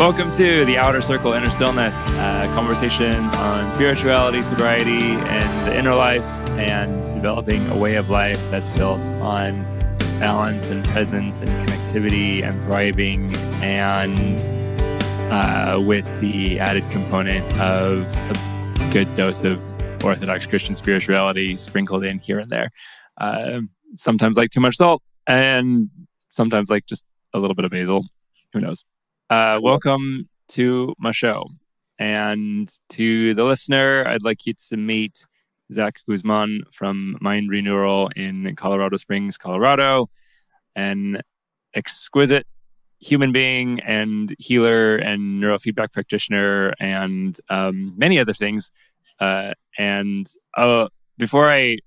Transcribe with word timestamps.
Welcome 0.00 0.30
to 0.30 0.64
the 0.64 0.78
Outer 0.78 1.02
Circle 1.02 1.34
Inner 1.34 1.50
Stillness, 1.50 1.94
uh, 1.94 2.50
conversations 2.54 3.34
on 3.34 3.70
spirituality, 3.74 4.42
sobriety, 4.42 4.98
and 4.98 5.68
the 5.68 5.78
inner 5.78 5.94
life, 5.94 6.24
and 6.58 7.02
developing 7.14 7.68
a 7.68 7.76
way 7.76 7.96
of 7.96 8.08
life 8.08 8.40
that's 8.50 8.70
built 8.70 9.04
on 9.20 9.62
balance 10.18 10.70
and 10.70 10.82
presence 10.86 11.42
and 11.42 11.50
connectivity 11.50 12.42
and 12.42 12.58
thriving, 12.62 13.30
and 13.62 14.38
uh, 15.30 15.78
with 15.78 16.06
the 16.22 16.58
added 16.58 16.88
component 16.88 17.44
of 17.60 18.06
a 18.30 18.88
good 18.90 19.12
dose 19.12 19.44
of 19.44 19.60
Orthodox 20.02 20.46
Christian 20.46 20.74
spirituality 20.74 21.58
sprinkled 21.58 22.04
in 22.04 22.20
here 22.20 22.38
and 22.38 22.50
there. 22.50 22.70
Uh, 23.18 23.60
sometimes 23.96 24.38
like 24.38 24.48
too 24.48 24.60
much 24.60 24.76
salt, 24.76 25.02
and 25.26 25.90
sometimes 26.28 26.70
like 26.70 26.86
just 26.86 27.04
a 27.34 27.38
little 27.38 27.54
bit 27.54 27.66
of 27.66 27.70
basil. 27.70 28.06
Who 28.54 28.60
knows? 28.60 28.82
Uh, 29.30 29.60
welcome 29.62 30.28
to 30.48 30.92
my 30.98 31.12
show. 31.12 31.48
And 32.00 32.68
to 32.88 33.32
the 33.34 33.44
listener, 33.44 34.04
I'd 34.04 34.24
like 34.24 34.44
you 34.44 34.54
to 34.70 34.76
meet 34.76 35.24
Zach 35.72 36.00
Guzman 36.08 36.64
from 36.72 37.16
Mind 37.20 37.48
Reneural 37.48 38.10
in 38.16 38.56
Colorado 38.56 38.96
Springs, 38.96 39.38
Colorado, 39.38 40.10
an 40.74 41.22
exquisite 41.74 42.44
human 42.98 43.30
being 43.30 43.78
and 43.82 44.34
healer 44.40 44.96
and 44.96 45.40
neurofeedback 45.40 45.92
practitioner 45.92 46.74
and 46.80 47.40
um, 47.50 47.94
many 47.96 48.18
other 48.18 48.34
things. 48.34 48.72
Uh, 49.20 49.52
and 49.78 50.28
uh, 50.56 50.88
before 51.18 51.48
I 51.48 51.78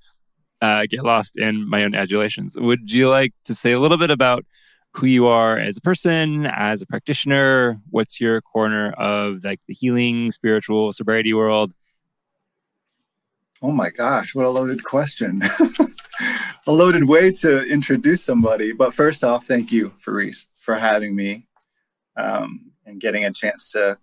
uh, 0.62 0.86
get 0.90 1.04
lost 1.04 1.36
in 1.36 1.68
my 1.68 1.84
own 1.84 1.94
adulations, 1.94 2.56
would 2.58 2.90
you 2.90 3.10
like 3.10 3.34
to 3.44 3.54
say 3.54 3.74
a 3.74 3.82
little 3.82 3.98
bit 3.98 4.12
about 4.12 4.46
who 4.94 5.08
you 5.08 5.26
are 5.26 5.58
as 5.58 5.78
a 5.78 5.82
person, 5.82 6.46
as 6.46 6.82
a 6.82 6.86
practitioner. 6.86 7.80
What's 7.90 8.22
your 8.22 8.42
corner 8.42 8.92
of 8.94 9.44
like 9.44 9.60
the 9.68 9.74
healing, 9.74 10.32
spiritual, 10.32 10.94
sobriety 10.94 11.34
world? 11.34 11.74
Oh 13.62 13.72
my 13.72 13.90
gosh, 13.90 14.36
what 14.36 14.46
a 14.46 14.50
loaded 14.50 14.84
question. 14.84 15.42
a 16.68 16.72
loaded 16.72 17.08
way 17.08 17.32
to 17.32 17.64
introduce 17.66 18.24
somebody. 18.24 18.72
But 18.72 18.94
first 18.94 19.24
off, 19.24 19.46
thank 19.46 19.72
you, 19.72 19.94
Faris, 20.00 20.48
for 20.58 20.76
having 20.76 21.16
me 21.16 21.48
um, 22.16 22.72
and 22.86 23.02
getting 23.02 23.26
a 23.26 23.32
chance 23.32 23.72
to 23.72 23.98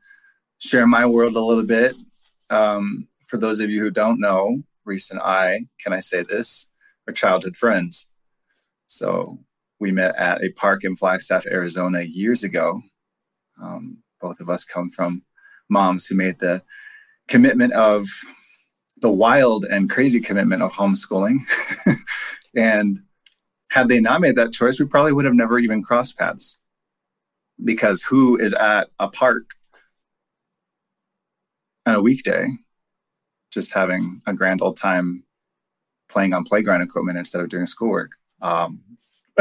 share 0.59 0.87
my 0.87 1.07
world 1.07 1.37
a 1.37 1.41
little 1.41 1.65
bit. 1.65 1.95
Um, 2.49 3.07
for 3.29 3.39
those 3.39 3.61
of 3.61 3.71
you 3.71 3.81
who 3.81 3.91
don't 3.91 4.19
know, 4.19 4.63
Reese 4.85 5.11
and 5.11 5.21
I, 5.21 5.67
can 5.79 5.93
I 5.93 6.01
say 6.01 6.23
this, 6.23 6.67
are 7.07 7.13
childhood 7.13 7.57
friends. 7.57 8.09
So 8.89 9.39
we 9.81 9.91
met 9.91 10.15
at 10.17 10.45
a 10.45 10.51
park 10.51 10.85
in 10.85 10.95
Flagstaff, 10.95 11.47
Arizona 11.47 12.03
years 12.03 12.45
ago. 12.45 12.83
Um, 13.61 13.99
both 14.21 14.41
of 14.41 14.51
us 14.51 14.63
come 14.63 14.91
from 14.91 15.23
moms 15.69 16.07
who 16.07 16.15
made 16.15 16.39
the 16.39 16.63
commitment 17.27 17.73
of 17.73 18.07
the 18.99 19.11
wild 19.11 19.65
and 19.65 19.89
crazy 19.89 20.21
commitment 20.21 20.63
of 20.63 20.73
homeschooling. 20.73 21.39
and 22.55 23.01
had 23.71 23.89
they 23.89 24.01
not 24.01 24.21
made 24.21 24.37
that 24.37 24.53
choice, 24.53 24.79
we 24.79 24.87
probably 24.87 25.13
would 25.13 25.25
have 25.25 25.35
never 25.35 25.59
even 25.59 25.83
crossed 25.83 26.19
paths. 26.19 26.59
Because 27.63 28.03
who 28.03 28.37
is 28.37 28.53
at 28.55 28.89
a 28.99 29.09
park 29.09 29.55
on 31.87 31.95
a 31.95 32.03
weekday 32.03 32.49
just 33.51 33.73
having 33.73 34.21
a 34.27 34.35
grand 34.35 34.61
old 34.61 34.77
time 34.77 35.25
playing 36.09 36.35
on 36.35 36.45
playground 36.45 36.83
equipment 36.83 37.19
instead 37.19 37.41
of 37.41 37.49
doing 37.49 37.67
schoolwork? 37.67 38.13
Um, 38.43 38.81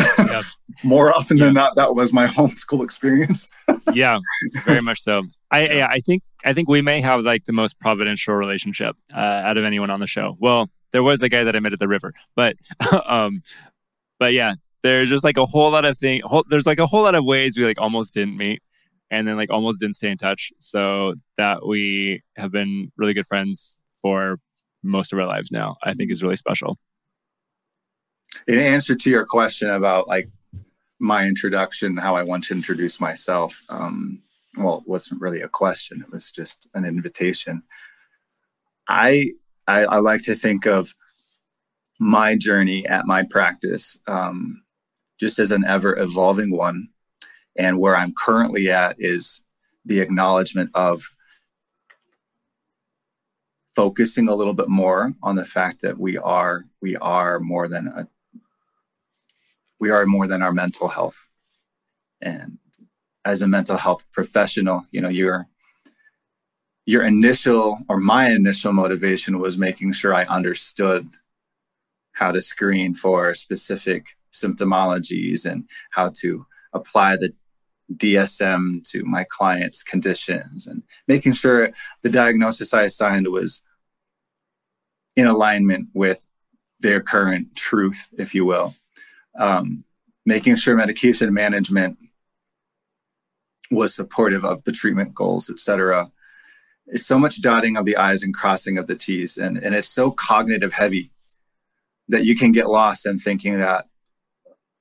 more 0.83 1.14
often 1.16 1.38
than 1.38 1.53
not 1.53 1.75
that 1.75 1.95
was 1.95 2.14
my 2.14 2.28
homeschool 2.38 2.83
experience. 2.83 3.47
Yeah 3.94 4.19
very 4.66 4.81
much 4.81 5.02
so. 5.02 5.23
I 5.52 5.66
yeah, 5.66 5.88
i 5.89 6.00
think 6.00 6.22
i 6.45 6.53
think 6.53 6.69
we 6.69 6.81
may 6.81 7.02
have 7.02 7.22
like 7.22 7.45
the 7.45 7.53
most 7.53 7.80
providential 7.80 8.36
relationship 8.36 8.95
uh, 9.14 9.17
out 9.48 9.58
of 9.58 9.64
anyone 9.65 9.89
on 9.89 9.99
the 9.99 10.08
show. 10.08 10.38
Well 10.39 10.70
there 10.92 11.04
was 11.04 11.20
the 11.20 11.30
guy 11.30 11.43
that 11.43 11.55
i 11.55 11.59
met 11.59 11.73
at 11.73 11.80
the 11.80 11.88
river 11.88 12.14
but 12.36 12.55
um 13.05 13.42
but 14.20 14.33
yeah 14.33 14.54
there's 14.83 15.09
just 15.09 15.23
like 15.23 15.38
a 15.38 15.45
whole 15.45 15.71
lot 15.71 15.86
of 15.86 15.98
thing 15.98 16.21
there's 16.49 16.65
like 16.65 16.80
a 16.80 16.88
whole 16.88 17.04
lot 17.04 17.15
of 17.15 17.26
ways 17.26 17.58
we 17.58 17.65
like 17.65 17.80
almost 17.80 18.14
didn't 18.14 18.38
meet 18.38 18.61
and 19.11 19.27
then 19.27 19.38
like 19.38 19.49
almost 19.49 19.80
didn't 19.80 19.95
stay 19.95 20.11
in 20.11 20.17
touch. 20.17 20.52
So 20.59 21.15
that 21.38 21.65
we 21.65 22.21
have 22.36 22.52
been 22.52 22.92
really 22.95 23.14
good 23.14 23.26
friends 23.27 23.76
for 24.02 24.39
most 24.83 25.11
of 25.11 25.20
our 25.20 25.27
lives 25.27 25.52
now 25.52 25.76
i 25.83 25.93
think 25.93 26.09
is 26.09 26.23
really 26.23 26.38
special 26.38 26.77
in 28.48 28.60
answer 28.60 28.95
to 28.95 29.10
your 29.10 29.26
question 29.26 29.70
about 29.70 30.08
like 30.08 30.30
my 31.00 31.26
introduction, 31.26 31.98
how 31.98 32.16
I 32.16 32.23
want 32.23 32.44
to 32.45 32.54
introduce 32.54 33.00
myself, 33.00 33.61
um, 33.70 34.22
well, 34.58 34.80
it 34.80 34.88
wasn't 34.88 35.22
really 35.22 35.42
a 35.42 35.48
question; 35.48 36.02
it 36.02 36.11
was 36.11 36.32
just 36.32 36.67
an 36.73 36.86
invitation. 36.86 37.64
I 38.88 39.33
I, 39.67 39.86
I 39.86 39.98
like 40.00 40.23
to 40.23 40.36
think 40.36 40.66
of 40.66 40.95
my 42.00 42.36
journey 42.36 42.88
at 42.88 43.05
my 43.05 43.23
practice 43.23 44.00
um, 44.08 44.64
just 45.20 45.38
as 45.38 45.52
an 45.52 45.64
ever 45.66 45.98
evolving 45.98 46.52
one, 46.52 46.89
and 47.56 47.80
where 47.80 47.95
I'm 47.95 48.14
currently 48.14 48.70
at 48.71 48.95
is 49.00 49.42
the 49.86 50.00
acknowledgement 50.00 50.71
of 50.73 51.04
focusing 53.76 54.27
a 54.27 54.36
little 54.36 54.54
bit 54.54 54.67
more 54.67 55.14
on 55.23 55.36
the 55.36 55.45
fact 55.45 55.82
that 55.82 55.98
we 55.98 56.17
are 56.17 56.66
we 56.82 56.98
are 56.98 57.39
more 57.39 57.67
than 57.67 57.88
a 57.88 58.08
we 59.80 59.90
are 59.90 60.06
more 60.06 60.28
than 60.28 60.42
our 60.42 60.54
mental 60.54 60.90
health. 60.90 61.30
And 62.22 62.60
as 63.26 63.42
a 63.42 63.48
mental 63.48 63.78
health 63.78 64.04
professional, 64.12 64.86
you 64.92 65.02
know, 65.02 65.10
your 65.10 65.48
your 66.86 67.04
initial 67.04 67.80
or 67.88 68.00
my 68.00 68.30
initial 68.30 68.73
motivation 68.73 69.39
was 69.39 69.58
making 69.58 69.94
sure 69.94 70.14
I 70.14 70.23
understood 70.26 71.08
how 72.14 72.32
to 72.32 72.42
screen 72.42 72.95
for 72.95 73.34
specific 73.36 74.18
symptomologies 74.34 75.45
and 75.45 75.70
how 75.92 76.10
to 76.22 76.45
apply 76.73 77.16
the 77.16 77.34
DSM 77.94 78.88
to 78.89 79.04
my 79.06 79.23
clients' 79.30 79.84
conditions 79.84 80.66
and 80.68 80.84
making 81.08 81.34
sure 81.34 81.72
the 82.02 82.10
diagnosis 82.10 82.73
I 82.73 82.84
assigned 82.84 83.28
was 83.28 83.64
in 85.16 85.28
alignment 85.28 85.89
with 85.94 86.23
their 86.80 87.02
current 87.02 87.56
truth, 87.56 88.10
if 88.18 88.34
you 88.34 88.45
will 88.45 88.73
um, 89.38 89.84
making 90.26 90.56
sure 90.56 90.76
medication 90.76 91.34
management 91.34 91.98
was 93.72 93.94
supportive 93.94 94.44
of 94.44 94.64
the 94.64 94.72
treatment 94.72 95.14
goals, 95.14 95.50
et 95.50 95.60
cetera. 95.60 96.12
It's 96.88 97.06
so 97.06 97.20
much 97.20 97.42
dotting 97.42 97.78
of 97.78 97.86
the 97.86 97.95
I's 97.98 98.23
and 98.23 98.34
crossing 98.34 98.78
of 98.78 98.88
the 98.88 98.95
T's. 98.95 99.38
And, 99.38 99.58
and 99.58 99.76
it's 99.76 99.89
so 99.89 100.12
cognitive 100.12 100.73
heavy 100.73 101.12
that 102.08 102.26
you 102.26 102.36
can 102.36 102.52
get 102.52 102.70
lost 102.70 103.06
in 103.06 103.20
thinking 103.20 103.60
that 103.60 103.88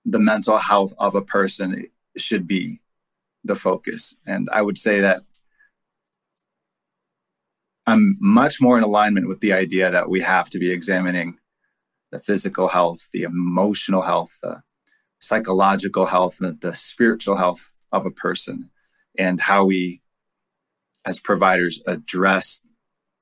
the 0.06 0.18
mental 0.18 0.56
health 0.56 0.94
of 0.98 1.14
a 1.14 1.20
person 1.20 1.86
should 2.16 2.46
be 2.46 2.80
the 3.44 3.54
focus. 3.54 4.18
And 4.26 4.48
I 4.50 4.62
would 4.62 4.78
say 4.78 5.00
that 5.00 5.20
I'm 7.86 8.16
much 8.20 8.60
more 8.60 8.78
in 8.78 8.84
alignment 8.84 9.28
with 9.28 9.40
the 9.40 9.52
idea 9.52 9.90
that 9.90 10.08
we 10.08 10.20
have 10.20 10.48
to 10.50 10.58
be 10.58 10.70
examining 10.70 11.38
the 12.10 12.18
physical 12.18 12.68
health, 12.68 13.08
the 13.12 13.22
emotional 13.22 14.02
health, 14.02 14.38
the 14.42 14.62
psychological 15.20 16.06
health, 16.06 16.38
the, 16.38 16.52
the 16.52 16.74
spiritual 16.74 17.36
health 17.36 17.72
of 17.92 18.06
a 18.06 18.10
person, 18.10 18.70
and 19.18 19.40
how 19.40 19.64
we, 19.64 20.00
as 21.06 21.20
providers, 21.20 21.82
address 21.86 22.62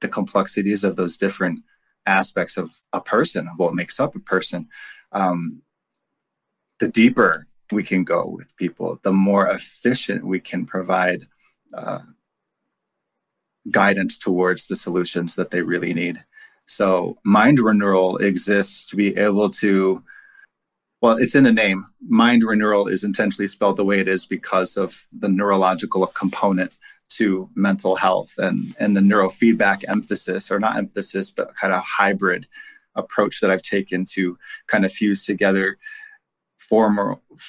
the 0.01 0.09
complexities 0.09 0.85
of 0.85 0.97
those 0.97 1.17
different 1.17 1.61
aspects 2.05 2.57
of 2.57 2.81
a 2.93 3.01
person, 3.01 3.49
of 3.49 3.59
what 3.59 3.75
makes 3.75 3.99
up 3.99 4.15
a 4.15 4.21
person. 4.21 4.69
Um, 5.13 5.63
the 6.79 6.89
deeper 6.89 7.47
we 7.73 7.83
can 7.83 8.05
go 8.05 8.27
with 8.27 8.55
people, 8.57 9.01
the 9.03 9.13
more 9.13 9.49
efficient 9.49 10.25
we 10.25 10.41
can 10.41 10.67
provide 10.67 11.27
uh, 11.75 12.01
guidance 13.71 14.19
towards 14.19 14.69
the 14.69 14.77
solutions 14.77 15.35
that 15.35 15.51
they 15.51 15.63
really 15.63 15.95
need. 15.95 16.25
So 16.67 17.19
Mind 17.25 17.59
Reneural 17.59 18.21
exists 18.21 18.87
to 18.87 18.97
be 18.97 19.17
able 19.17 19.51
to, 19.51 20.03
well, 21.01 21.17
it's 21.17 21.35
in 21.35 21.45
the 21.45 21.53
name. 21.53 21.85
Mind 22.07 22.43
Reneural 22.43 22.91
is 22.91 23.05
intentionally 23.05 23.47
spelled 23.47 23.77
the 23.77 23.85
way 23.85 24.01
it 24.01 24.09
is 24.09 24.27
because 24.27 24.77
of 24.77 25.07
the 25.13 25.29
neurological 25.29 26.07
component 26.09 26.73
to 27.09 27.49
mental 27.55 27.97
health 27.97 28.35
and, 28.39 28.75
and 28.81 28.97
the 28.97 29.01
neurofeedback 29.01 29.85
emphasis, 29.89 30.51
or 30.51 30.59
not 30.59 30.77
emphasis, 30.77 31.31
but 31.31 31.55
kind 31.55 31.73
of 31.73 31.83
hybrid 31.85 32.47
approach 32.97 33.41
that 33.41 33.51
I've 33.51 33.63
taken 33.63 34.05
to 34.13 34.37
kind 34.67 34.85
of 34.85 34.93
fuse 34.93 35.25
together 35.25 35.79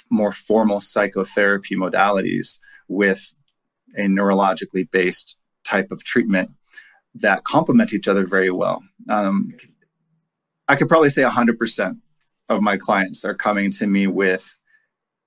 more 0.10 0.32
formal 0.32 0.80
psychotherapy 0.80 1.76
modalities 1.76 2.60
with 2.88 3.34
a 3.96 4.04
neurologically 4.04 4.90
based 4.92 5.38
type 5.64 5.92
of 5.92 6.04
treatment 6.04 6.52
that 7.22 7.44
complement 7.44 7.94
each 7.94 8.08
other 8.08 8.26
very 8.26 8.52
well. 8.52 8.84
Um, 9.10 9.54
I 10.68 10.76
could 10.76 10.90
probably 10.90 11.10
say 11.10 11.24
100% 11.24 11.98
of 12.50 12.62
my 12.62 12.78
clients 12.78 13.26
are 13.26 13.34
coming 13.34 13.72
to 13.72 13.88
me 13.88 14.08
with 14.08 14.58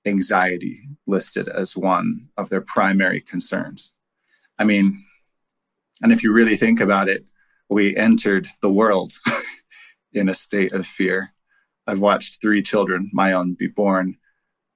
anxiety, 0.06 0.80
listed 1.06 1.48
as 1.48 1.76
one 1.76 2.28
of 2.36 2.48
their 2.48 2.60
primary 2.60 3.20
concerns. 3.20 3.92
I 4.58 4.64
mean, 4.64 5.04
and 6.02 6.12
if 6.12 6.22
you 6.22 6.32
really 6.32 6.56
think 6.56 6.80
about 6.80 7.08
it, 7.08 7.24
we 7.68 7.96
entered 7.96 8.48
the 8.62 8.70
world 8.70 9.12
in 10.12 10.28
a 10.28 10.34
state 10.34 10.72
of 10.72 10.86
fear. 10.86 11.32
I've 11.86 12.00
watched 12.00 12.40
three 12.40 12.62
children, 12.62 13.10
my 13.12 13.32
own, 13.32 13.54
be 13.54 13.68
born, 13.68 14.16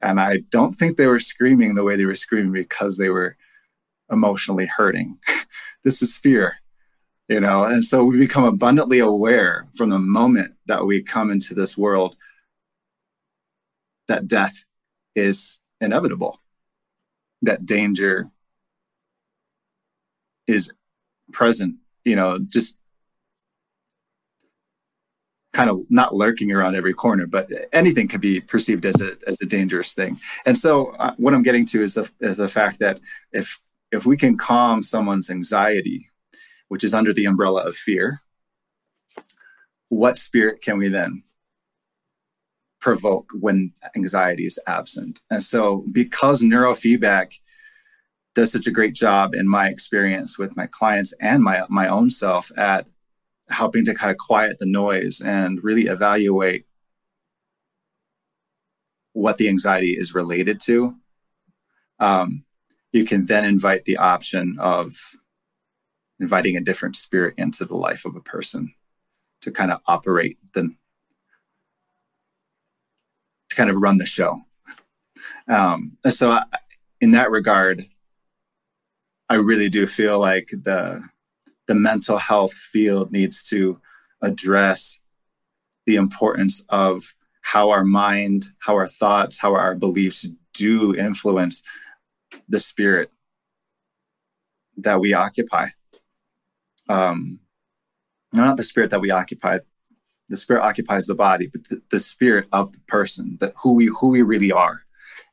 and 0.01 0.21
I 0.21 0.39
don't 0.51 0.75
think 0.75 0.97
they 0.97 1.07
were 1.07 1.21
screaming 1.21 1.75
the 1.75 1.85
way 1.85 1.97
they 1.97 2.05
were 2.05 2.15
screaming 2.15 2.53
because 2.53 2.97
they 2.97 3.09
were 3.09 3.37
emotionally 4.11 4.67
hurting. 4.67 5.19
this 5.85 6.01
was 6.01 6.17
fear, 6.17 6.57
you 7.29 7.41
know, 7.41 7.65
and 7.65 7.85
so 7.85 8.05
we 8.05 8.19
become 8.19 8.45
abundantly 8.45 8.99
aware 8.99 9.67
from 9.77 9.89
the 9.89 9.99
moment 9.99 10.55
that 10.67 10.85
we 10.85 11.03
come 11.03 11.31
into 11.31 11.55
this 11.55 11.77
world 11.77 12.17
that 14.09 14.27
death 14.27 14.67
is 15.15 15.61
inevitable, 15.81 16.41
that 17.43 17.65
danger 17.65 18.31
is 20.47 20.73
present, 21.33 21.77
you 22.05 22.15
know, 22.15 22.39
just 22.39 22.79
kind 25.55 25.71
of 25.71 25.81
not 25.89 26.15
lurking 26.15 26.53
around 26.53 26.75
every 26.75 26.93
corner, 26.93 27.27
but 27.27 27.49
anything 27.73 28.09
can 28.09 28.21
be 28.21 28.41
perceived 28.41 28.85
as 28.85 29.01
a 29.01 29.17
as 29.27 29.41
a 29.41 29.47
dangerous 29.47 29.95
thing. 29.95 30.19
And 30.45 30.59
so, 30.59 30.89
uh, 30.99 31.15
what 31.17 31.33
I'm 31.33 31.43
getting 31.43 31.65
to 31.67 31.83
is 31.83 31.95
the 31.95 32.11
is 32.21 32.37
the 32.37 32.49
fact 32.49 32.81
that 32.81 33.01
if 33.33 33.59
if 33.93 34.05
we 34.05 34.17
can 34.17 34.37
calm 34.37 34.83
someone's 34.83 35.31
anxiety, 35.31 36.11
which 36.75 36.83
is 36.83 36.93
under 36.93 37.13
the 37.13 37.25
umbrella 37.25 37.63
of 37.63 37.77
fear, 37.77 38.21
what 39.91 40.19
spirit 40.19 40.61
can 40.61 40.77
we 40.77 40.89
then 40.89 41.23
provoke 42.81 43.31
when 43.39 43.71
anxiety 43.95 44.45
is 44.45 44.59
absent? 44.67 45.21
And 45.31 45.41
so, 45.41 45.85
because 45.93 46.43
neurofeedback 46.43 47.35
does 48.35 48.51
such 48.51 48.67
a 48.67 48.73
great 48.73 48.93
job 48.93 49.37
in 49.37 49.47
my 49.49 49.69
experience 49.69 50.37
with 50.37 50.57
my 50.57 50.67
clients 50.67 51.15
and 51.21 51.45
my 51.45 51.63
my 51.69 51.87
own 51.87 52.11
self 52.11 52.51
at 52.59 52.89
helping 53.51 53.85
to 53.85 53.95
kind 53.95 54.11
of 54.11 54.19
quiet 54.19 54.59
the 54.59 54.67
noise 54.67 55.21
and 55.21 55.63
really 55.63 55.87
evaluate 55.87 56.67
what 59.13 59.39
the 59.39 59.49
anxiety 59.49 59.93
is 59.93 60.13
related 60.13 60.59
to 60.59 60.97
um, 62.01 62.45
you 62.91 63.05
can 63.05 63.27
then 63.27 63.45
invite 63.45 63.85
the 63.85 63.97
option 63.97 64.57
of 64.59 64.97
inviting 66.25 66.57
a 66.57 66.67
different 66.69 66.97
spirit 66.97 67.35
into 67.37 67.65
the 67.65 67.77
life 67.77 68.05
of 68.05 68.17
a 68.17 68.21
person 68.35 68.73
to 69.43 69.51
kind 69.51 69.71
of 69.71 69.81
operate 69.87 70.39
the 70.55 70.63
to 73.51 73.57
kind 73.57 73.71
of 73.71 73.77
run 73.77 73.99
the 73.99 74.07
show 74.07 74.41
um, 75.49 75.99
and 76.03 76.15
so 76.15 76.31
I, 76.31 76.45
in 77.01 77.11
that 77.11 77.31
regard 77.31 77.87
i 79.29 79.35
really 79.35 79.69
do 79.69 79.87
feel 79.87 80.19
like 80.19 80.49
the 80.51 81.03
the 81.67 81.75
mental 81.75 82.19
health 82.19 82.55
field 82.55 83.13
needs 83.13 83.43
to 83.51 83.81
address 84.23 85.01
the 85.87 85.97
importance 85.97 86.65
of 86.71 87.15
how 87.45 87.71
our 87.71 87.85
mind, 87.85 88.47
how 88.59 88.75
our 88.75 88.87
thoughts, 88.87 89.39
how 89.39 89.55
our 89.55 89.75
beliefs 89.75 90.27
do 90.55 90.95
influence 90.95 91.63
the 92.49 92.59
spirit 92.59 93.13
that 94.79 94.99
we 94.99 95.13
occupy. 95.13 95.69
Um, 96.89 97.41
not 98.33 98.57
the 98.57 98.65
spirit 98.65 98.91
that 98.91 99.01
we 99.01 99.11
occupy. 99.11 99.61
The 100.29 100.37
spirit 100.37 100.65
occupies 100.65 101.07
the 101.07 101.15
body, 101.15 101.47
but 101.47 101.69
the, 101.69 101.83
the 101.91 102.01
spirit 102.01 102.49
of 102.53 102.73
the 102.73 102.81
person, 102.89 103.37
that 103.41 103.55
who 103.63 103.75
we 103.75 103.87
who 103.87 104.09
we 104.11 104.23
really 104.23 104.53
are. 104.53 104.83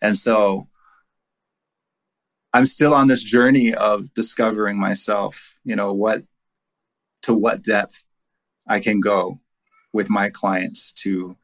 And 0.01 0.17
so 0.17 0.67
I'm 2.53 2.65
still 2.65 2.93
on 2.93 3.07
this 3.07 3.23
journey 3.23 3.73
of 3.73 4.13
discovering 4.13 4.77
myself, 4.77 5.59
you 5.63 5.75
know, 5.75 5.93
what 5.93 6.23
to 7.23 7.33
what 7.33 7.63
depth 7.63 8.03
I 8.67 8.79
can 8.79 8.99
go 8.99 9.39
with 9.93 10.09
my 10.09 10.29
clients 10.29 10.91
to 10.93 11.37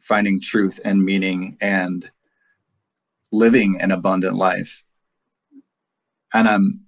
finding 0.00 0.40
truth 0.40 0.80
and 0.84 1.04
meaning 1.04 1.56
and 1.60 2.10
living 3.32 3.80
an 3.80 3.90
abundant 3.90 4.36
life. 4.36 4.84
And 6.32 6.48
I'm 6.48 6.80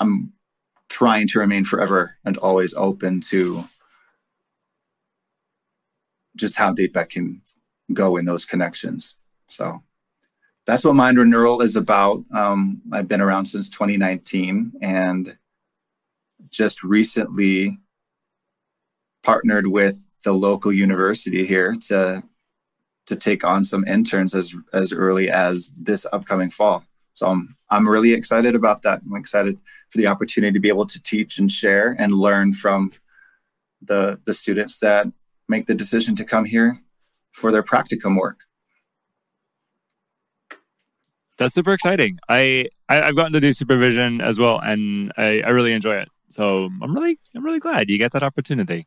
I'm 0.00 0.32
trying 0.92 1.26
to 1.26 1.38
remain 1.38 1.64
forever 1.64 2.18
and 2.22 2.36
always 2.36 2.74
open 2.74 3.18
to 3.18 3.64
just 6.36 6.56
how 6.56 6.70
deep 6.70 6.94
I 6.98 7.04
can 7.04 7.40
go 7.94 8.18
in 8.18 8.26
those 8.26 8.44
connections. 8.44 9.18
So 9.48 9.82
that's 10.66 10.84
what 10.84 10.94
Mind 10.94 11.16
Reneural 11.16 11.62
is 11.62 11.76
about. 11.76 12.22
Um, 12.34 12.82
I've 12.92 13.08
been 13.08 13.22
around 13.22 13.46
since 13.46 13.70
2019 13.70 14.72
and 14.82 15.38
just 16.50 16.84
recently 16.84 17.78
partnered 19.22 19.68
with 19.68 20.04
the 20.24 20.32
local 20.32 20.72
university 20.72 21.46
here 21.46 21.74
to 21.88 22.22
to 23.06 23.16
take 23.16 23.44
on 23.44 23.64
some 23.64 23.86
interns 23.86 24.34
as 24.34 24.54
as 24.74 24.92
early 24.92 25.30
as 25.30 25.72
this 25.80 26.06
upcoming 26.12 26.50
fall. 26.50 26.84
So 27.14 27.28
I'm 27.28 27.56
I'm 27.70 27.88
really 27.88 28.12
excited 28.12 28.54
about 28.54 28.82
that. 28.82 29.00
I'm 29.04 29.16
excited 29.16 29.58
for 29.90 29.98
the 29.98 30.06
opportunity 30.06 30.52
to 30.52 30.60
be 30.60 30.68
able 30.68 30.86
to 30.86 31.02
teach 31.02 31.38
and 31.38 31.50
share 31.50 31.94
and 31.98 32.12
learn 32.12 32.52
from 32.54 32.92
the 33.80 34.20
the 34.24 34.32
students 34.32 34.78
that 34.80 35.06
make 35.48 35.66
the 35.66 35.74
decision 35.74 36.14
to 36.16 36.24
come 36.24 36.44
here 36.44 36.80
for 37.32 37.50
their 37.52 37.62
practicum 37.62 38.18
work 38.18 38.40
that's 41.42 41.54
super 41.54 41.72
exciting. 41.72 42.18
I, 42.28 42.68
I 42.88 42.96
have 42.96 43.16
gotten 43.16 43.32
to 43.32 43.40
do 43.40 43.52
supervision 43.52 44.20
as 44.20 44.38
well, 44.38 44.60
and 44.60 45.12
I, 45.16 45.40
I 45.40 45.50
really 45.50 45.72
enjoy 45.72 45.96
it. 45.96 46.08
So 46.28 46.70
I'm 46.80 46.94
really 46.94 47.18
I'm 47.34 47.44
really 47.44 47.58
glad 47.58 47.90
you 47.90 47.98
get 47.98 48.12
that 48.12 48.22
opportunity. 48.22 48.86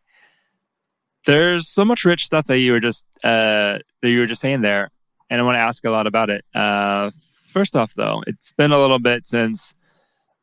There's 1.26 1.68
so 1.68 1.86
much 1.86 2.06
rich 2.06 2.26
stuff 2.26 2.46
that 2.46 2.60
you 2.60 2.72
were 2.72 2.80
just 2.80 3.06
uh, 3.24 3.80
that 4.02 4.10
you 4.10 4.20
were 4.20 4.26
just 4.26 4.42
saying 4.42 4.62
there, 4.62 4.90
and 5.30 5.40
I 5.40 5.44
want 5.44 5.56
to 5.56 5.60
ask 5.60 5.84
a 5.86 5.92
lot 5.92 6.08
about 6.08 6.30
it. 6.30 6.44
Uh, 6.54 7.12
first 7.56 7.78
off, 7.78 7.94
though, 7.96 8.22
it's 8.28 8.52
been 8.52 8.74
a 8.74 8.78
little 8.78 9.00
bit 9.00 9.26
since 9.26 9.74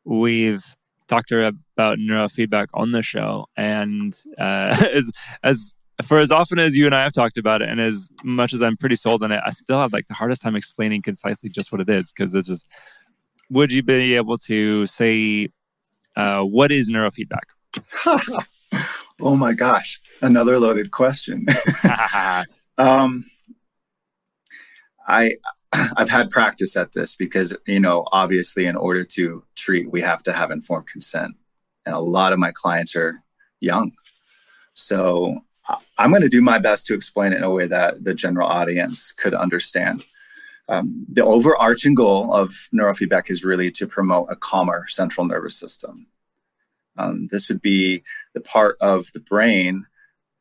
we've 0.03 0.65
talked 1.07 1.31
about 1.31 1.99
neurofeedback 1.99 2.67
on 2.73 2.91
the 2.91 3.03
show, 3.03 3.45
and 3.55 4.19
uh, 4.39 4.75
as 4.91 5.11
as 5.43 5.75
for 6.03 6.17
as 6.17 6.31
often 6.31 6.57
as 6.57 6.75
you 6.75 6.87
and 6.87 6.95
I 6.95 7.03
have 7.03 7.13
talked 7.13 7.37
about 7.37 7.61
it, 7.61 7.69
and 7.69 7.79
as 7.79 8.09
much 8.23 8.51
as 8.51 8.63
I'm 8.63 8.75
pretty 8.75 8.95
sold 8.95 9.23
on 9.23 9.31
it, 9.31 9.39
I 9.45 9.51
still 9.51 9.77
have 9.77 9.93
like 9.93 10.07
the 10.07 10.15
hardest 10.15 10.41
time 10.41 10.55
explaining 10.55 11.03
concisely 11.03 11.49
just 11.49 11.71
what 11.71 11.79
it 11.79 11.89
is 11.89 12.11
because 12.11 12.33
it's 12.33 12.47
just. 12.47 12.67
Would 13.49 13.71
you 13.71 13.83
be 13.83 14.15
able 14.15 14.39
to 14.39 14.87
say 14.87 15.49
uh, 16.15 16.41
what 16.41 16.71
is 16.71 16.89
neurofeedback? 16.89 17.45
oh 19.21 19.35
my 19.35 19.53
gosh, 19.53 20.01
another 20.21 20.57
loaded 20.57 20.89
question. 20.89 21.45
um, 22.79 23.23
I 25.07 25.35
I've 25.97 26.09
had 26.09 26.29
practice 26.29 26.75
at 26.77 26.93
this 26.93 27.15
because 27.15 27.55
you 27.65 27.79
know 27.79 28.05
obviously 28.11 28.65
in 28.65 28.75
order 28.75 29.03
to 29.05 29.43
treat 29.55 29.91
we 29.91 30.01
have 30.01 30.23
to 30.23 30.33
have 30.33 30.51
informed 30.51 30.87
consent, 30.87 31.35
and 31.85 31.95
a 31.95 31.99
lot 31.99 32.33
of 32.33 32.39
my 32.39 32.51
clients 32.51 32.95
are 32.95 33.23
young, 33.59 33.91
so 34.73 35.41
I'm 35.97 36.09
going 36.09 36.21
to 36.21 36.29
do 36.29 36.41
my 36.41 36.59
best 36.59 36.85
to 36.87 36.93
explain 36.93 37.33
it 37.33 37.37
in 37.37 37.43
a 37.43 37.49
way 37.49 37.67
that 37.67 38.03
the 38.03 38.13
general 38.13 38.47
audience 38.47 39.11
could 39.11 39.33
understand. 39.33 40.03
Um, 40.69 41.05
the 41.09 41.23
overarching 41.23 41.93
goal 41.93 42.33
of 42.33 42.69
neurofeedback 42.73 43.29
is 43.29 43.43
really 43.43 43.71
to 43.71 43.87
promote 43.87 44.27
a 44.29 44.35
calmer 44.35 44.85
central 44.87 45.25
nervous 45.25 45.57
system. 45.57 46.07
Um, 46.97 47.27
this 47.31 47.49
would 47.49 47.61
be 47.61 48.03
the 48.33 48.41
part 48.41 48.77
of 48.79 49.11
the 49.13 49.19
brain 49.19 49.85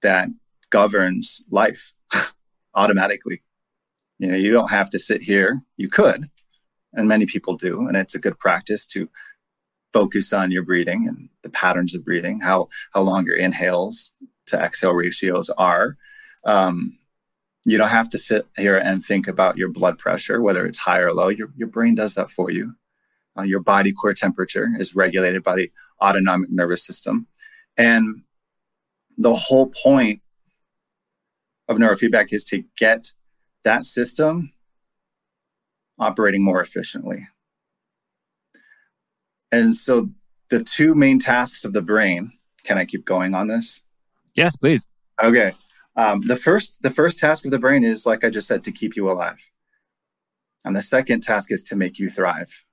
that 0.02 0.28
governs 0.70 1.42
life 1.50 1.92
automatically. 2.74 3.42
You 4.22 4.28
know, 4.30 4.36
you 4.36 4.52
don't 4.52 4.70
have 4.70 4.88
to 4.90 5.00
sit 5.00 5.20
here. 5.20 5.62
You 5.76 5.88
could, 5.88 6.26
and 6.92 7.08
many 7.08 7.26
people 7.26 7.56
do, 7.56 7.88
and 7.88 7.96
it's 7.96 8.14
a 8.14 8.20
good 8.20 8.38
practice 8.38 8.86
to 8.86 9.10
focus 9.92 10.32
on 10.32 10.52
your 10.52 10.62
breathing 10.62 11.08
and 11.08 11.28
the 11.42 11.50
patterns 11.50 11.92
of 11.92 12.04
breathing, 12.04 12.38
how 12.38 12.68
how 12.94 13.00
long 13.02 13.26
your 13.26 13.34
inhales 13.34 14.12
to 14.46 14.56
exhale 14.56 14.92
ratios 14.92 15.50
are. 15.50 15.96
Um, 16.44 16.96
you 17.64 17.76
don't 17.76 17.88
have 17.88 18.10
to 18.10 18.18
sit 18.18 18.46
here 18.56 18.78
and 18.78 19.02
think 19.02 19.26
about 19.26 19.58
your 19.58 19.70
blood 19.70 19.98
pressure, 19.98 20.40
whether 20.40 20.64
it's 20.66 20.78
high 20.78 21.00
or 21.00 21.12
low. 21.12 21.28
Your, 21.28 21.48
your 21.56 21.68
brain 21.68 21.96
does 21.96 22.14
that 22.14 22.30
for 22.30 22.48
you. 22.48 22.74
Uh, 23.36 23.42
your 23.42 23.60
body 23.60 23.92
core 23.92 24.14
temperature 24.14 24.68
is 24.78 24.94
regulated 24.94 25.42
by 25.42 25.56
the 25.56 25.72
autonomic 26.00 26.48
nervous 26.48 26.86
system. 26.86 27.26
And 27.76 28.22
the 29.18 29.34
whole 29.34 29.72
point 29.82 30.22
of 31.66 31.78
neurofeedback 31.78 32.32
is 32.32 32.44
to 32.46 32.62
get 32.76 33.12
that 33.64 33.84
system 33.84 34.52
operating 35.98 36.44
more 36.44 36.60
efficiently. 36.60 37.28
And 39.50 39.76
so 39.76 40.10
the 40.50 40.62
two 40.62 40.94
main 40.94 41.18
tasks 41.18 41.64
of 41.64 41.72
the 41.72 41.82
brain, 41.82 42.32
can 42.64 42.78
I 42.78 42.84
keep 42.84 43.04
going 43.04 43.34
on 43.34 43.48
this? 43.48 43.82
Yes, 44.34 44.56
please. 44.56 44.86
Okay. 45.22 45.52
Um, 45.94 46.22
the 46.22 46.36
first 46.36 46.82
the 46.82 46.90
first 46.90 47.18
task 47.18 47.44
of 47.44 47.50
the 47.50 47.58
brain 47.58 47.84
is 47.84 48.06
like 48.06 48.24
I 48.24 48.30
just 48.30 48.48
said 48.48 48.64
to 48.64 48.72
keep 48.72 48.96
you 48.96 49.10
alive. 49.10 49.50
And 50.64 50.74
the 50.74 50.82
second 50.82 51.22
task 51.22 51.52
is 51.52 51.62
to 51.64 51.76
make 51.76 51.98
you 51.98 52.08
thrive. 52.08 52.64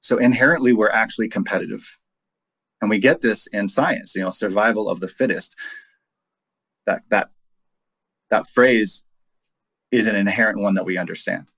So 0.00 0.16
inherently, 0.16 0.72
we're 0.72 0.90
actually 0.90 1.28
competitive. 1.28 1.98
And 2.80 2.88
we 2.88 2.98
get 2.98 3.20
this 3.20 3.46
in 3.48 3.68
science, 3.68 4.14
you 4.14 4.22
know, 4.22 4.30
survival 4.30 4.88
of 4.88 5.00
the 5.00 5.08
fittest. 5.08 5.54
That 6.86 7.02
that 7.10 7.30
that 8.30 8.46
phrase 8.46 9.04
is 9.90 10.06
an 10.06 10.16
inherent 10.16 10.58
one 10.60 10.74
that 10.74 10.84
we 10.84 10.96
understand. 10.96 11.50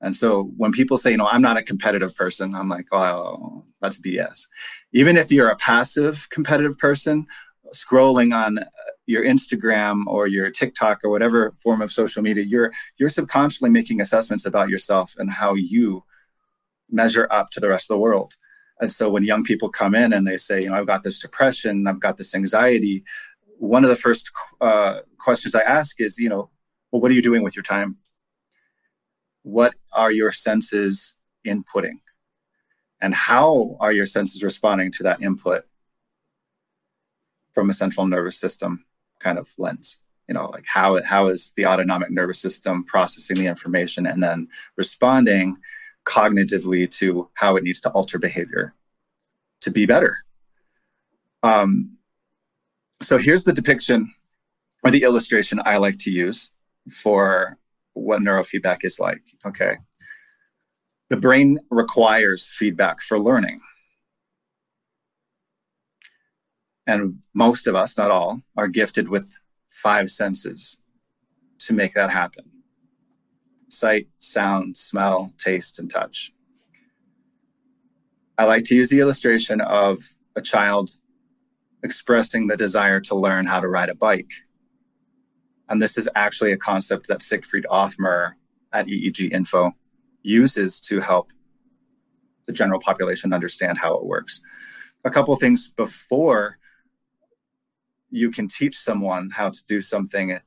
And 0.00 0.14
so 0.14 0.44
when 0.56 0.70
people 0.70 0.96
say, 0.96 1.10
you 1.10 1.16
know, 1.16 1.26
I'm 1.26 1.42
not 1.42 1.56
a 1.56 1.62
competitive 1.62 2.14
person, 2.14 2.54
I'm 2.54 2.68
like, 2.68 2.86
oh, 2.92 3.64
that's 3.80 3.98
BS. 3.98 4.46
Even 4.92 5.16
if 5.16 5.32
you're 5.32 5.48
a 5.48 5.56
passive 5.56 6.28
competitive 6.30 6.78
person, 6.78 7.26
scrolling 7.74 8.34
on 8.34 8.60
your 9.06 9.24
Instagram 9.24 10.04
or 10.06 10.26
your 10.26 10.50
TikTok 10.50 11.00
or 11.02 11.10
whatever 11.10 11.54
form 11.58 11.82
of 11.82 11.90
social 11.90 12.22
media, 12.22 12.44
you're 12.44 12.72
you're 12.96 13.08
subconsciously 13.08 13.70
making 13.70 14.00
assessments 14.00 14.46
about 14.46 14.68
yourself 14.68 15.14
and 15.18 15.30
how 15.30 15.54
you 15.54 16.04
measure 16.90 17.26
up 17.30 17.50
to 17.50 17.60
the 17.60 17.68
rest 17.68 17.90
of 17.90 17.94
the 17.94 18.00
world. 18.00 18.34
And 18.80 18.92
so 18.92 19.08
when 19.08 19.24
young 19.24 19.42
people 19.42 19.68
come 19.68 19.94
in 19.94 20.12
and 20.12 20.26
they 20.26 20.36
say, 20.36 20.60
you 20.62 20.68
know, 20.68 20.76
I've 20.76 20.86
got 20.86 21.02
this 21.02 21.18
depression, 21.18 21.86
I've 21.86 22.00
got 22.00 22.16
this 22.16 22.34
anxiety, 22.34 23.02
one 23.58 23.82
of 23.82 23.90
the 23.90 23.96
first 23.96 24.30
uh, 24.60 25.00
questions 25.18 25.54
I 25.54 25.62
ask 25.62 26.00
is, 26.00 26.18
you 26.18 26.28
know, 26.28 26.50
well, 26.90 27.00
what 27.00 27.10
are 27.10 27.14
you 27.14 27.22
doing 27.22 27.42
with 27.42 27.56
your 27.56 27.62
time? 27.62 27.96
What 29.42 29.74
are 29.92 30.10
your 30.10 30.32
senses 30.32 31.14
inputting? 31.46 32.00
And 33.00 33.14
how 33.14 33.76
are 33.80 33.92
your 33.92 34.06
senses 34.06 34.42
responding 34.42 34.90
to 34.92 35.02
that 35.04 35.22
input 35.22 35.64
from 37.52 37.70
a 37.70 37.74
central 37.74 38.06
nervous 38.06 38.38
system 38.38 38.84
kind 39.20 39.38
of 39.38 39.48
lens? 39.58 39.98
You 40.26 40.34
know, 40.34 40.46
like 40.46 40.66
how, 40.66 41.02
how 41.04 41.28
is 41.28 41.52
the 41.56 41.66
autonomic 41.66 42.10
nervous 42.10 42.40
system 42.40 42.84
processing 42.84 43.36
the 43.36 43.46
information 43.46 44.06
and 44.06 44.22
then 44.22 44.48
responding 44.76 45.56
cognitively 46.04 46.90
to 46.90 47.28
how 47.34 47.56
it 47.56 47.64
needs 47.64 47.80
to 47.80 47.90
alter 47.90 48.18
behavior 48.18 48.74
to 49.60 49.70
be 49.70 49.86
better? 49.86 50.18
Um, 51.42 51.98
so 53.00 53.16
here's 53.16 53.44
the 53.44 53.52
depiction 53.52 54.12
or 54.82 54.90
the 54.90 55.04
illustration 55.04 55.60
I 55.64 55.76
like 55.76 55.98
to 56.00 56.10
use 56.10 56.52
for 56.88 57.58
what 57.94 58.20
neurofeedback 58.20 58.78
is 58.82 58.98
like. 58.98 59.22
Okay. 59.46 59.76
The 61.10 61.16
brain 61.16 61.58
requires 61.70 62.48
feedback 62.48 63.00
for 63.00 63.18
learning. 63.18 63.60
And 66.86 67.18
most 67.34 67.66
of 67.66 67.74
us, 67.74 67.98
not 67.98 68.10
all, 68.10 68.40
are 68.56 68.68
gifted 68.68 69.08
with 69.08 69.36
five 69.68 70.10
senses 70.10 70.78
to 71.60 71.74
make 71.74 71.94
that 71.94 72.10
happen 72.10 72.44
sight, 73.70 74.08
sound, 74.18 74.76
smell, 74.76 75.32
taste, 75.36 75.78
and 75.78 75.90
touch. 75.90 76.32
I 78.38 78.44
like 78.44 78.64
to 78.64 78.74
use 78.74 78.88
the 78.88 79.00
illustration 79.00 79.60
of 79.60 79.98
a 80.36 80.40
child 80.40 80.92
expressing 81.82 82.46
the 82.46 82.56
desire 82.56 83.00
to 83.00 83.14
learn 83.14 83.46
how 83.46 83.60
to 83.60 83.68
ride 83.68 83.90
a 83.90 83.94
bike. 83.94 84.30
And 85.68 85.82
this 85.82 85.98
is 85.98 86.08
actually 86.14 86.52
a 86.52 86.56
concept 86.56 87.08
that 87.08 87.22
Siegfried 87.22 87.66
Othmer 87.70 88.32
at 88.72 88.86
EEG 88.86 89.32
Info 89.32 89.72
uses 90.22 90.80
to 90.80 91.00
help 91.00 91.32
the 92.46 92.52
general 92.52 92.80
population 92.80 93.32
understand 93.32 93.78
how 93.78 93.94
it 93.94 94.04
works. 94.04 94.40
A 95.04 95.10
couple 95.10 95.34
things 95.36 95.70
before 95.70 96.58
you 98.10 98.30
can 98.30 98.48
teach 98.48 98.76
someone 98.76 99.30
how 99.30 99.50
to 99.50 99.66
do 99.66 99.80
something 99.80 100.38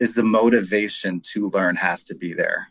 is 0.00 0.14
the 0.14 0.22
motivation 0.22 1.20
to 1.20 1.50
learn 1.50 1.76
has 1.76 2.02
to 2.04 2.14
be 2.14 2.32
there. 2.32 2.68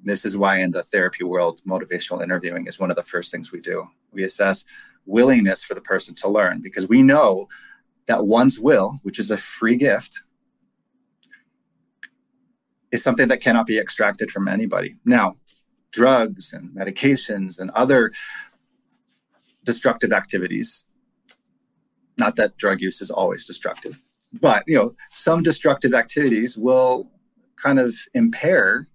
This 0.00 0.24
is 0.24 0.36
why 0.36 0.58
in 0.58 0.70
the 0.70 0.82
therapy 0.82 1.24
world, 1.24 1.60
motivational 1.66 2.22
interviewing 2.22 2.66
is 2.66 2.78
one 2.78 2.90
of 2.90 2.96
the 2.96 3.02
first 3.02 3.30
things 3.30 3.52
we 3.52 3.60
do. 3.60 3.88
We 4.12 4.24
assess 4.24 4.64
willingness 5.06 5.62
for 5.62 5.74
the 5.74 5.80
person 5.80 6.14
to 6.16 6.28
learn 6.28 6.60
because 6.60 6.88
we 6.88 7.02
know 7.02 7.48
that 8.06 8.26
one's 8.26 8.58
will, 8.58 8.98
which 9.02 9.18
is 9.18 9.30
a 9.30 9.36
free 9.36 9.76
gift, 9.76 10.22
is 12.92 13.02
something 13.02 13.28
that 13.28 13.40
cannot 13.40 13.66
be 13.66 13.78
extracted 13.78 14.30
from 14.30 14.48
anybody. 14.48 14.96
Now, 15.04 15.36
drugs 15.90 16.52
and 16.52 16.70
medications 16.70 17.58
and 17.58 17.70
other 17.70 18.12
destructive 19.64 20.12
activities, 20.12 20.84
not 22.18 22.36
that 22.36 22.56
drug 22.56 22.80
use 22.80 23.00
is 23.00 23.10
always 23.10 23.44
destructive, 23.44 24.02
but 24.40 24.64
you 24.66 24.76
know, 24.76 24.94
some 25.12 25.42
destructive 25.42 25.94
activities 25.94 26.56
will 26.56 27.10
kind 27.56 27.78
of 27.78 27.94
impair 28.14 28.86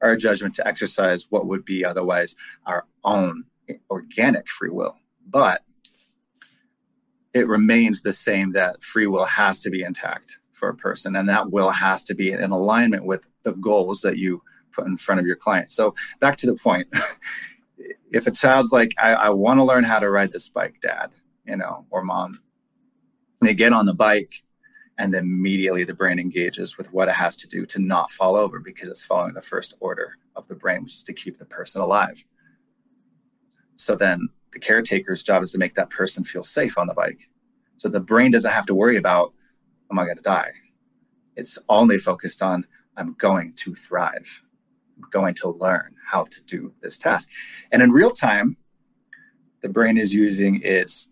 our 0.00 0.16
judgment 0.16 0.54
to 0.54 0.66
exercise 0.66 1.26
what 1.30 1.46
would 1.46 1.64
be 1.64 1.84
otherwise 1.84 2.36
our 2.66 2.86
own 3.04 3.44
organic 3.90 4.48
free 4.48 4.70
will. 4.70 4.96
But 5.26 5.62
it 7.34 7.46
remains 7.46 8.02
the 8.02 8.12
same 8.12 8.52
that 8.52 8.82
free 8.82 9.06
will 9.06 9.24
has 9.24 9.60
to 9.60 9.70
be 9.70 9.82
intact 9.82 10.38
for 10.58 10.68
a 10.68 10.74
person 10.74 11.16
and 11.16 11.28
that 11.28 11.50
will 11.50 11.70
has 11.70 12.04
to 12.04 12.14
be 12.14 12.32
in 12.32 12.50
alignment 12.50 13.04
with 13.04 13.26
the 13.42 13.52
goals 13.52 14.00
that 14.02 14.18
you 14.18 14.42
put 14.72 14.86
in 14.86 14.96
front 14.96 15.20
of 15.20 15.26
your 15.26 15.36
client. 15.36 15.72
So 15.72 15.94
back 16.20 16.36
to 16.36 16.46
the 16.46 16.56
point. 16.56 16.88
If 18.10 18.26
a 18.26 18.30
child's 18.30 18.72
like 18.72 18.94
i, 18.98 19.12
I 19.12 19.28
want 19.28 19.60
to 19.60 19.64
learn 19.64 19.84
how 19.84 19.98
to 19.98 20.10
ride 20.10 20.32
this 20.32 20.48
bike 20.48 20.80
dad 20.80 21.12
you 21.44 21.56
know 21.56 21.84
or 21.90 22.02
mom 22.02 22.40
they 23.40 23.54
get 23.54 23.74
on 23.74 23.84
the 23.86 23.94
bike 23.94 24.42
and 24.98 25.14
immediately 25.14 25.84
the 25.84 25.94
brain 25.94 26.18
engages 26.18 26.76
with 26.76 26.92
what 26.92 27.08
it 27.08 27.14
has 27.14 27.36
to 27.36 27.48
do 27.48 27.64
to 27.66 27.78
not 27.78 28.10
fall 28.10 28.36
over 28.36 28.58
because 28.58 28.88
it's 28.88 29.04
following 29.04 29.34
the 29.34 29.40
first 29.40 29.74
order 29.80 30.16
of 30.34 30.46
the 30.48 30.54
brain 30.54 30.82
which 30.82 30.94
is 30.94 31.02
to 31.04 31.12
keep 31.12 31.38
the 31.38 31.44
person 31.44 31.80
alive. 31.80 32.24
So 33.76 33.94
then 33.94 34.28
the 34.52 34.58
caretaker's 34.58 35.22
job 35.22 35.42
is 35.42 35.52
to 35.52 35.58
make 35.58 35.74
that 35.74 35.90
person 35.90 36.24
feel 36.24 36.42
safe 36.42 36.76
on 36.76 36.88
the 36.88 36.94
bike. 36.94 37.30
So 37.76 37.88
the 37.88 38.00
brain 38.00 38.32
doesn't 38.32 38.50
have 38.50 38.66
to 38.66 38.74
worry 38.74 38.96
about 38.96 39.32
am 39.90 39.98
I 39.98 40.04
going 40.04 40.16
to 40.16 40.22
die? 40.22 40.52
It's 41.36 41.58
only 41.68 41.98
focused 41.98 42.42
on 42.42 42.66
I'm 42.96 43.14
going 43.14 43.52
to 43.54 43.74
thrive, 43.74 44.42
I'm 44.96 45.08
going 45.10 45.34
to 45.34 45.48
learn 45.50 45.94
how 46.06 46.24
to 46.24 46.42
do 46.44 46.72
this 46.80 46.98
task. 46.98 47.30
And 47.70 47.82
in 47.82 47.92
real 47.92 48.10
time, 48.10 48.56
the 49.60 49.68
brain 49.68 49.96
is 49.96 50.14
using 50.14 50.60
its 50.62 51.10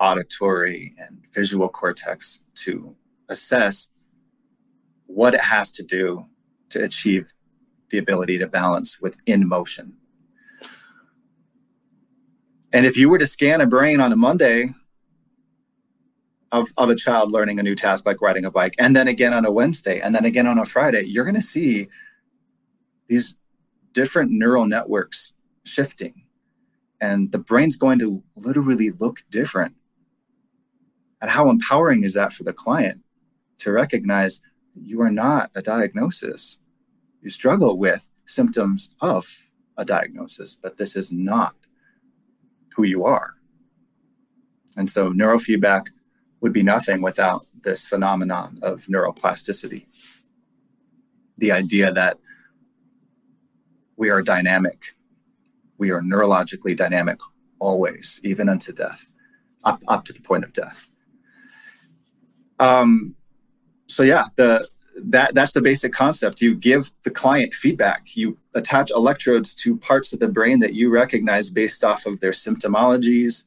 auditory 0.00 0.94
and 0.98 1.24
visual 1.34 1.68
cortex 1.68 2.40
to 2.54 2.96
assess 3.28 3.90
what 5.06 5.34
it 5.34 5.40
has 5.40 5.70
to 5.72 5.82
do 5.82 6.26
to 6.70 6.82
achieve 6.82 7.32
the 7.90 7.98
ability 7.98 8.38
to 8.38 8.46
balance 8.46 9.00
within 9.00 9.48
motion. 9.48 9.94
And 12.72 12.84
if 12.84 12.96
you 12.96 13.08
were 13.08 13.18
to 13.18 13.26
scan 13.26 13.60
a 13.60 13.66
brain 13.66 14.00
on 14.00 14.12
a 14.12 14.16
Monday 14.16 14.70
of, 16.52 16.72
of 16.76 16.88
a 16.88 16.94
child 16.94 17.30
learning 17.30 17.58
a 17.60 17.62
new 17.62 17.74
task 17.74 18.06
like 18.06 18.20
riding 18.22 18.44
a 18.44 18.50
bike 18.50 18.74
and 18.78 18.96
then 18.96 19.06
again 19.06 19.34
on 19.34 19.44
a 19.44 19.50
wednesday 19.50 20.00
and 20.00 20.14
then 20.14 20.24
again 20.24 20.46
on 20.46 20.58
a 20.58 20.64
friday 20.64 21.02
you're 21.04 21.24
going 21.24 21.34
to 21.34 21.42
see 21.42 21.88
these 23.08 23.34
different 23.92 24.30
neural 24.30 24.66
networks 24.66 25.34
shifting 25.64 26.24
and 27.00 27.32
the 27.32 27.38
brain's 27.38 27.76
going 27.76 27.98
to 28.00 28.22
literally 28.36 28.90
look 28.90 29.22
different. 29.30 29.74
And 31.20 31.30
how 31.30 31.50
empowering 31.50 32.04
is 32.04 32.14
that 32.14 32.32
for 32.32 32.44
the 32.44 32.52
client 32.52 33.02
to 33.58 33.72
recognize 33.72 34.40
you 34.74 35.00
are 35.02 35.10
not 35.10 35.50
a 35.54 35.62
diagnosis? 35.62 36.58
You 37.22 37.30
struggle 37.30 37.76
with 37.78 38.08
symptoms 38.24 38.94
of 39.00 39.50
a 39.76 39.84
diagnosis 39.84 40.56
but 40.60 40.76
this 40.76 40.96
is 40.96 41.12
not 41.12 41.54
who 42.74 42.84
you 42.84 43.04
are. 43.04 43.34
And 44.76 44.88
so 44.88 45.10
neurofeedback 45.10 45.86
would 46.40 46.52
be 46.52 46.62
nothing 46.62 47.02
without 47.02 47.44
this 47.62 47.86
phenomenon 47.86 48.58
of 48.62 48.82
neuroplasticity. 48.86 49.86
The 51.38 51.52
idea 51.52 51.92
that 51.92 52.18
we 53.96 54.10
are 54.10 54.22
dynamic, 54.22 54.94
we 55.78 55.90
are 55.90 56.00
neurologically 56.00 56.76
dynamic 56.76 57.20
always, 57.58 58.20
even 58.22 58.48
unto 58.48 58.72
death, 58.72 59.10
up, 59.64 59.82
up 59.88 60.04
to 60.04 60.12
the 60.12 60.20
point 60.20 60.44
of 60.44 60.52
death. 60.52 60.88
Um, 62.60 63.14
so 63.86 64.02
yeah, 64.02 64.24
the 64.36 64.68
that 65.00 65.34
that's 65.34 65.52
the 65.52 65.62
basic 65.62 65.92
concept. 65.92 66.40
You 66.40 66.54
give 66.54 66.90
the 67.04 67.10
client 67.10 67.54
feedback. 67.54 68.16
You 68.16 68.36
attach 68.54 68.90
electrodes 68.90 69.54
to 69.56 69.76
parts 69.76 70.12
of 70.12 70.20
the 70.20 70.28
brain 70.28 70.58
that 70.60 70.74
you 70.74 70.90
recognize 70.90 71.50
based 71.50 71.84
off 71.84 72.04
of 72.04 72.20
their 72.20 72.32
symptomologies, 72.32 73.44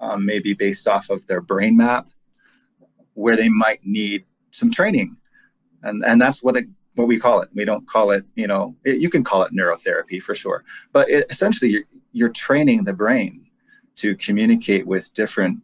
um, 0.00 0.24
maybe 0.24 0.54
based 0.54 0.86
off 0.86 1.10
of 1.10 1.26
their 1.26 1.40
brain 1.40 1.76
map, 1.76 2.08
where 3.14 3.36
they 3.36 3.48
might 3.48 3.84
need 3.84 4.24
some 4.50 4.70
training 4.70 5.16
and 5.82 6.04
and 6.04 6.20
that's 6.20 6.42
what 6.42 6.56
it 6.56 6.66
what 6.94 7.08
we 7.08 7.18
call 7.18 7.40
it 7.40 7.48
we 7.54 7.64
don't 7.64 7.86
call 7.88 8.10
it 8.10 8.24
you 8.34 8.46
know 8.46 8.74
it, 8.84 9.00
you 9.00 9.10
can 9.10 9.24
call 9.24 9.42
it 9.42 9.52
neurotherapy 9.52 10.22
for 10.22 10.34
sure 10.34 10.62
but 10.92 11.08
it, 11.10 11.26
essentially 11.30 11.70
you're, 11.70 11.84
you're 12.12 12.28
training 12.28 12.84
the 12.84 12.92
brain 12.92 13.46
to 13.96 14.16
communicate 14.16 14.86
with 14.86 15.12
different 15.14 15.60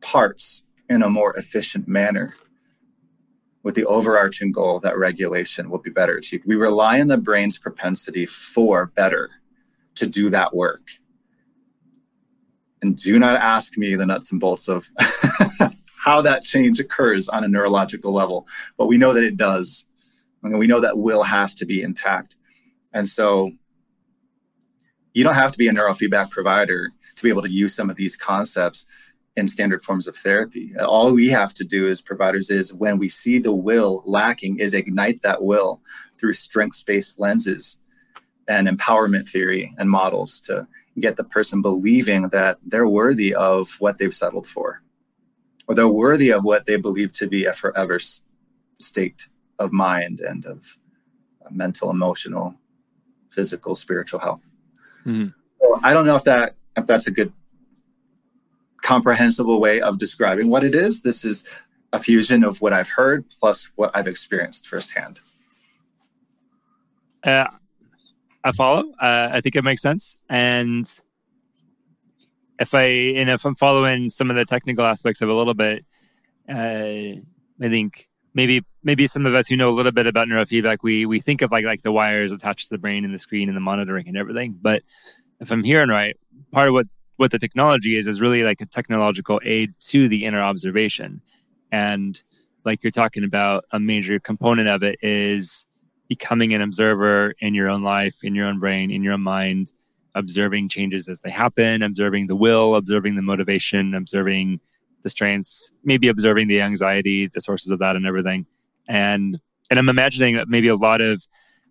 parts 0.00 0.64
in 0.88 1.02
a 1.02 1.10
more 1.10 1.34
efficient 1.36 1.88
manner 1.88 2.34
with 3.66 3.74
the 3.74 3.84
overarching 3.86 4.52
goal 4.52 4.78
that 4.78 4.96
regulation 4.96 5.68
will 5.68 5.80
be 5.80 5.90
better 5.90 6.16
achieved. 6.16 6.46
We 6.46 6.54
rely 6.54 7.00
on 7.00 7.08
the 7.08 7.18
brain's 7.18 7.58
propensity 7.58 8.24
for 8.24 8.86
better 8.94 9.28
to 9.96 10.06
do 10.06 10.30
that 10.30 10.54
work. 10.54 10.82
And 12.86 12.94
do 12.94 13.18
not 13.18 13.34
ask 13.34 13.76
me 13.76 13.96
the 13.96 14.06
nuts 14.06 14.30
and 14.30 14.40
bolts 14.40 14.68
of 14.68 14.88
how 15.96 16.22
that 16.22 16.44
change 16.44 16.78
occurs 16.78 17.28
on 17.28 17.42
a 17.42 17.48
neurological 17.48 18.12
level, 18.12 18.46
but 18.78 18.86
we 18.86 18.96
know 18.96 19.12
that 19.12 19.24
it 19.24 19.36
does. 19.36 19.86
We 20.40 20.68
know 20.68 20.78
that 20.78 20.98
will 20.98 21.24
has 21.24 21.52
to 21.56 21.66
be 21.66 21.82
intact. 21.82 22.36
And 22.92 23.08
so 23.08 23.50
you 25.14 25.24
don't 25.24 25.34
have 25.34 25.50
to 25.50 25.58
be 25.58 25.66
a 25.66 25.72
neurofeedback 25.72 26.30
provider 26.30 26.92
to 27.16 27.22
be 27.24 27.28
able 27.28 27.42
to 27.42 27.50
use 27.50 27.74
some 27.74 27.90
of 27.90 27.96
these 27.96 28.14
concepts 28.14 28.86
in 29.34 29.48
standard 29.48 29.82
forms 29.82 30.06
of 30.06 30.14
therapy. 30.14 30.72
All 30.78 31.12
we 31.12 31.30
have 31.30 31.52
to 31.54 31.64
do 31.64 31.88
as 31.88 32.00
providers 32.00 32.50
is 32.50 32.72
when 32.72 32.98
we 32.98 33.08
see 33.08 33.40
the 33.40 33.52
will 33.52 34.04
lacking 34.06 34.60
is 34.60 34.74
ignite 34.74 35.22
that 35.22 35.42
will 35.42 35.80
through 36.20 36.34
strengths-based 36.34 37.18
lenses 37.18 37.80
and 38.46 38.68
empowerment 38.68 39.28
theory 39.28 39.74
and 39.76 39.90
models 39.90 40.38
to 40.42 40.68
get 41.00 41.16
the 41.16 41.24
person 41.24 41.62
believing 41.62 42.28
that 42.28 42.58
they're 42.64 42.88
worthy 42.88 43.34
of 43.34 43.76
what 43.80 43.98
they've 43.98 44.14
settled 44.14 44.46
for 44.46 44.82
or 45.66 45.74
they're 45.74 45.88
worthy 45.88 46.30
of 46.30 46.44
what 46.44 46.66
they 46.66 46.76
believe 46.76 47.12
to 47.12 47.26
be 47.26 47.44
a 47.44 47.52
forever 47.52 47.98
state 48.78 49.28
of 49.58 49.72
mind 49.72 50.20
and 50.20 50.46
of 50.46 50.78
mental, 51.50 51.90
emotional, 51.90 52.54
physical, 53.30 53.74
spiritual 53.74 54.20
health. 54.20 54.48
Mm-hmm. 55.04 55.28
So 55.60 55.80
I 55.82 55.92
don't 55.92 56.06
know 56.06 56.16
if 56.16 56.24
that 56.24 56.54
if 56.76 56.86
that's 56.86 57.06
a 57.06 57.10
good 57.10 57.32
comprehensible 58.82 59.60
way 59.60 59.80
of 59.80 59.98
describing 59.98 60.48
what 60.48 60.62
it 60.62 60.74
is. 60.74 61.02
This 61.02 61.24
is 61.24 61.44
a 61.92 61.98
fusion 61.98 62.44
of 62.44 62.60
what 62.60 62.72
I've 62.72 62.88
heard 62.88 63.24
plus 63.40 63.70
what 63.76 63.90
I've 63.94 64.06
experienced 64.06 64.68
firsthand. 64.68 65.20
Uh, 67.24 67.48
I 68.46 68.52
follow. 68.52 68.92
Uh, 69.00 69.28
I 69.32 69.40
think 69.40 69.56
it 69.56 69.64
makes 69.64 69.82
sense. 69.82 70.16
And 70.30 70.88
if 72.60 72.74
I 72.74 72.84
and 72.84 73.28
if 73.28 73.44
I'm 73.44 73.56
following 73.56 74.08
some 74.08 74.30
of 74.30 74.36
the 74.36 74.44
technical 74.44 74.86
aspects 74.86 75.20
of 75.20 75.28
a 75.28 75.34
little 75.34 75.52
bit, 75.52 75.84
uh, 76.48 76.54
I 76.54 77.68
think 77.68 78.08
maybe 78.34 78.64
maybe 78.84 79.08
some 79.08 79.26
of 79.26 79.34
us 79.34 79.48
who 79.48 79.56
know 79.56 79.68
a 79.68 79.74
little 79.74 79.90
bit 79.90 80.06
about 80.06 80.28
neurofeedback, 80.28 80.78
we 80.82 81.06
we 81.06 81.20
think 81.20 81.42
of 81.42 81.50
like 81.50 81.64
like 81.64 81.82
the 81.82 81.90
wires 81.90 82.30
attached 82.30 82.68
to 82.68 82.74
the 82.74 82.78
brain 82.78 83.04
and 83.04 83.12
the 83.12 83.18
screen 83.18 83.48
and 83.48 83.56
the 83.56 83.60
monitoring 83.60 84.06
and 84.06 84.16
everything. 84.16 84.56
But 84.62 84.84
if 85.40 85.50
I'm 85.50 85.64
hearing 85.64 85.88
right, 85.88 86.16
part 86.52 86.68
of 86.68 86.74
what 86.74 86.86
what 87.16 87.32
the 87.32 87.40
technology 87.40 87.98
is 87.98 88.06
is 88.06 88.20
really 88.20 88.44
like 88.44 88.60
a 88.60 88.66
technological 88.66 89.40
aid 89.44 89.74
to 89.80 90.06
the 90.06 90.24
inner 90.24 90.40
observation 90.40 91.20
and 91.72 92.22
like 92.64 92.82
you're 92.84 92.90
talking 92.90 93.24
about 93.24 93.64
a 93.72 93.80
major 93.80 94.20
component 94.20 94.68
of 94.68 94.82
it 94.82 94.98
is 95.02 95.66
becoming 96.08 96.52
an 96.52 96.60
observer 96.60 97.34
in 97.40 97.54
your 97.54 97.68
own 97.68 97.82
life 97.82 98.16
in 98.22 98.34
your 98.34 98.46
own 98.46 98.58
brain 98.58 98.90
in 98.90 99.02
your 99.02 99.12
own 99.12 99.22
mind 99.22 99.72
observing 100.14 100.68
changes 100.68 101.08
as 101.08 101.20
they 101.20 101.30
happen 101.30 101.82
observing 101.82 102.26
the 102.26 102.36
will 102.36 102.74
observing 102.74 103.16
the 103.16 103.22
motivation 103.22 103.94
observing 103.94 104.60
the 105.02 105.10
strengths 105.10 105.72
maybe 105.84 106.08
observing 106.08 106.48
the 106.48 106.60
anxiety 106.60 107.26
the 107.28 107.40
sources 107.40 107.70
of 107.70 107.78
that 107.78 107.96
and 107.96 108.06
everything 108.06 108.46
and 108.88 109.38
and 109.70 109.78
i'm 109.78 109.88
imagining 109.88 110.42
maybe 110.48 110.68
a 110.68 110.76
lot 110.76 111.00
of 111.00 111.26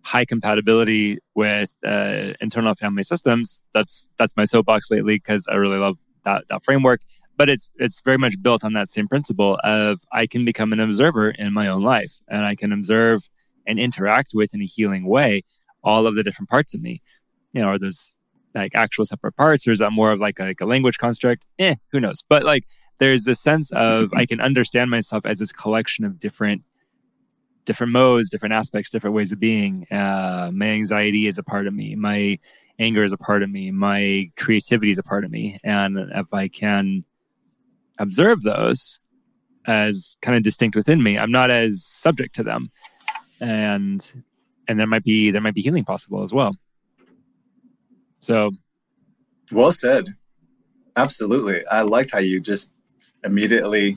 high 0.06 0.24
compatibility 0.24 1.18
with 1.34 1.74
uh, 1.84 2.32
internal 2.40 2.76
family 2.76 3.02
systems. 3.02 3.64
That's 3.74 4.06
that's 4.18 4.36
my 4.36 4.44
soapbox 4.44 4.88
lately 4.88 5.16
because 5.16 5.48
I 5.48 5.56
really 5.56 5.78
love 5.78 5.98
that 6.24 6.44
that 6.48 6.64
framework. 6.64 7.00
But 7.36 7.48
it's 7.48 7.68
it's 7.74 8.00
very 8.00 8.16
much 8.16 8.40
built 8.40 8.62
on 8.62 8.72
that 8.74 8.88
same 8.88 9.08
principle 9.08 9.58
of 9.64 10.00
I 10.12 10.28
can 10.28 10.44
become 10.44 10.72
an 10.72 10.78
observer 10.78 11.30
in 11.30 11.52
my 11.52 11.66
own 11.66 11.82
life, 11.82 12.12
and 12.28 12.44
I 12.44 12.54
can 12.54 12.72
observe 12.72 13.28
and 13.66 13.78
interact 13.78 14.32
with 14.34 14.54
in 14.54 14.62
a 14.62 14.66
healing 14.66 15.06
way 15.06 15.42
all 15.82 16.06
of 16.06 16.14
the 16.14 16.22
different 16.22 16.48
parts 16.48 16.74
of 16.74 16.80
me. 16.80 17.02
You 17.52 17.62
know, 17.62 17.68
are 17.68 17.78
those 17.78 18.16
like 18.54 18.72
actual 18.74 19.06
separate 19.06 19.36
parts, 19.36 19.66
or 19.66 19.72
is 19.72 19.78
that 19.78 19.90
more 19.90 20.12
of 20.12 20.20
like 20.20 20.38
a, 20.38 20.44
like 20.44 20.60
a 20.60 20.66
language 20.66 20.98
construct? 20.98 21.46
Eh, 21.58 21.76
who 21.92 22.00
knows? 22.00 22.22
But 22.28 22.42
like, 22.42 22.64
there's 22.98 23.26
a 23.26 23.34
sense 23.34 23.70
of 23.72 24.10
I 24.14 24.26
can 24.26 24.40
understand 24.40 24.90
myself 24.90 25.26
as 25.26 25.38
this 25.38 25.52
collection 25.52 26.04
of 26.04 26.18
different 26.18 26.62
different 27.66 27.92
modes, 27.92 28.30
different 28.30 28.54
aspects, 28.54 28.90
different 28.90 29.14
ways 29.14 29.32
of 29.32 29.40
being. 29.40 29.86
Uh, 29.90 30.50
my 30.54 30.66
anxiety 30.68 31.26
is 31.26 31.36
a 31.36 31.42
part 31.42 31.66
of 31.66 31.74
me. 31.74 31.94
My 31.96 32.38
anger 32.78 33.04
is 33.04 33.12
a 33.12 33.18
part 33.18 33.42
of 33.42 33.50
me. 33.50 33.70
My 33.70 34.30
creativity 34.36 34.90
is 34.90 34.98
a 34.98 35.02
part 35.02 35.24
of 35.24 35.30
me. 35.30 35.58
And 35.64 35.98
if 36.14 36.32
I 36.32 36.48
can 36.48 37.04
observe 37.98 38.42
those 38.42 39.00
as 39.66 40.16
kind 40.22 40.36
of 40.36 40.42
distinct 40.42 40.76
within 40.76 41.02
me, 41.02 41.18
I'm 41.18 41.32
not 41.32 41.50
as 41.50 41.84
subject 41.84 42.34
to 42.36 42.42
them. 42.42 42.70
And 43.40 44.24
and 44.68 44.78
there 44.78 44.86
might 44.86 45.04
be 45.04 45.30
there 45.30 45.40
might 45.40 45.54
be 45.54 45.62
healing 45.62 45.84
possible 45.84 46.22
as 46.22 46.32
well. 46.32 46.56
So 48.20 48.52
well 49.52 49.72
said. 49.72 50.14
Absolutely. 50.96 51.66
I 51.66 51.82
liked 51.82 52.12
how 52.12 52.18
you 52.18 52.40
just 52.40 52.72
immediately 53.22 53.96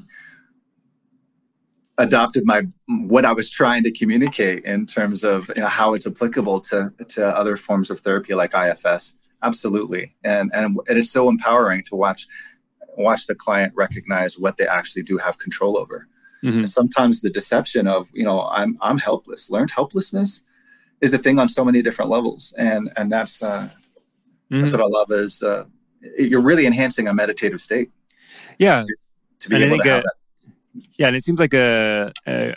adopted 1.97 2.45
my 2.45 2.63
what 2.87 3.25
I 3.25 3.33
was 3.33 3.49
trying 3.49 3.83
to 3.83 3.91
communicate 3.91 4.63
in 4.63 4.85
terms 4.85 5.23
of 5.23 5.49
you 5.55 5.61
know, 5.61 5.67
how 5.67 5.93
it's 5.93 6.07
applicable 6.07 6.61
to 6.61 6.91
to 7.09 7.27
other 7.27 7.55
forms 7.55 7.91
of 7.91 7.99
therapy 7.99 8.33
like 8.33 8.53
IFS. 8.55 9.15
Absolutely, 9.43 10.15
and 10.23 10.51
and 10.53 10.79
and 10.87 10.97
it's 10.97 11.11
so 11.11 11.29
empowering 11.29 11.83
to 11.85 11.95
watch 11.95 12.27
watch 12.97 13.27
the 13.27 13.35
client 13.35 13.73
recognize 13.75 14.37
what 14.37 14.57
they 14.57 14.67
actually 14.67 15.03
do 15.03 15.17
have 15.17 15.37
control 15.37 15.77
over. 15.77 16.07
Mm-hmm. 16.43 16.59
And 16.59 16.71
sometimes 16.71 17.21
the 17.21 17.29
deception 17.29 17.87
of 17.87 18.09
you 18.13 18.23
know 18.23 18.47
I'm 18.51 18.77
I'm 18.81 18.97
helpless. 18.97 19.49
Learned 19.49 19.71
helplessness 19.71 20.41
is 21.01 21.13
a 21.13 21.17
thing 21.17 21.39
on 21.39 21.49
so 21.49 21.63
many 21.65 21.81
different 21.81 22.09
levels, 22.09 22.53
and 22.57 22.91
and 22.95 23.11
that's 23.11 23.43
uh, 23.43 23.63
mm-hmm. 23.63 24.59
that's 24.59 24.71
what 24.71 24.81
I 24.81 24.85
love 24.85 25.11
is 25.11 25.43
uh, 25.43 25.65
you're 26.17 26.41
really 26.41 26.65
enhancing 26.65 27.07
a 27.07 27.13
meditative 27.13 27.59
state. 27.59 27.91
Yeah, 28.57 28.85
to 29.39 29.49
be 29.49 29.55
and 29.55 29.65
able 29.65 29.77
to 29.79 29.89
have 29.89 30.03
that 30.03 30.13
yeah, 30.97 31.07
and 31.07 31.15
it 31.15 31.23
seems 31.23 31.39
like 31.39 31.53
a, 31.53 32.11
a, 32.27 32.55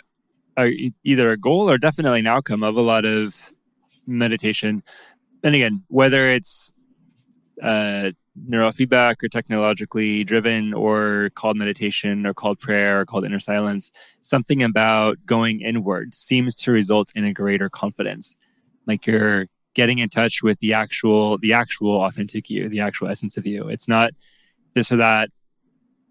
a, 0.57 0.93
either 1.03 1.31
a 1.31 1.37
goal 1.37 1.69
or 1.69 1.77
definitely 1.77 2.19
an 2.19 2.27
outcome 2.27 2.63
of 2.63 2.75
a 2.75 2.81
lot 2.81 3.05
of 3.05 3.35
meditation. 4.05 4.83
And 5.43 5.55
again, 5.55 5.83
whether 5.87 6.29
it's 6.29 6.71
uh, 7.61 8.11
neurofeedback 8.49 9.23
or 9.23 9.29
technologically 9.29 10.23
driven 10.23 10.73
or 10.73 11.29
called 11.35 11.57
meditation 11.57 12.25
or 12.25 12.33
called 12.33 12.59
prayer 12.59 13.01
or 13.01 13.05
called 13.05 13.25
inner 13.25 13.39
silence, 13.39 13.91
something 14.21 14.63
about 14.63 15.17
going 15.25 15.61
inward 15.61 16.13
seems 16.13 16.55
to 16.55 16.71
result 16.71 17.11
in 17.15 17.25
a 17.25 17.33
greater 17.33 17.69
confidence. 17.69 18.35
Like 18.87 19.05
you're 19.05 19.47
getting 19.75 19.99
in 19.99 20.09
touch 20.09 20.43
with 20.43 20.59
the 20.59 20.73
actual, 20.73 21.37
the 21.37 21.53
actual 21.53 22.01
authentic 22.03 22.49
you, 22.49 22.69
the 22.69 22.79
actual 22.79 23.07
essence 23.07 23.37
of 23.37 23.45
you. 23.45 23.69
It's 23.69 23.87
not 23.87 24.11
this 24.73 24.91
or 24.91 24.97
that 24.97 25.29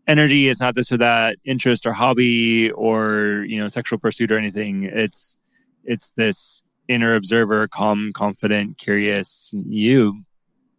energy 0.07 0.49
is 0.49 0.61
not 0.61 0.75
this 0.75 0.91
or 0.93 0.97
that 0.97 1.37
interest 1.45 1.87
or 1.87 1.93
hobby 1.93 2.71
or 2.73 3.45
you 3.47 3.61
know 3.61 3.69
sexual 3.69 3.99
pursuit 3.99 4.33
or 4.33 4.39
anything 4.39 4.85
it's 4.85 5.37
it's 5.85 6.11
this 6.17 6.63
inner 6.89 7.15
observer 7.15 7.69
calm 7.69 8.11
confident 8.15 8.79
curious 8.79 9.51
you 9.53 10.23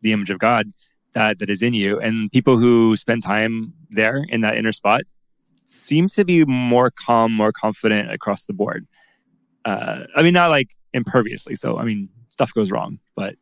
the 0.02 0.12
image 0.12 0.30
of 0.30 0.40
god 0.40 0.70
that 1.14 1.40
that 1.40 1.50
is 1.50 1.62
in 1.62 1.74
you. 1.74 2.00
And 2.00 2.32
people 2.32 2.58
who 2.58 2.96
spend 2.96 3.24
time 3.24 3.74
there 3.90 4.26
in 4.30 4.42
that 4.42 4.58
inner 4.58 4.72
spot 4.72 5.02
seems 5.66 6.14
to 6.16 6.26
be 6.26 6.46
more 6.46 6.92
calm 6.92 7.32
more 7.32 7.52
confident 7.52 8.12
across 8.12 8.46
the 8.46 8.54
board. 8.54 8.86
Uh 9.66 10.04
i 10.16 10.22
mean 10.22 10.34
not 10.34 10.50
like 10.50 10.70
imperviously. 10.94 11.56
So 11.56 11.78
i 11.78 11.84
mean 11.84 12.10
stuff 12.30 12.54
goes 12.54 12.72
wrong 12.72 12.98
but 13.16 13.36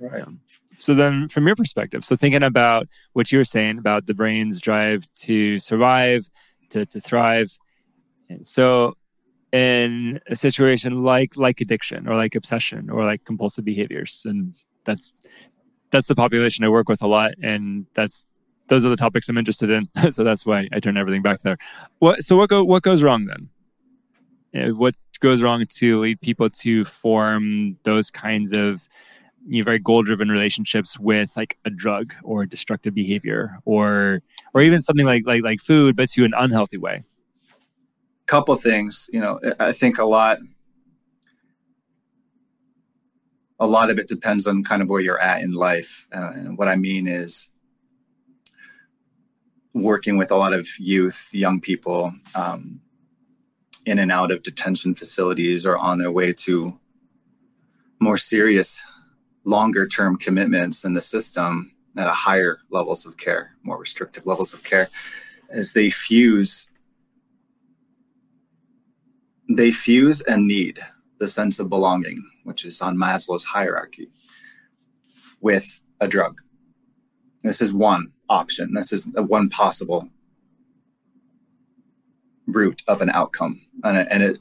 right. 0.00 0.22
um, 0.22 0.40
so 0.76 0.94
then 0.94 1.28
from 1.28 1.46
your 1.46 1.54
perspective 1.54 2.04
so 2.04 2.16
thinking 2.16 2.42
about 2.42 2.88
what 3.12 3.30
you 3.30 3.38
were 3.38 3.44
saying 3.44 3.78
about 3.78 4.06
the 4.06 4.14
brain's 4.14 4.60
drive 4.60 5.06
to 5.14 5.60
survive 5.60 6.28
to, 6.72 6.86
to 6.86 7.00
thrive. 7.00 7.56
So 8.42 8.94
in 9.52 10.18
a 10.28 10.34
situation 10.34 11.02
like 11.02 11.36
like 11.36 11.60
addiction 11.60 12.08
or 12.08 12.16
like 12.16 12.34
obsession 12.34 12.88
or 12.88 13.04
like 13.04 13.22
compulsive 13.26 13.66
behaviors 13.66 14.22
and 14.24 14.56
that's 14.84 15.12
that's 15.92 16.08
the 16.08 16.14
population 16.14 16.64
i 16.64 16.68
work 16.68 16.88
with 16.88 17.02
a 17.02 17.06
lot 17.06 17.32
and 17.42 17.86
that's 17.94 18.26
those 18.68 18.84
are 18.84 18.88
the 18.88 18.96
topics 18.96 19.28
i'm 19.28 19.38
interested 19.38 19.70
in. 19.70 19.88
So 20.12 20.24
that's 20.24 20.46
why 20.46 20.66
i 20.72 20.80
turn 20.80 20.96
everything 20.96 21.22
back 21.22 21.42
there. 21.42 21.58
What 21.98 22.24
so 22.24 22.36
what 22.36 22.48
go 22.48 22.64
what 22.64 22.82
goes 22.82 23.02
wrong 23.02 23.26
then? 23.26 23.48
Eh, 24.54 24.70
what 24.70 24.94
goes 25.20 25.40
wrong 25.42 25.64
to 25.66 26.00
lead 26.00 26.20
people 26.20 26.50
to 26.50 26.84
form 26.84 27.76
those 27.84 28.10
kinds 28.10 28.56
of 28.56 28.88
you 29.46 29.60
know, 29.60 29.64
very 29.64 29.78
goal 29.78 30.02
driven 30.02 30.28
relationships 30.28 30.98
with 30.98 31.36
like 31.36 31.58
a 31.64 31.70
drug 31.70 32.14
or 32.22 32.46
destructive 32.46 32.94
behavior 32.94 33.58
or 33.64 34.22
or 34.54 34.62
even 34.62 34.80
something 34.82 35.06
like 35.06 35.24
like 35.26 35.42
like 35.42 35.60
food 35.60 35.96
but 35.96 36.08
to 36.10 36.24
an 36.24 36.32
unhealthy 36.36 36.78
way? 36.78 37.02
Couple 38.26 38.56
things 38.56 39.10
you 39.12 39.20
know 39.20 39.38
i 39.60 39.72
think 39.72 39.98
a 39.98 40.04
lot 40.04 40.38
a 43.62 43.66
lot 43.66 43.90
of 43.90 43.98
it 43.98 44.08
depends 44.08 44.46
on 44.48 44.64
kind 44.64 44.82
of 44.82 44.90
where 44.90 45.00
you're 45.00 45.20
at 45.20 45.40
in 45.40 45.52
life. 45.52 46.08
Uh, 46.12 46.32
and 46.34 46.58
what 46.58 46.68
i 46.68 46.76
mean 46.76 47.06
is 47.06 47.50
working 49.72 50.16
with 50.18 50.30
a 50.30 50.36
lot 50.36 50.52
of 50.52 50.66
youth 50.78 51.28
young 51.32 51.60
people 51.60 52.12
um, 52.34 52.80
in 53.86 53.98
and 53.98 54.12
out 54.12 54.30
of 54.30 54.42
detention 54.42 54.94
facilities 54.94 55.64
or 55.64 55.76
on 55.78 55.98
their 55.98 56.10
way 56.10 56.32
to 56.32 56.78
more 58.00 58.16
serious, 58.16 58.82
longer 59.44 59.86
term 59.86 60.16
commitments 60.16 60.84
in 60.84 60.92
the 60.92 61.00
system 61.00 61.72
at 61.96 62.08
a 62.08 62.18
higher 62.26 62.58
levels 62.70 63.06
of 63.06 63.16
care, 63.16 63.54
more 63.62 63.78
restrictive 63.78 64.26
levels 64.26 64.52
of 64.52 64.62
care, 64.64 64.88
as 65.50 65.72
they 65.72 65.88
fuse 65.88 66.68
they 69.48 69.70
fuse 69.70 70.22
and 70.22 70.46
need 70.46 70.78
the 71.18 71.28
sense 71.28 71.60
of 71.60 71.68
belonging, 71.68 72.24
which 72.44 72.64
is 72.64 72.80
on 72.80 72.96
Maslow's 72.96 73.44
hierarchy, 73.44 74.08
with 75.40 75.80
a 76.00 76.08
drug. 76.08 76.40
This 77.42 77.60
is 77.60 77.72
one 77.72 78.12
option. 78.28 78.74
This 78.74 78.92
is 78.92 79.06
one 79.14 79.48
possible 79.48 80.08
route 82.46 82.82
of 82.88 83.00
an 83.00 83.10
outcome, 83.10 83.60
and, 83.84 84.08
and 84.10 84.22
it 84.22 84.38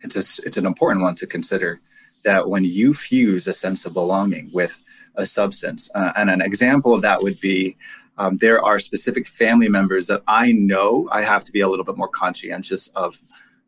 it's 0.00 0.16
a, 0.16 0.46
it's 0.46 0.56
an 0.56 0.66
important 0.66 1.02
one 1.02 1.16
to 1.16 1.26
consider 1.26 1.80
that 2.24 2.48
when 2.48 2.64
you 2.64 2.94
fuse 2.94 3.46
a 3.48 3.52
sense 3.52 3.84
of 3.84 3.94
belonging 3.94 4.48
with 4.52 4.84
a 5.16 5.26
substance, 5.26 5.90
uh, 5.94 6.12
and 6.14 6.30
an 6.30 6.40
example 6.40 6.94
of 6.94 7.02
that 7.02 7.22
would 7.22 7.40
be 7.40 7.76
um, 8.18 8.36
there 8.38 8.62
are 8.62 8.78
specific 8.78 9.28
family 9.28 9.68
members 9.68 10.08
that 10.08 10.22
I 10.26 10.52
know 10.52 11.08
I 11.10 11.22
have 11.22 11.44
to 11.44 11.52
be 11.52 11.60
a 11.60 11.68
little 11.68 11.84
bit 11.84 11.96
more 11.96 12.08
conscientious 12.08 12.88
of 12.88 13.20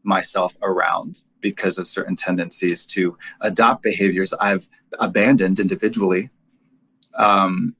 myself 0.02 0.56
around 0.62 1.22
because 1.40 1.78
of 1.78 1.86
certain 1.86 2.16
tendencies 2.16 2.84
to 2.86 3.16
adopt 3.40 3.82
behaviors 3.82 4.32
I've 4.34 4.68
abandoned 4.98 5.60
individually. 5.60 6.30
Um, 7.14 7.76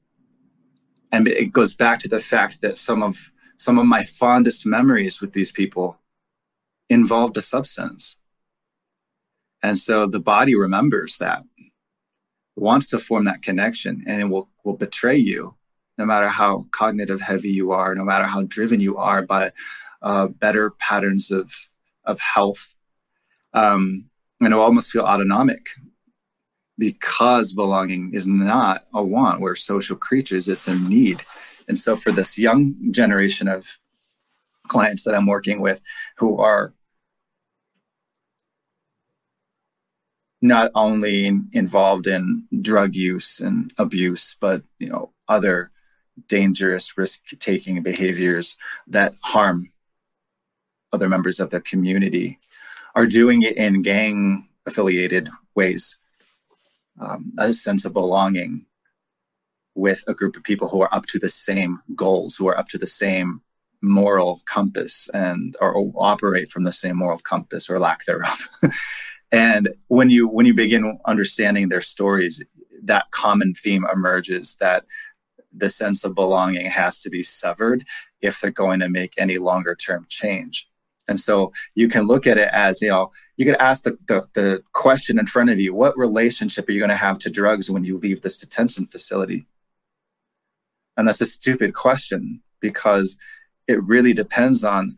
and 1.11 1.27
it 1.27 1.51
goes 1.51 1.73
back 1.73 1.99
to 1.99 2.07
the 2.07 2.19
fact 2.19 2.61
that 2.61 2.77
some 2.77 3.03
of 3.03 3.31
some 3.57 3.77
of 3.77 3.85
my 3.85 4.03
fondest 4.03 4.65
memories 4.65 5.21
with 5.21 5.33
these 5.33 5.51
people 5.51 5.99
involved 6.89 7.37
a 7.37 7.41
substance. 7.41 8.17
And 9.61 9.77
so 9.77 10.07
the 10.07 10.19
body 10.19 10.55
remembers 10.55 11.17
that, 11.17 11.43
wants 12.55 12.89
to 12.89 12.97
form 12.97 13.25
that 13.25 13.43
connection, 13.43 14.03
and 14.07 14.19
it 14.19 14.25
will, 14.25 14.49
will 14.63 14.77
betray 14.77 15.15
you 15.15 15.55
no 15.97 16.05
matter 16.05 16.27
how 16.27 16.65
cognitive 16.71 17.21
heavy 17.21 17.49
you 17.49 17.71
are, 17.71 17.93
no 17.93 18.03
matter 18.03 18.25
how 18.25 18.41
driven 18.43 18.79
you 18.79 18.97
are 18.97 19.21
by 19.21 19.51
uh, 20.01 20.27
better 20.27 20.71
patterns 20.71 21.29
of, 21.29 21.53
of 22.05 22.19
health. 22.19 22.73
Um, 23.53 24.09
and 24.41 24.53
it 24.53 24.55
will 24.55 24.63
almost 24.63 24.91
feel 24.91 25.03
autonomic 25.03 25.67
because 26.77 27.53
belonging 27.53 28.13
is 28.13 28.27
not 28.27 28.85
a 28.93 29.03
want. 29.03 29.41
We're 29.41 29.55
social 29.55 29.95
creatures, 29.95 30.47
it's 30.47 30.67
a 30.67 30.75
need. 30.75 31.21
And 31.67 31.77
so, 31.77 31.95
for 31.95 32.11
this 32.11 32.37
young 32.37 32.75
generation 32.91 33.47
of 33.47 33.77
clients 34.67 35.03
that 35.03 35.13
I'm 35.13 35.27
working 35.27 35.61
with 35.61 35.81
who 36.17 36.39
are 36.39 36.73
not 40.41 40.71
only 40.73 41.39
involved 41.51 42.07
in 42.07 42.47
drug 42.61 42.95
use 42.95 43.39
and 43.39 43.71
abuse, 43.77 44.35
but 44.39 44.63
you 44.79 44.89
know 44.89 45.11
other 45.27 45.71
dangerous 46.27 46.97
risk-taking 46.97 47.81
behaviors 47.83 48.57
that 48.87 49.13
harm 49.21 49.71
other 50.93 51.07
members 51.07 51.39
of 51.39 51.51
the 51.51 51.61
community, 51.61 52.39
are 52.95 53.07
doing 53.07 53.41
it 53.41 53.57
in 53.57 53.81
gang-affiliated 53.81 55.29
ways 55.55 55.99
um, 56.99 57.33
a 57.37 57.53
sense 57.53 57.85
of 57.85 57.93
belonging 57.93 58.65
with 59.75 60.03
a 60.07 60.13
group 60.13 60.35
of 60.35 60.43
people 60.43 60.67
who 60.67 60.81
are 60.81 60.93
up 60.93 61.05
to 61.07 61.19
the 61.19 61.29
same 61.29 61.79
goals, 61.95 62.35
who 62.35 62.47
are 62.47 62.57
up 62.57 62.67
to 62.69 62.77
the 62.77 62.87
same 62.87 63.41
moral 63.81 64.41
compass 64.45 65.09
and 65.13 65.55
or 65.59 65.91
operate 65.95 66.47
from 66.49 66.63
the 66.63 66.71
same 66.71 66.97
moral 66.97 67.17
compass 67.19 67.69
or 67.69 67.79
lack 67.79 68.05
thereof. 68.05 68.47
and 69.31 69.69
when 69.87 70.09
you 70.09 70.27
when 70.27 70.45
you 70.45 70.53
begin 70.53 70.99
understanding 71.05 71.69
their 71.69 71.81
stories, 71.81 72.43
that 72.83 73.09
common 73.11 73.53
theme 73.53 73.85
emerges 73.91 74.55
that 74.59 74.85
the 75.53 75.69
sense 75.69 76.03
of 76.03 76.15
belonging 76.15 76.67
has 76.67 76.99
to 76.99 77.09
be 77.09 77.23
severed 77.23 77.83
if 78.21 78.39
they're 78.39 78.51
going 78.51 78.79
to 78.79 78.89
make 78.89 79.13
any 79.17 79.37
longer 79.37 79.75
term 79.75 80.05
change. 80.09 80.67
And 81.07 81.19
so 81.19 81.51
you 81.75 81.87
can 81.87 82.03
look 82.07 82.27
at 82.27 82.37
it 82.37 82.49
as, 82.51 82.81
you 82.81 82.89
know, 82.89 83.11
you 83.37 83.45
could 83.45 83.57
ask 83.57 83.83
the, 83.83 83.97
the, 84.07 84.27
the 84.33 84.63
question 84.73 85.17
in 85.17 85.25
front 85.25 85.49
of 85.49 85.59
you 85.59 85.73
what 85.73 85.97
relationship 85.97 86.69
are 86.69 86.71
you 86.71 86.79
going 86.79 86.89
to 86.89 86.95
have 86.95 87.17
to 87.19 87.29
drugs 87.29 87.69
when 87.69 87.83
you 87.83 87.97
leave 87.97 88.21
this 88.21 88.37
detention 88.37 88.85
facility? 88.85 89.45
And 90.97 91.07
that's 91.07 91.21
a 91.21 91.25
stupid 91.25 91.73
question 91.73 92.41
because 92.59 93.17
it 93.67 93.81
really 93.83 94.13
depends 94.13 94.63
on. 94.63 94.97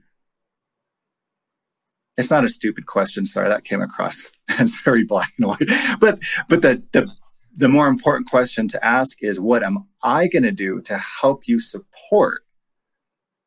It's 2.16 2.30
not 2.30 2.44
a 2.44 2.50
stupid 2.50 2.86
question. 2.86 3.26
Sorry, 3.26 3.50
that 3.50 3.64
came 3.64 3.82
across 3.82 4.30
as 4.60 4.76
very 4.84 5.04
black 5.04 5.30
and 5.38 5.48
white. 5.48 5.70
But 6.00 6.20
but 6.50 6.62
the 6.62 6.84
the 6.92 7.12
the 7.56 7.70
more 7.70 7.88
important 7.88 8.30
question 8.30 8.68
to 8.68 8.86
ask 8.86 9.22
is 9.22 9.40
what 9.40 9.64
am 9.64 9.88
I 10.02 10.28
going 10.28 10.44
to 10.44 10.52
do 10.52 10.82
to 10.82 10.98
help 10.98 11.48
you 11.48 11.60
support 11.60 12.43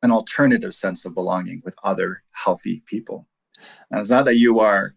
an 0.01 0.11
alternative 0.11 0.73
sense 0.73 1.05
of 1.05 1.13
belonging 1.13 1.61
with 1.65 1.75
other 1.83 2.23
healthy 2.31 2.81
people. 2.85 3.27
And 3.89 3.99
it's 3.99 4.11
not 4.11 4.25
that 4.25 4.35
you 4.35 4.59
are 4.59 4.93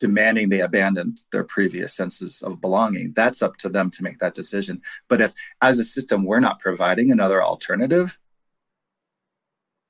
demanding 0.00 0.48
they 0.48 0.60
abandon 0.60 1.14
their 1.30 1.44
previous 1.44 1.94
senses 1.94 2.42
of 2.42 2.60
belonging. 2.60 3.12
That's 3.14 3.42
up 3.42 3.56
to 3.58 3.68
them 3.68 3.90
to 3.90 4.02
make 4.02 4.18
that 4.18 4.34
decision. 4.34 4.82
But 5.08 5.20
if, 5.20 5.32
as 5.62 5.78
a 5.78 5.84
system, 5.84 6.24
we're 6.24 6.40
not 6.40 6.60
providing 6.60 7.10
another 7.10 7.42
alternative, 7.42 8.18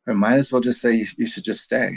we 0.06 0.14
might 0.14 0.34
as 0.34 0.52
well 0.52 0.60
just 0.60 0.80
say 0.80 0.92
you, 0.94 1.06
you 1.16 1.26
should 1.26 1.44
just 1.44 1.62
stay. 1.62 1.96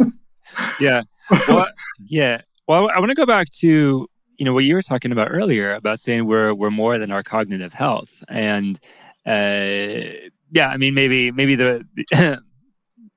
yeah. 0.80 1.02
Well, 1.48 1.66
yeah. 2.08 2.40
Well, 2.66 2.90
I 2.90 2.98
want 2.98 3.10
to 3.10 3.14
go 3.14 3.26
back 3.26 3.50
to 3.58 4.08
you 4.38 4.44
know 4.44 4.52
what 4.52 4.64
you 4.64 4.74
were 4.74 4.82
talking 4.82 5.12
about 5.12 5.28
earlier 5.30 5.74
about 5.74 5.98
saying 5.98 6.26
we're 6.26 6.54
we're 6.54 6.70
more 6.70 6.98
than 6.98 7.10
our 7.10 7.22
cognitive 7.22 7.72
health, 7.72 8.22
and 8.28 8.78
uh, 9.24 10.28
yeah, 10.50 10.68
I 10.68 10.76
mean, 10.76 10.94
maybe 10.94 11.30
maybe 11.30 11.54
the 11.54 11.84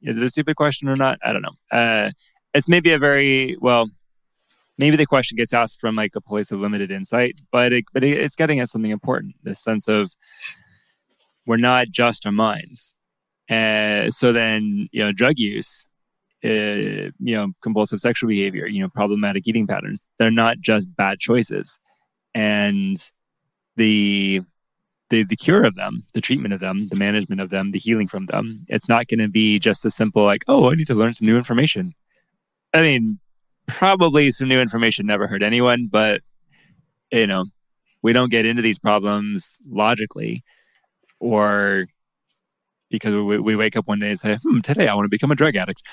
is 0.01 0.17
it 0.17 0.23
a 0.23 0.29
stupid 0.29 0.55
question 0.55 0.87
or 0.87 0.95
not? 0.95 1.19
I 1.23 1.33
don't 1.33 1.41
know. 1.41 1.77
Uh, 1.77 2.11
it's 2.53 2.67
maybe 2.67 2.91
a 2.91 2.99
very 2.99 3.57
well, 3.59 3.89
maybe 4.77 4.97
the 4.97 5.05
question 5.05 5.37
gets 5.37 5.53
asked 5.53 5.79
from 5.79 5.95
like 5.95 6.15
a 6.15 6.21
place 6.21 6.51
of 6.51 6.59
limited 6.59 6.91
insight, 6.91 7.39
but 7.51 7.73
it, 7.73 7.85
but 7.93 8.03
it, 8.03 8.17
it's 8.17 8.35
getting 8.35 8.59
at 8.59 8.69
something 8.69 8.91
important. 8.91 9.35
The 9.43 9.55
sense 9.55 9.87
of 9.87 10.11
we're 11.45 11.57
not 11.57 11.89
just 11.89 12.25
our 12.25 12.31
minds. 12.31 12.93
Uh, 13.49 14.11
so 14.11 14.31
then, 14.31 14.87
you 14.91 15.03
know, 15.03 15.11
drug 15.11 15.39
use, 15.39 15.87
uh, 16.45 16.47
you 16.47 17.11
know, 17.19 17.47
compulsive 17.61 17.99
sexual 17.99 18.29
behavior, 18.29 18.67
you 18.67 18.81
know, 18.81 18.89
problematic 18.89 19.47
eating 19.47 19.65
patterns, 19.65 19.99
they're 20.19 20.29
not 20.29 20.59
just 20.59 20.95
bad 20.95 21.19
choices. 21.19 21.79
And 22.35 22.97
the 23.75 24.41
the, 25.09 25.23
the 25.23 25.35
cure 25.35 25.63
of 25.63 25.75
them, 25.75 26.03
the 26.13 26.21
treatment 26.21 26.53
of 26.53 26.59
them, 26.59 26.87
the 26.87 26.95
management 26.95 27.41
of 27.41 27.49
them, 27.49 27.71
the 27.71 27.79
healing 27.79 28.07
from 28.07 28.27
them. 28.27 28.65
It's 28.67 28.87
not 28.87 29.07
going 29.07 29.19
to 29.19 29.27
be 29.27 29.59
just 29.59 29.85
a 29.85 29.91
simple 29.91 30.23
like, 30.23 30.43
oh, 30.47 30.71
I 30.71 30.75
need 30.75 30.87
to 30.87 30.95
learn 30.95 31.13
some 31.13 31.27
new 31.27 31.37
information. 31.37 31.93
I 32.73 32.81
mean, 32.81 33.19
probably 33.67 34.31
some 34.31 34.47
new 34.47 34.59
information 34.59 35.05
never 35.05 35.27
hurt 35.27 35.43
anyone, 35.43 35.87
but 35.91 36.21
you 37.11 37.27
know, 37.27 37.45
we 38.01 38.13
don't 38.13 38.29
get 38.29 38.45
into 38.45 38.61
these 38.61 38.79
problems 38.79 39.57
logically 39.67 40.43
or 41.19 41.87
because 42.89 43.13
we, 43.13 43.39
we 43.39 43.55
wake 43.55 43.75
up 43.75 43.87
one 43.87 43.99
day 43.99 44.09
and 44.09 44.19
say, 44.19 44.37
hmm, 44.43 44.61
today 44.61 44.87
I 44.87 44.95
want 44.95 45.05
to 45.05 45.09
become 45.09 45.31
a 45.31 45.35
drug 45.35 45.55
addict. 45.55 45.83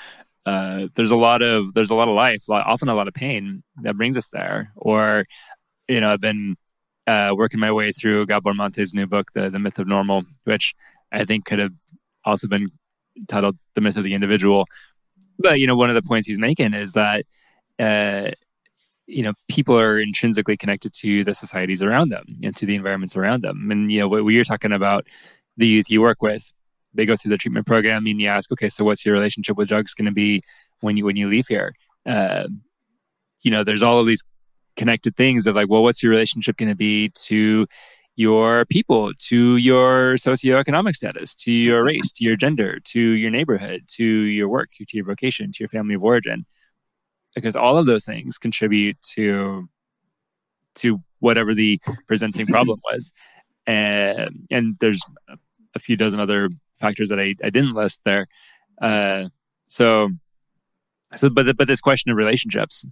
Uh, 0.45 0.87
there's 0.95 1.11
a 1.11 1.15
lot 1.15 1.41
of 1.41 1.73
there's 1.73 1.89
a 1.89 1.95
lot 1.95 2.07
of 2.07 2.15
life, 2.15 2.41
often 2.49 2.87
a 2.87 2.95
lot 2.95 3.07
of 3.07 3.13
pain 3.13 3.63
that 3.81 3.97
brings 3.97 4.15
us 4.15 4.29
there. 4.29 4.71
Or, 4.75 5.25
you 5.87 5.99
know, 5.99 6.11
I've 6.11 6.21
been 6.21 6.55
uh, 7.07 7.33
working 7.35 7.59
my 7.59 7.71
way 7.71 7.91
through 7.91 8.25
Gabor 8.27 8.53
Mate's 8.53 8.93
new 8.93 9.07
book, 9.07 9.31
the 9.33 9.49
the 9.49 9.59
Myth 9.59 9.79
of 9.79 9.87
Normal, 9.87 10.25
which 10.43 10.75
I 11.11 11.25
think 11.25 11.45
could 11.45 11.59
have 11.59 11.71
also 12.25 12.47
been 12.47 12.67
titled 13.27 13.57
The 13.73 13.81
Myth 13.81 13.97
of 13.97 14.03
the 14.03 14.13
Individual. 14.13 14.65
But 15.39 15.59
you 15.59 15.67
know, 15.67 15.75
one 15.75 15.89
of 15.89 15.95
the 15.95 16.01
points 16.01 16.27
he's 16.27 16.37
making 16.37 16.73
is 16.73 16.93
that 16.93 17.25
uh, 17.79 18.31
you 19.05 19.23
know 19.23 19.33
people 19.47 19.79
are 19.79 19.99
intrinsically 19.99 20.57
connected 20.57 20.93
to 20.95 21.23
the 21.23 21.33
societies 21.33 21.81
around 21.81 22.09
them 22.09 22.25
and 22.43 22.55
to 22.57 22.65
the 22.65 22.75
environments 22.75 23.15
around 23.15 23.41
them. 23.43 23.71
And 23.71 23.91
you 23.91 24.01
know, 24.01 24.07
what 24.09 24.25
you're 24.27 24.43
talking 24.43 24.73
about, 24.73 25.07
the 25.55 25.67
youth 25.67 25.89
you 25.89 26.01
work 26.01 26.21
with, 26.21 26.51
they 26.93 27.05
go 27.05 27.15
through 27.15 27.31
the 27.31 27.37
treatment 27.37 27.65
program, 27.65 28.05
and 28.05 28.21
you 28.21 28.27
ask, 28.27 28.51
okay, 28.51 28.69
so 28.69 28.83
what's 28.83 29.05
your 29.05 29.15
relationship 29.15 29.55
with 29.55 29.69
drugs 29.69 29.93
going 29.93 30.05
to 30.07 30.11
be 30.11 30.43
when 30.81 30.97
you 30.97 31.05
when 31.05 31.15
you 31.15 31.29
leave 31.29 31.47
here? 31.47 31.73
Uh, 32.05 32.47
you 33.43 33.51
know, 33.51 33.63
there's 33.63 33.83
all 33.83 33.99
of 33.99 34.07
these 34.07 34.23
connected 34.77 35.15
things 35.15 35.47
of 35.47 35.55
like, 35.55 35.69
well, 35.69 35.83
what's 35.83 36.01
your 36.01 36.11
relationship 36.11 36.55
going 36.57 36.69
to 36.69 36.75
be 36.75 37.09
to 37.09 37.67
your 38.15 38.65
people, 38.65 39.13
to 39.13 39.57
your 39.57 40.15
socioeconomic 40.15 40.95
status, 40.95 41.35
to 41.35 41.51
your 41.51 41.85
race, 41.85 42.11
to 42.13 42.23
your 42.23 42.35
gender, 42.35 42.79
to 42.83 42.99
your 42.99 43.29
neighborhood, 43.29 43.83
to 43.87 44.03
your 44.03 44.49
work, 44.49 44.69
to 44.75 44.97
your 44.97 45.05
vocation, 45.05 45.51
to 45.51 45.57
your 45.59 45.69
family 45.69 45.93
of 45.93 46.03
origin, 46.03 46.45
because 47.35 47.55
all 47.55 47.77
of 47.77 47.85
those 47.85 48.05
things 48.05 48.37
contribute 48.37 48.97
to 49.01 49.69
to 50.75 51.01
whatever 51.19 51.53
the 51.53 51.79
presenting 52.07 52.47
problem 52.47 52.79
was, 52.91 53.13
and 53.67 54.47
and 54.49 54.77
there's 54.79 55.01
a 55.75 55.79
few 55.79 55.95
dozen 55.95 56.19
other 56.19 56.49
factors 56.79 57.09
that 57.09 57.19
I, 57.19 57.35
I 57.43 57.51
didn't 57.51 57.73
list 57.73 58.01
there. 58.03 58.27
Uh, 58.81 59.25
so 59.67 60.09
so 61.15 61.29
but 61.29 61.55
but 61.55 61.67
this 61.67 61.81
question 61.81 62.11
of 62.11 62.17
relationships 62.17 62.83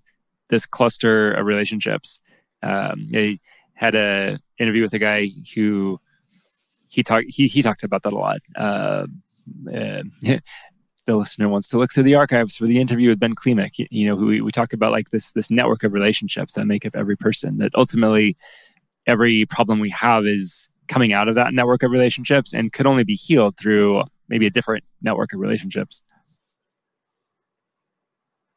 this 0.50 0.66
cluster 0.66 1.34
of 1.34 1.46
relationships 1.46 2.20
um, 2.64 3.10
I 3.14 3.40
had 3.74 3.96
a 3.96 4.40
interview 4.58 4.82
with 4.82 4.94
a 4.94 5.00
guy 5.00 5.30
who 5.54 6.00
he 6.88 7.04
talked 7.04 7.26
he, 7.30 7.48
he 7.48 7.62
talked 7.62 7.84
about 7.84 8.04
that 8.04 8.14
a 8.14 8.18
lot 8.18 8.40
uh, 8.56 9.08
uh, 9.74 10.04
the 11.06 11.16
listener 11.16 11.48
wants 11.48 11.68
to 11.68 11.78
look 11.78 11.94
through 11.94 12.04
the 12.04 12.16
archives 12.16 12.56
for 12.56 12.66
the 12.66 12.80
interview 12.80 13.10
with 13.10 13.20
Ben 13.20 13.36
Klimek, 13.36 13.88
you 13.90 14.08
know, 14.08 14.16
we, 14.16 14.42
we 14.42 14.52
talk 14.52 14.74
about 14.74 14.92
like 14.92 15.12
this 15.12 15.32
this 15.32 15.52
network 15.52 15.84
of 15.84 15.94
relationships 15.94 16.54
that 16.54 16.66
make 16.66 16.86
up 16.86 16.96
every 16.96 17.16
person. 17.16 17.58
That 17.60 17.72
ultimately, 17.76 18.36
every 19.06 19.46
problem 19.46 19.80
we 19.80 19.92
have 19.92 20.26
is 20.26 20.68
coming 20.88 21.14
out 21.14 21.28
of 21.28 21.36
that 21.36 21.54
network 21.54 21.84
of 21.84 21.92
relationships 21.92 22.54
and 22.54 22.74
could 22.74 22.86
only 22.86 23.04
be 23.04 23.16
healed 23.16 23.58
through 23.58 24.04
maybe 24.30 24.48
a 24.48 24.52
different 24.52 24.84
network 25.02 25.34
of 25.34 25.40
relationships. 25.40 26.02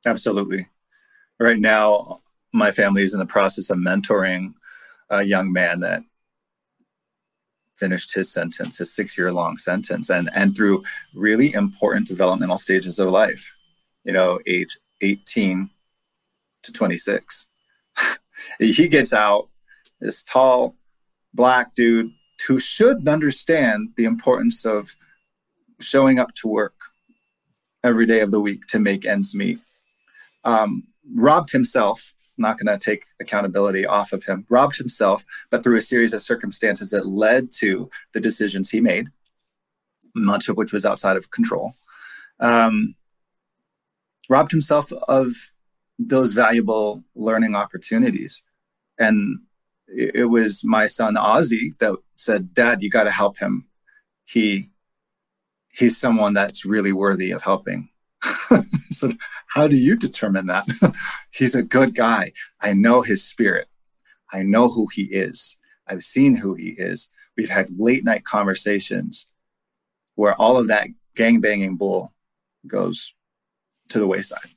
Absolutely. 0.07 0.67
Right 1.39 1.59
now, 1.59 2.23
my 2.53 2.71
family 2.71 3.03
is 3.03 3.15
in 3.15 3.21
the 3.21 3.27
process 3.27 3.71
of 3.71 3.79
mentoring 3.79 4.55
a 5.11 5.23
young 5.23 5.53
man 5.53 5.81
that 5.81 6.03
finished 7.77 8.15
his 8.15 8.33
sentence, 8.33 8.79
his 8.79 8.95
six 8.95 9.17
year 9.17 9.33
long 9.33 9.57
sentence, 9.57 10.11
and, 10.11 10.29
and 10.35 10.57
through 10.57 10.83
really 11.15 11.53
important 11.53 12.07
developmental 12.07 12.59
stages 12.59 12.99
of 12.99 13.09
life, 13.09 13.55
you 14.05 14.13
know, 14.13 14.41
age 14.47 14.77
18 15.01 15.71
to 16.65 16.73
26. 16.73 17.49
he 18.59 18.89
gets 18.89 19.13
out, 19.13 19.49
this 20.01 20.23
tall 20.23 20.77
black 21.35 21.75
dude 21.75 22.11
who 22.47 22.59
should 22.59 23.07
understand 23.09 23.91
the 23.97 24.05
importance 24.05 24.65
of 24.65 24.95
showing 25.81 26.19
up 26.19 26.35
to 26.35 26.49
work 26.49 26.75
every 27.85 28.07
day 28.07 28.21
of 28.21 28.31
the 28.31 28.41
week 28.41 28.67
to 28.67 28.79
make 28.79 29.05
ends 29.05 29.35
meet. 29.35 29.59
Um, 30.45 30.85
robbed 31.15 31.53
himself 31.53 32.13
not 32.39 32.59
going 32.59 32.79
to 32.79 32.83
take 32.83 33.05
accountability 33.21 33.85
off 33.85 34.13
of 34.13 34.25
him, 34.25 34.47
robbed 34.49 34.79
himself, 34.79 35.25
but 35.51 35.63
through 35.63 35.77
a 35.77 35.81
series 35.81 36.13
of 36.13 36.23
circumstances 36.23 36.91
that 36.91 37.07
led 37.07 37.51
to 37.53 37.91
the 38.13 38.21
decisions 38.21 38.71
he 38.71 38.81
made, 38.81 39.09
much 40.15 40.49
of 40.49 40.57
which 40.57 40.73
was 40.73 40.87
outside 40.87 41.17
of 41.17 41.31
control, 41.31 41.75
um, 42.41 42.95
robbed 44.29 44.53
himself 44.53 44.93
of 45.09 45.33
those 45.99 46.33
valuable 46.33 47.03
learning 47.15 47.55
opportunities. 47.55 48.43
And 48.99 49.41
it, 49.89 50.13
it 50.15 50.25
was 50.27 50.63
my 50.65 50.87
son 50.87 51.15
Ozzy 51.15 51.77
that 51.79 51.97
said, 52.17 52.55
Dad, 52.55 52.83
you 52.83 52.91
got 52.91 53.05
to 53.05 53.11
help 53.11 53.39
him. 53.39 53.67
He 54.25 54.71
he's 55.71 55.97
someone 55.97 56.35
that's 56.35 56.65
really 56.65 56.93
worthy 56.93 57.31
of 57.31 57.43
helping. 57.43 57.89
so 58.91 59.13
how 59.49 59.69
do 59.69 59.77
you 59.77 59.97
determine 59.97 60.47
that? 60.47 60.67
He's 61.31 61.55
a 61.55 61.63
good 61.63 61.95
guy. 61.95 62.33
I 62.61 62.73
know 62.73 63.03
his 63.03 63.25
spirit. 63.25 63.69
I 64.33 64.43
know 64.43 64.69
who 64.69 64.89
he 64.93 65.05
is. 65.05 65.59
I've 65.87 66.03
seen 66.03 66.37
who 66.37 66.55
he 66.55 66.71
is. 66.79 67.11
We've 67.37 67.49
had 67.49 67.71
late 67.79 68.05
night 68.05 68.25
conversations 68.25 69.31
where 70.17 70.35
all 70.35 70.57
of 70.57 70.69
that 70.69 70.89
gang 71.15 71.41
banging 71.41 71.77
bull 71.77 72.13
goes 72.67 73.15
to 73.89 73.99
the 73.99 74.07
wayside. 74.07 74.51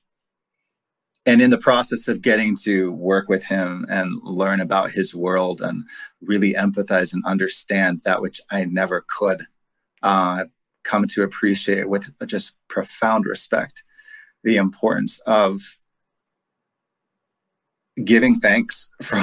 And 1.25 1.39
in 1.41 1.51
the 1.51 1.57
process 1.57 2.07
of 2.07 2.23
getting 2.23 2.57
to 2.63 2.91
work 2.91 3.29
with 3.29 3.45
him 3.45 3.85
and 3.89 4.19
learn 4.23 4.59
about 4.59 4.89
his 4.89 5.13
world 5.13 5.61
and 5.61 5.83
really 6.19 6.53
empathize 6.53 7.13
and 7.13 7.23
understand 7.25 8.01
that 8.03 8.21
which 8.21 8.41
I 8.49 8.65
never 8.65 9.05
could, 9.07 9.43
uh, 10.01 10.45
come 10.83 11.05
to 11.07 11.23
appreciate 11.23 11.87
with 11.87 12.11
just 12.25 12.57
profound 12.67 13.25
respect 13.25 13.83
the 14.43 14.58
importance 14.58 15.19
of 15.21 15.60
giving 18.04 18.39
thanks 18.39 18.91
for 19.01 19.19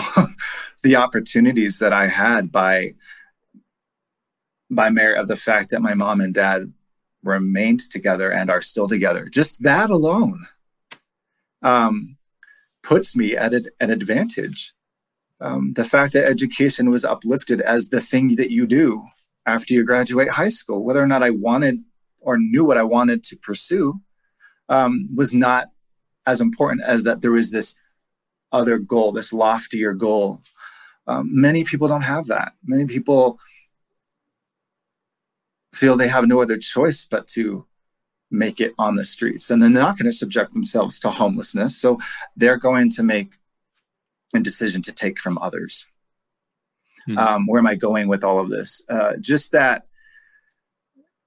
the 0.83 0.97
opportunities 0.97 1.79
that 1.79 1.93
I 1.93 2.07
had 2.07 2.53
by 2.53 2.95
by 4.71 4.91
merit 4.91 5.19
of 5.19 5.29
the 5.29 5.37
fact 5.37 5.71
that 5.71 5.81
my 5.81 5.95
mom 5.95 6.21
and 6.21 6.35
dad 6.35 6.73
remained 7.23 7.81
together 7.81 8.31
and 8.31 8.51
are 8.51 8.61
still 8.61 8.87
together. 8.87 9.27
Just 9.29 9.63
that 9.63 9.89
alone 9.89 10.47
um, 11.63 12.19
puts 12.83 13.17
me 13.17 13.37
at 13.37 13.55
an 13.55 13.91
advantage. 13.91 14.75
Um, 15.41 15.73
the 15.75 15.85
fact 15.85 16.13
that 16.13 16.29
education 16.29 16.91
was 16.91 17.05
uplifted 17.05 17.61
as 17.61 17.89
the 17.89 18.01
thing 18.01 18.37
that 18.37 18.51
you 18.51 18.67
do 18.67 19.07
after 19.47 19.73
you 19.73 19.85
graduate 19.85 20.31
high 20.31 20.49
school, 20.49 20.85
whether 20.85 21.03
or 21.03 21.07
not 21.07 21.23
I 21.23 21.31
wanted 21.31 21.83
or 22.21 22.37
knew 22.37 22.65
what 22.65 22.77
I 22.77 22.83
wanted 22.83 23.23
to 23.25 23.37
pursue, 23.37 24.01
um, 24.69 25.09
was 25.15 25.33
not 25.33 25.71
as 26.27 26.41
important 26.41 26.83
as 26.83 27.05
that 27.05 27.23
there 27.23 27.33
was 27.33 27.51
this 27.51 27.79
other 28.53 28.79
goal, 28.79 29.13
this 29.13 29.33
loftier 29.33 29.95
goal. 29.95 30.43
Um, 31.07 31.29
many 31.31 31.65
people 31.65 31.89
don't 31.89 32.03
have 32.03 32.27
that. 32.27 32.53
Many 32.65 32.87
people 32.87 33.39
feel 35.75 35.97
they 35.97 36.09
have 36.09 36.27
no 36.27 36.43
other 36.43 36.59
choice 36.59 37.05
but 37.05 37.27
to 37.29 37.67
make 38.31 38.61
it 38.61 38.73
on 38.79 38.97
the 38.97 39.05
streets. 39.05 39.51
And 39.51 39.63
then 39.63 39.73
they're 39.73 39.83
not 39.83 39.97
going 39.97 40.11
to 40.11 40.13
subject 40.13 40.53
themselves 40.53 40.99
to 41.01 41.11
homelessness. 41.11 41.79
So 41.79 41.99
they're 42.37 42.59
going 42.59 42.91
to 42.91 43.03
make 43.03 43.33
a 44.35 44.41
decision 44.41 44.83
to 44.83 44.93
take 44.93 45.19
from 45.19 45.39
others. 45.39 45.87
Hmm. 47.07 47.19
Um, 47.19 47.47
where 47.47 47.59
am 47.59 47.67
I 47.67 47.75
going 47.75 48.09
with 48.09 48.25
all 48.25 48.39
of 48.39 48.51
this? 48.51 48.83
Uh, 48.89 49.17
just 49.17 49.53
that 49.53 49.87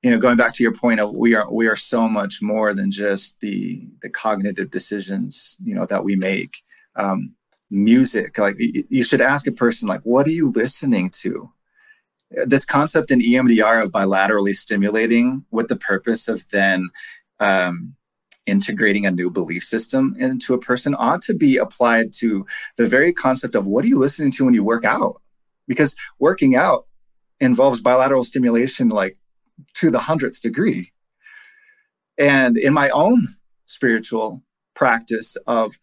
you 0.01 0.09
know 0.09 0.17
going 0.17 0.37
back 0.37 0.53
to 0.53 0.63
your 0.63 0.73
point 0.73 0.99
of 0.99 1.13
we 1.13 1.35
are 1.35 1.51
we 1.51 1.67
are 1.67 1.75
so 1.75 2.07
much 2.07 2.41
more 2.41 2.73
than 2.73 2.91
just 2.91 3.39
the 3.39 3.87
the 4.01 4.09
cognitive 4.09 4.71
decisions 4.71 5.57
you 5.63 5.75
know 5.75 5.85
that 5.85 6.03
we 6.03 6.15
make. 6.15 6.63
Um, 6.95 7.35
music 7.73 8.37
like 8.37 8.57
you 8.59 9.01
should 9.01 9.21
ask 9.21 9.47
a 9.47 9.51
person 9.51 9.87
like 9.87 10.01
what 10.01 10.27
are 10.27 10.31
you 10.31 10.51
listening 10.51 11.09
to? 11.09 11.49
This 12.45 12.65
concept 12.65 13.11
in 13.11 13.19
emdr 13.19 13.83
of 13.83 13.91
bilaterally 13.91 14.53
stimulating 14.53 15.45
with 15.51 15.69
the 15.69 15.77
purpose 15.77 16.27
of 16.27 16.45
then 16.49 16.89
um, 17.39 17.95
integrating 18.45 19.05
a 19.05 19.11
new 19.11 19.29
belief 19.29 19.63
system 19.63 20.15
into 20.19 20.53
a 20.53 20.59
person 20.59 20.95
ought 20.97 21.21
to 21.23 21.33
be 21.33 21.57
applied 21.57 22.11
to 22.13 22.45
the 22.75 22.87
very 22.87 23.13
concept 23.13 23.55
of 23.55 23.67
what 23.67 23.85
are 23.85 23.89
you 23.89 23.99
listening 23.99 24.31
to 24.31 24.45
when 24.45 24.53
you 24.53 24.63
work 24.63 24.83
out? 24.83 25.21
Because 25.67 25.95
working 26.19 26.55
out 26.55 26.87
involves 27.39 27.79
bilateral 27.79 28.23
stimulation 28.23 28.89
like 28.89 29.17
to 29.75 29.91
the 29.91 29.99
hundredth 29.99 30.41
degree. 30.41 30.91
And 32.17 32.57
in 32.57 32.73
my 32.73 32.89
own 32.89 33.35
spiritual 33.65 34.43
practice 34.75 35.35
of 35.47 35.77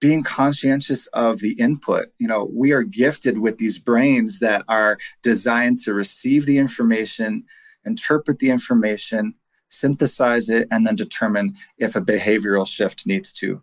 being 0.00 0.22
conscientious 0.22 1.06
of 1.08 1.40
the 1.40 1.52
input, 1.52 2.08
you 2.18 2.26
know, 2.26 2.50
we 2.52 2.72
are 2.72 2.82
gifted 2.82 3.38
with 3.38 3.58
these 3.58 3.78
brains 3.78 4.38
that 4.38 4.64
are 4.68 4.98
designed 5.22 5.78
to 5.80 5.92
receive 5.94 6.46
the 6.46 6.58
information, 6.58 7.44
interpret 7.84 8.38
the 8.38 8.50
information, 8.50 9.34
synthesize 9.68 10.48
it, 10.48 10.66
and 10.70 10.86
then 10.86 10.96
determine 10.96 11.54
if 11.78 11.94
a 11.94 12.00
behavioral 12.00 12.66
shift 12.66 13.06
needs 13.06 13.32
to 13.32 13.62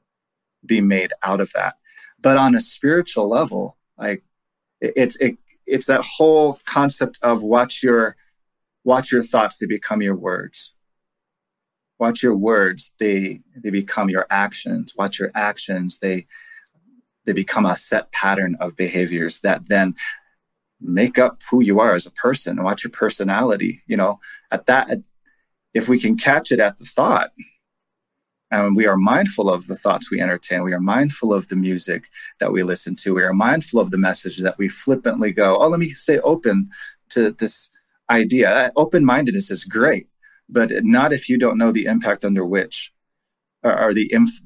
be 0.66 0.80
made 0.80 1.12
out 1.24 1.42
of 1.42 1.52
that. 1.54 1.76
But 2.20 2.38
on 2.38 2.56
a 2.56 2.60
spiritual 2.60 3.28
level, 3.28 3.78
like 3.98 4.24
it's 4.80 5.16
it, 5.18 5.38
it's 5.66 5.88
that 5.88 6.04
whole 6.04 6.60
concept 6.66 7.20
of 7.22 7.44
watch 7.44 7.84
your 7.84 8.16
watch 8.88 9.12
your 9.12 9.22
thoughts, 9.22 9.58
they 9.58 9.66
become 9.66 10.02
your 10.02 10.16
words. 10.16 10.74
Watch 12.00 12.24
your 12.24 12.36
words, 12.36 12.94
they 13.00 13.42
they 13.56 13.70
become 13.70 14.10
your 14.10 14.26
actions. 14.30 14.94
Watch 14.98 15.20
your 15.20 15.32
actions, 15.36 16.00
they 16.00 16.26
they 17.26 17.34
become 17.34 17.66
a 17.66 17.76
set 17.76 18.12
pattern 18.14 18.56
of 18.62 18.78
behaviors 18.78 19.42
that 19.42 19.68
then 19.68 19.94
make 20.80 21.18
up 21.20 21.42
who 21.52 21.62
you 21.62 21.80
are 21.82 21.94
as 21.96 22.06
a 22.06 22.12
person. 22.12 22.64
Watch 22.64 22.86
your 22.86 22.92
personality. 22.92 23.84
You 23.88 23.98
know, 23.98 24.20
at 24.52 24.68
that, 24.68 25.00
if 25.74 25.90
we 25.90 26.00
can 26.00 26.16
catch 26.16 26.52
it 26.54 26.60
at 26.60 26.78
the 26.78 26.86
thought, 26.86 27.32
and 28.52 28.78
we 28.78 28.86
are 28.86 28.96
mindful 28.96 29.50
of 29.50 29.68
the 29.68 29.76
thoughts 29.76 30.10
we 30.10 30.22
entertain. 30.22 30.64
We 30.64 30.74
are 30.74 30.80
mindful 30.80 31.34
of 31.34 31.50
the 31.50 31.58
music 31.58 32.08
that 32.40 32.54
we 32.54 32.64
listen 32.64 32.96
to. 33.02 33.16
We 33.16 33.24
are 33.24 33.34
mindful 33.34 33.82
of 33.82 33.92
the 33.92 33.98
message 33.98 34.38
that 34.38 34.58
we 34.58 34.70
flippantly 34.70 35.34
go, 35.34 35.58
oh, 35.58 35.68
let 35.68 35.82
me 35.82 35.90
stay 35.90 36.20
open 36.20 36.70
to 37.10 37.32
this 37.32 37.70
idea. 38.10 38.72
Open 38.76 39.06
mindedness 39.06 39.52
is 39.52 39.64
great, 39.64 40.08
but 40.50 40.72
not 40.84 41.14
if 41.14 41.30
you 41.30 41.38
don't 41.38 41.58
know 41.58 41.72
the 41.72 41.86
impact 41.86 42.26
under 42.26 42.46
which 42.46 42.94
or, 43.64 43.80
or 43.80 43.94
the 43.94 44.12
inf- 44.12 44.42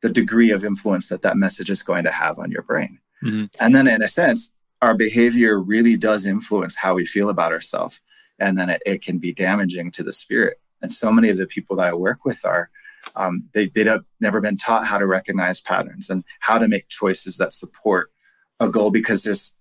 the 0.00 0.10
degree 0.10 0.50
of 0.50 0.64
influence 0.64 1.08
that 1.08 1.22
that 1.22 1.36
message 1.36 1.70
is 1.70 1.82
going 1.82 2.04
to 2.04 2.10
have 2.10 2.38
on 2.38 2.50
your 2.50 2.62
brain. 2.62 2.98
Mm-hmm. 3.22 3.46
And 3.60 3.74
then, 3.74 3.88
in 3.88 4.02
a 4.02 4.08
sense, 4.08 4.54
our 4.80 4.94
behavior 4.94 5.60
really 5.60 5.96
does 5.96 6.26
influence 6.26 6.76
how 6.76 6.94
we 6.94 7.04
feel 7.04 7.28
about 7.28 7.52
ourselves. 7.52 8.00
And 8.38 8.56
then 8.56 8.70
it, 8.70 8.82
it, 8.86 9.02
can 9.02 9.18
be 9.18 9.32
damaging 9.32 9.90
to 9.92 10.04
the 10.04 10.12
spirit. 10.12 10.60
And 10.80 10.92
so 10.92 11.10
many 11.10 11.28
of 11.28 11.36
the 11.36 11.46
people 11.46 11.74
that 11.76 11.88
I 11.88 11.94
work 11.94 12.24
with 12.24 12.44
are, 12.44 12.70
um, 13.16 13.48
they, 13.52 13.68
they've 13.68 14.00
never 14.20 14.40
been 14.40 14.56
taught 14.56 14.86
how 14.86 14.98
to 14.98 15.06
recognize 15.06 15.60
patterns 15.60 16.08
and 16.08 16.22
how 16.38 16.58
to 16.58 16.68
make 16.68 16.88
choices 16.88 17.36
that 17.38 17.54
support 17.54 18.12
a 18.60 18.68
goal 18.68 18.90
because 18.90 19.24
there's, 19.24 19.54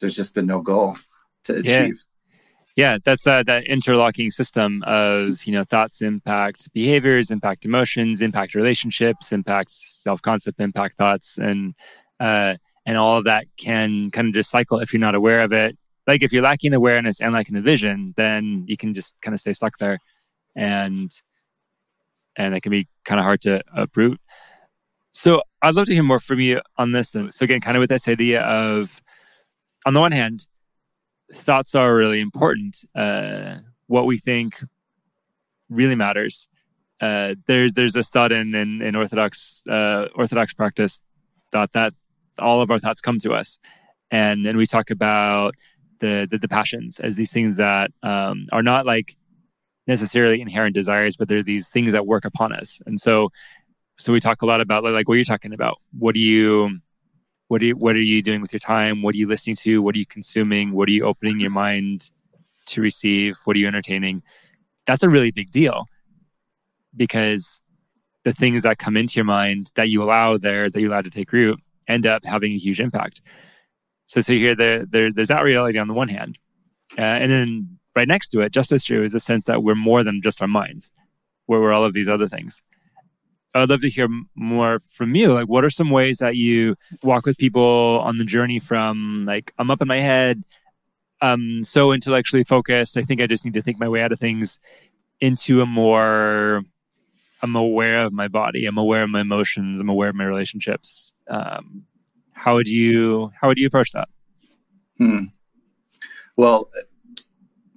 there's 0.00 0.16
just 0.16 0.34
been 0.34 0.46
no 0.46 0.60
goal 0.60 0.96
to 1.44 1.58
achieve. 1.58 1.94
Yeah, 1.94 2.15
that's 3.04 3.22
that 3.22 3.46
that 3.46 3.66
interlocking 3.66 4.30
system 4.30 4.82
of 4.86 5.44
you 5.44 5.52
know 5.52 5.64
thoughts 5.64 6.02
impact 6.02 6.72
behaviors, 6.74 7.30
impact 7.30 7.64
emotions, 7.64 8.20
impact 8.20 8.54
relationships, 8.54 9.32
impact 9.32 9.70
self 9.70 10.20
concept, 10.20 10.60
impact 10.60 10.98
thoughts, 10.98 11.38
and 11.38 11.74
uh, 12.20 12.54
and 12.84 12.98
all 12.98 13.16
of 13.16 13.24
that 13.24 13.46
can 13.56 14.10
kind 14.10 14.28
of 14.28 14.34
just 14.34 14.50
cycle 14.50 14.78
if 14.78 14.92
you're 14.92 15.00
not 15.00 15.14
aware 15.14 15.42
of 15.42 15.52
it. 15.52 15.76
Like 16.06 16.22
if 16.22 16.32
you're 16.32 16.42
lacking 16.42 16.74
awareness 16.74 17.20
and 17.20 17.32
lacking 17.32 17.54
the 17.54 17.62
vision, 17.62 18.12
then 18.16 18.64
you 18.68 18.76
can 18.76 18.94
just 18.94 19.14
kind 19.22 19.34
of 19.34 19.40
stay 19.40 19.54
stuck 19.54 19.78
there, 19.78 19.98
and 20.54 21.10
and 22.36 22.54
it 22.54 22.60
can 22.60 22.70
be 22.70 22.86
kind 23.04 23.18
of 23.18 23.24
hard 23.24 23.40
to 23.42 23.62
uproot. 23.74 24.20
So 25.12 25.40
I'd 25.62 25.74
love 25.74 25.86
to 25.86 25.94
hear 25.94 26.02
more 26.02 26.20
from 26.20 26.40
you 26.40 26.60
on 26.76 26.92
this. 26.92 27.12
Then, 27.12 27.28
so 27.30 27.44
again, 27.44 27.60
kind 27.62 27.74
of 27.74 27.80
with 27.80 27.88
this 27.88 28.06
idea 28.06 28.42
of, 28.42 29.00
on 29.86 29.94
the 29.94 30.00
one 30.00 30.12
hand, 30.12 30.46
thoughts 31.34 31.74
are 31.74 31.94
really 31.94 32.20
important. 32.20 32.84
Uh, 32.94 33.56
what 33.86 34.06
we 34.06 34.18
think 34.18 34.62
really 35.68 35.94
matters. 35.94 36.48
Uh, 37.00 37.34
there, 37.46 37.70
there's 37.70 37.96
a 37.96 38.02
thought 38.02 38.32
in, 38.32 38.54
in, 38.54 38.80
in 38.80 38.96
Orthodox 38.96 39.62
uh, 39.68 40.06
Orthodox 40.14 40.54
practice 40.54 41.02
thought 41.52 41.72
that 41.72 41.92
all 42.38 42.62
of 42.62 42.70
our 42.70 42.78
thoughts 42.78 43.00
come 43.00 43.18
to 43.20 43.32
us, 43.32 43.58
and 44.10 44.46
and 44.46 44.56
we 44.56 44.66
talk 44.66 44.90
about 44.90 45.54
the 46.00 46.26
the, 46.30 46.38
the 46.38 46.48
passions 46.48 47.00
as 47.00 47.16
these 47.16 47.32
things 47.32 47.56
that 47.56 47.90
um, 48.02 48.46
are 48.52 48.62
not 48.62 48.86
like 48.86 49.16
necessarily 49.86 50.40
inherent 50.40 50.74
desires, 50.74 51.16
but 51.16 51.28
they're 51.28 51.42
these 51.42 51.68
things 51.68 51.92
that 51.92 52.06
work 52.06 52.24
upon 52.24 52.52
us. 52.52 52.80
And 52.86 53.00
so, 53.00 53.30
so 53.98 54.12
we 54.12 54.20
talk 54.20 54.42
a 54.42 54.46
lot 54.46 54.60
about 54.60 54.84
like 54.84 55.08
what 55.08 55.14
you're 55.14 55.24
talking 55.24 55.52
about. 55.52 55.78
What 55.98 56.14
do 56.14 56.20
you 56.20 56.78
what 57.48 57.62
are 57.62 57.66
you, 57.66 57.74
what 57.76 57.96
are 57.96 58.00
you 58.00 58.22
doing 58.22 58.40
with 58.40 58.52
your 58.52 58.60
time? 58.60 59.02
What 59.02 59.14
are 59.14 59.18
you 59.18 59.28
listening 59.28 59.56
to? 59.56 59.82
What 59.82 59.94
are 59.94 59.98
you 59.98 60.06
consuming? 60.06 60.72
What 60.72 60.88
are 60.88 60.92
you 60.92 61.04
opening 61.04 61.40
your 61.40 61.50
mind 61.50 62.10
to 62.66 62.80
receive? 62.80 63.38
What 63.44 63.56
are 63.56 63.60
you 63.60 63.68
entertaining? 63.68 64.22
That's 64.86 65.02
a 65.02 65.08
really 65.08 65.30
big 65.30 65.50
deal 65.50 65.86
because 66.96 67.60
the 68.24 68.32
things 68.32 68.64
that 68.64 68.78
come 68.78 68.96
into 68.96 69.16
your 69.16 69.24
mind 69.24 69.70
that 69.76 69.88
you 69.88 70.02
allow 70.02 70.36
there, 70.36 70.68
that 70.68 70.80
you 70.80 70.90
allow 70.90 71.02
to 71.02 71.10
take 71.10 71.32
root, 71.32 71.60
end 71.86 72.06
up 72.06 72.24
having 72.24 72.52
a 72.52 72.58
huge 72.58 72.80
impact. 72.80 73.22
So, 74.06 74.20
so 74.20 74.32
here, 74.32 74.54
there, 74.54 74.84
there 74.84 75.12
there's 75.12 75.28
that 75.28 75.44
reality 75.44 75.78
on 75.78 75.88
the 75.88 75.94
one 75.94 76.08
hand, 76.08 76.38
uh, 76.98 77.02
and 77.02 77.30
then 77.30 77.78
right 77.94 78.06
next 78.06 78.28
to 78.28 78.40
it, 78.40 78.52
just 78.52 78.72
as 78.72 78.84
true, 78.84 79.04
is 79.04 79.14
a 79.14 79.20
sense 79.20 79.44
that 79.46 79.62
we're 79.62 79.74
more 79.74 80.04
than 80.04 80.22
just 80.22 80.42
our 80.42 80.48
minds, 80.48 80.92
where 81.46 81.60
we're 81.60 81.72
all 81.72 81.84
of 81.84 81.92
these 81.92 82.08
other 82.08 82.28
things. 82.28 82.62
I'd 83.62 83.70
love 83.70 83.80
to 83.82 83.90
hear 83.90 84.08
more 84.34 84.80
from 84.90 85.14
you. 85.14 85.32
Like, 85.32 85.48
what 85.48 85.64
are 85.64 85.70
some 85.70 85.90
ways 85.90 86.18
that 86.18 86.36
you 86.36 86.76
walk 87.02 87.26
with 87.26 87.38
people 87.38 88.00
on 88.04 88.18
the 88.18 88.24
journey 88.24 88.58
from 88.58 89.24
like 89.26 89.52
I'm 89.58 89.70
up 89.70 89.82
in 89.82 89.88
my 89.88 90.00
head, 90.00 90.44
um, 91.22 91.64
so 91.64 91.92
intellectually 91.92 92.44
focused. 92.44 92.96
I 92.96 93.02
think 93.02 93.20
I 93.20 93.26
just 93.26 93.44
need 93.44 93.54
to 93.54 93.62
think 93.62 93.78
my 93.78 93.88
way 93.88 94.02
out 94.02 94.12
of 94.12 94.20
things 94.20 94.58
into 95.20 95.60
a 95.62 95.66
more 95.66 96.62
I'm 97.42 97.56
aware 97.56 98.04
of 98.04 98.12
my 98.12 98.28
body. 98.28 98.66
I'm 98.66 98.78
aware 98.78 99.02
of 99.02 99.10
my 99.10 99.20
emotions. 99.20 99.80
I'm 99.80 99.88
aware 99.88 100.08
of 100.08 100.14
my 100.14 100.24
relationships. 100.24 101.12
Um, 101.28 101.84
how 102.32 102.54
would 102.54 102.68
you 102.68 103.32
how 103.40 103.48
would 103.48 103.58
you 103.58 103.66
approach 103.66 103.92
that? 103.92 104.08
Hmm. 104.98 105.24
Well, 106.36 106.70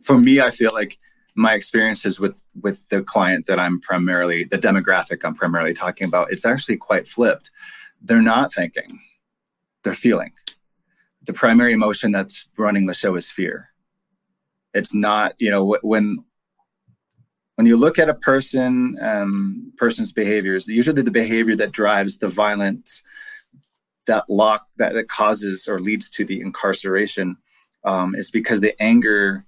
for 0.02 0.18
me, 0.18 0.42
I 0.42 0.52
feel 0.52 0.74
like 0.74 0.98
my 1.40 1.54
experiences 1.54 2.20
with 2.20 2.36
with 2.62 2.88
the 2.90 3.02
client 3.02 3.48
that 3.48 3.60
I'm 3.60 3.80
primarily 3.80 4.44
the 4.44 4.58
demographic 4.58 5.24
I'm 5.24 5.36
primarily 5.36 5.74
talking 5.74 6.06
about, 6.06 6.32
it's 6.32 6.46
actually 6.46 6.78
quite 6.78 7.08
flipped. 7.08 7.50
They're 8.02 8.22
not 8.22 8.54
thinking, 8.54 8.90
they're 9.84 9.94
feeling. 9.94 10.34
The 11.24 11.34
primary 11.34 11.72
emotion 11.72 12.12
that's 12.12 12.50
running 12.58 12.88
the 12.88 12.94
show 12.94 13.16
is 13.16 13.32
fear. 13.32 13.70
It's 14.74 14.94
not, 14.94 15.34
you 15.40 15.50
know, 15.50 15.78
when 15.82 16.24
when 17.56 17.66
you 17.66 17.78
look 17.78 18.00
at 18.00 18.10
a 18.10 18.14
person, 18.14 18.98
um, 19.02 19.74
person's 19.78 20.12
behaviors, 20.12 20.68
usually 20.68 21.02
the 21.02 21.12
behavior 21.12 21.56
that 21.56 21.72
drives 21.72 22.18
the 22.18 22.30
violence, 22.30 23.02
that 24.08 24.26
lock 24.30 24.68
that, 24.78 24.94
that 24.94 25.08
causes 25.08 25.68
or 25.70 25.80
leads 25.80 26.10
to 26.10 26.26
the 26.26 26.42
incarceration, 26.42 27.38
um, 27.86 28.14
is 28.14 28.30
because 28.30 28.60
the 28.60 28.76
anger 28.82 29.46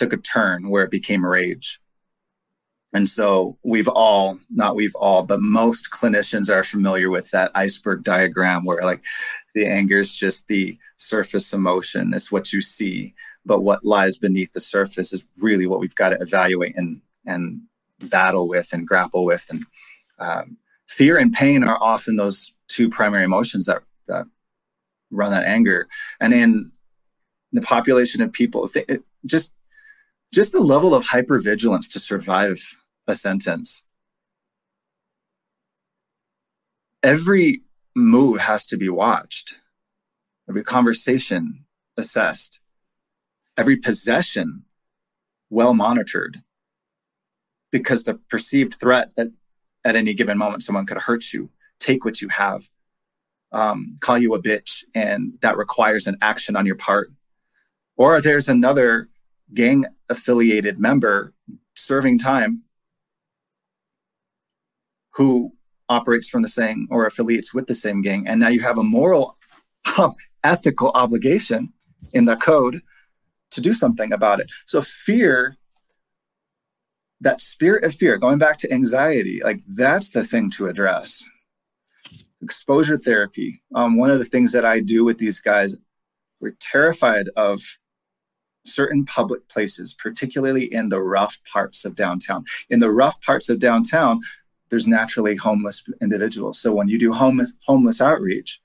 took 0.00 0.12
a 0.14 0.16
turn 0.16 0.70
where 0.70 0.82
it 0.82 0.90
became 0.90 1.24
rage. 1.24 1.78
And 2.92 3.08
so 3.08 3.58
we've 3.62 3.86
all, 3.86 4.38
not 4.50 4.74
we've 4.74 4.94
all, 4.96 5.22
but 5.22 5.40
most 5.40 5.90
clinicians 5.90 6.50
are 6.50 6.64
familiar 6.64 7.10
with 7.10 7.30
that 7.30 7.52
iceberg 7.54 8.02
diagram 8.02 8.64
where 8.64 8.80
like 8.82 9.04
the 9.54 9.66
anger 9.66 9.98
is 9.98 10.16
just 10.16 10.48
the 10.48 10.78
surface 10.96 11.52
emotion. 11.52 12.14
It's 12.14 12.32
what 12.32 12.52
you 12.52 12.62
see. 12.62 13.14
But 13.44 13.60
what 13.60 13.84
lies 13.84 14.16
beneath 14.16 14.52
the 14.54 14.60
surface 14.60 15.12
is 15.12 15.24
really 15.38 15.66
what 15.66 15.80
we've 15.80 15.94
got 15.94 16.08
to 16.08 16.20
evaluate 16.20 16.76
and, 16.76 17.00
and 17.26 17.60
battle 18.00 18.48
with 18.48 18.72
and 18.72 18.88
grapple 18.88 19.24
with. 19.24 19.44
And 19.50 19.66
um, 20.18 20.56
fear 20.88 21.18
and 21.18 21.32
pain 21.32 21.62
are 21.62 21.78
often 21.80 22.16
those 22.16 22.52
two 22.68 22.88
primary 22.88 23.24
emotions 23.24 23.66
that, 23.66 23.82
that 24.08 24.26
run 25.10 25.30
that 25.30 25.44
anger. 25.44 25.86
And 26.20 26.32
in 26.32 26.72
the 27.52 27.62
population 27.62 28.22
of 28.22 28.32
people, 28.32 28.68
it, 28.74 29.04
just 29.26 29.54
just 30.32 30.52
the 30.52 30.60
level 30.60 30.94
of 30.94 31.06
hypervigilance 31.06 31.90
to 31.92 31.98
survive 31.98 32.76
a 33.06 33.14
sentence. 33.14 33.84
Every 37.02 37.62
move 37.96 38.40
has 38.40 38.66
to 38.66 38.76
be 38.76 38.88
watched, 38.88 39.58
every 40.48 40.62
conversation 40.62 41.64
assessed, 41.96 42.60
every 43.56 43.76
possession 43.76 44.64
well 45.48 45.74
monitored, 45.74 46.42
because 47.72 48.04
the 48.04 48.14
perceived 48.14 48.74
threat 48.74 49.12
that 49.16 49.32
at 49.84 49.96
any 49.96 50.14
given 50.14 50.38
moment 50.38 50.62
someone 50.62 50.86
could 50.86 50.98
hurt 50.98 51.32
you, 51.32 51.50
take 51.80 52.04
what 52.04 52.20
you 52.20 52.28
have, 52.28 52.68
um, 53.50 53.96
call 54.00 54.18
you 54.18 54.34
a 54.34 54.42
bitch, 54.42 54.84
and 54.94 55.32
that 55.40 55.56
requires 55.56 56.06
an 56.06 56.16
action 56.22 56.54
on 56.54 56.66
your 56.66 56.76
part. 56.76 57.10
Or 57.96 58.20
there's 58.20 58.48
another 58.48 59.08
gang 59.54 59.84
affiliated 60.08 60.78
member 60.78 61.32
serving 61.74 62.18
time 62.18 62.62
who 65.14 65.52
operates 65.88 66.28
from 66.28 66.42
the 66.42 66.48
same 66.48 66.86
or 66.90 67.04
affiliates 67.04 67.52
with 67.52 67.66
the 67.66 67.74
same 67.74 68.00
gang. 68.00 68.26
And 68.26 68.40
now 68.40 68.48
you 68.48 68.60
have 68.60 68.78
a 68.78 68.84
moral, 68.84 69.36
um, 69.98 70.14
ethical 70.44 70.90
obligation 70.94 71.72
in 72.12 72.24
the 72.24 72.36
code 72.36 72.80
to 73.50 73.60
do 73.60 73.74
something 73.74 74.12
about 74.12 74.40
it. 74.40 74.50
So 74.66 74.80
fear, 74.80 75.56
that 77.20 77.40
spirit 77.40 77.84
of 77.84 77.94
fear, 77.94 78.16
going 78.16 78.38
back 78.38 78.56
to 78.58 78.72
anxiety, 78.72 79.40
like 79.42 79.60
that's 79.66 80.10
the 80.10 80.24
thing 80.24 80.50
to 80.52 80.68
address. 80.68 81.24
Exposure 82.40 82.96
therapy. 82.96 83.62
Um, 83.74 83.98
one 83.98 84.10
of 84.10 84.18
the 84.18 84.24
things 84.24 84.52
that 84.52 84.64
I 84.64 84.80
do 84.80 85.04
with 85.04 85.18
these 85.18 85.40
guys, 85.40 85.76
we're 86.40 86.56
terrified 86.60 87.26
of 87.36 87.60
certain 88.64 89.04
public 89.04 89.48
places, 89.48 89.94
particularly 89.94 90.72
in 90.72 90.88
the 90.88 91.00
rough 91.00 91.38
parts 91.50 91.84
of 91.84 91.94
downtown. 91.94 92.44
In 92.68 92.80
the 92.80 92.90
rough 92.90 93.20
parts 93.22 93.48
of 93.48 93.58
downtown, 93.58 94.20
there's 94.68 94.86
naturally 94.86 95.36
homeless 95.36 95.82
individuals. 96.00 96.60
So 96.60 96.72
when 96.72 96.88
you 96.88 96.98
do 96.98 97.12
homeless 97.12 97.52
homeless 97.66 98.00
outreach 98.00 98.60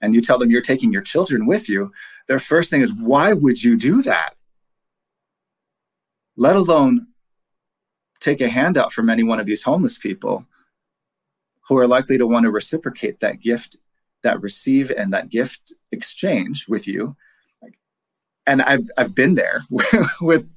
and 0.00 0.14
you 0.14 0.20
tell 0.20 0.38
them 0.38 0.50
you're 0.50 0.62
taking 0.62 0.92
your 0.92 1.02
children 1.02 1.46
with 1.46 1.68
you, 1.68 1.92
their 2.26 2.38
first 2.38 2.70
thing 2.70 2.80
is, 2.80 2.92
why 2.92 3.32
would 3.32 3.62
you 3.62 3.76
do 3.76 4.02
that? 4.02 4.34
Let 6.36 6.56
alone 6.56 7.08
take 8.20 8.40
a 8.40 8.48
handout 8.48 8.92
from 8.92 9.08
any 9.08 9.22
one 9.22 9.40
of 9.40 9.46
these 9.46 9.62
homeless 9.62 9.98
people 9.98 10.44
who 11.68 11.76
are 11.78 11.86
likely 11.86 12.18
to 12.18 12.26
want 12.26 12.44
to 12.44 12.50
reciprocate 12.50 13.20
that 13.20 13.40
gift, 13.40 13.76
that 14.22 14.40
receive 14.40 14.90
and 14.90 15.12
that 15.12 15.28
gift 15.28 15.72
exchange 15.92 16.66
with 16.68 16.86
you 16.86 17.16
and 18.48 18.62
I've 18.62 18.88
I've 18.96 19.14
been 19.14 19.34
there 19.36 19.62
with 20.20 20.48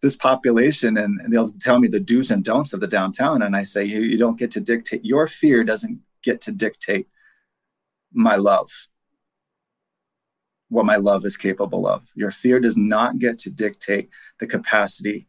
this 0.00 0.14
population 0.14 0.96
and, 0.96 1.20
they'll 1.32 1.52
tell 1.60 1.80
me 1.80 1.88
the 1.88 1.98
do's 1.98 2.30
and 2.30 2.44
don'ts 2.44 2.72
of 2.72 2.80
the 2.80 2.86
downtown 2.86 3.42
and 3.42 3.56
I 3.56 3.64
say 3.64 3.84
you, 3.84 4.00
you 4.00 4.16
don't 4.16 4.38
get 4.38 4.52
to 4.52 4.60
dictate 4.60 5.04
your 5.04 5.26
fear 5.26 5.64
doesn't 5.64 6.00
get 6.22 6.40
to 6.42 6.52
dictate 6.52 7.08
my 8.12 8.36
love 8.36 8.70
what 10.68 10.86
my 10.86 10.96
love 10.96 11.24
is 11.24 11.36
capable 11.36 11.86
of. 11.86 12.10
Your 12.14 12.30
fear 12.30 12.60
does 12.60 12.76
not 12.76 13.18
get 13.18 13.38
to 13.40 13.50
dictate 13.50 14.10
the 14.38 14.46
capacity 14.46 15.26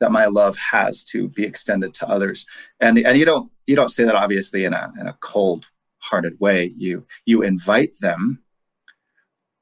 that 0.00 0.12
my 0.12 0.26
love 0.26 0.56
has 0.56 1.02
to 1.02 1.28
be 1.28 1.44
extended 1.44 1.92
to 1.94 2.08
others. 2.08 2.46
And 2.80 2.98
and 2.98 3.18
you 3.18 3.24
don't 3.24 3.50
you 3.66 3.74
don't 3.74 3.90
say 3.90 4.04
that 4.04 4.14
obviously 4.14 4.64
in 4.64 4.72
a 4.74 4.92
in 5.00 5.06
a 5.06 5.16
cold 5.20 5.70
hearted 5.98 6.38
way. 6.38 6.70
You 6.76 7.04
you 7.26 7.42
invite 7.42 7.98
them 8.00 8.42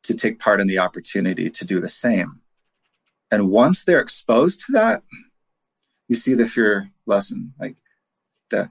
to 0.07 0.15
take 0.15 0.39
part 0.39 0.61
in 0.61 0.67
the 0.67 0.79
opportunity 0.79 1.51
to 1.51 1.65
do 1.65 1.81
the 1.81 1.89
same. 1.89 2.41
And 3.31 3.51
once 3.51 3.85
they're 3.85 4.01
exposed 4.01 4.65
to 4.67 4.73
that, 4.73 5.03
you 6.09 6.15
see 6.15 6.35
the 6.35 6.47
fear 6.47 6.91
lessen. 7.07 7.55
Like 7.59 7.77
the, 8.51 8.71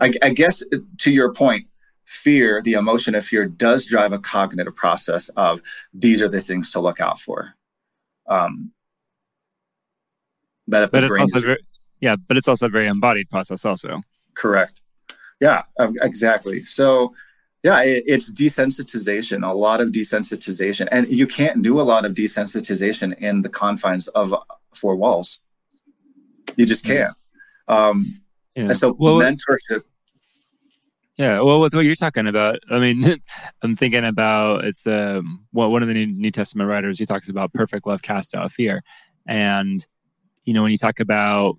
I, 0.00 0.12
I 0.22 0.30
guess 0.30 0.62
to 0.98 1.10
your 1.10 1.32
point, 1.32 1.66
fear, 2.06 2.60
the 2.60 2.74
emotion 2.74 3.14
of 3.14 3.24
fear, 3.24 3.46
does 3.46 3.86
drive 3.86 4.12
a 4.12 4.18
cognitive 4.18 4.74
process 4.74 5.28
of 5.30 5.60
these 5.92 6.22
are 6.22 6.28
the 6.28 6.40
things 6.40 6.70
to 6.72 6.80
look 6.80 7.00
out 7.00 7.18
for. 7.18 7.54
Um, 8.26 8.72
but 10.66 10.82
if 10.82 10.90
but 10.90 11.00
the 11.00 11.04
it's 11.06 11.12
brain 11.12 11.20
also 11.22 11.36
is 11.38 11.44
very, 11.44 11.58
yeah, 12.00 12.16
but 12.16 12.36
it's 12.36 12.48
also 12.48 12.66
a 12.66 12.70
very 12.70 12.86
embodied 12.86 13.28
process 13.30 13.64
also. 13.64 14.02
correct, 14.34 14.80
yeah, 15.40 15.62
exactly. 15.78 16.64
So 16.64 17.14
yeah, 17.64 17.82
it, 17.82 18.04
it's 18.06 18.30
desensitization, 18.30 19.42
a 19.48 19.54
lot 19.54 19.80
of 19.80 19.88
desensitization, 19.88 20.86
and 20.92 21.08
you 21.08 21.26
can't 21.26 21.62
do 21.62 21.80
a 21.80 21.82
lot 21.82 22.04
of 22.04 22.12
desensitization 22.12 23.16
in 23.18 23.40
the 23.40 23.48
confines 23.48 24.06
of 24.08 24.34
four 24.74 24.94
walls. 24.96 25.40
You 26.56 26.66
just 26.66 26.84
can't. 26.84 27.14
Um, 27.66 28.20
Yeah. 28.54 28.64
and 28.64 28.76
so 28.76 28.94
well, 28.98 29.16
mentorship. 29.16 29.82
Yeah, 31.16 31.40
well, 31.40 31.60
with 31.60 31.74
what 31.74 31.84
you're 31.86 31.94
talking 31.94 32.26
about, 32.26 32.58
I 32.70 32.78
mean, 32.78 33.20
I'm 33.62 33.74
thinking 33.74 34.04
about 34.04 34.64
it's 34.64 34.86
um 34.86 35.46
well, 35.52 35.70
one 35.70 35.80
of 35.82 35.88
the 35.88 35.94
New 35.94 36.06
New 36.06 36.30
Testament 36.30 36.68
writers. 36.68 36.98
He 36.98 37.06
talks 37.06 37.30
about 37.30 37.54
perfect 37.54 37.86
love 37.86 38.02
casts 38.02 38.34
out 38.34 38.52
fear, 38.52 38.82
and 39.26 39.84
you 40.44 40.52
know 40.52 40.62
when 40.62 40.70
you 40.70 40.76
talk 40.76 41.00
about 41.00 41.56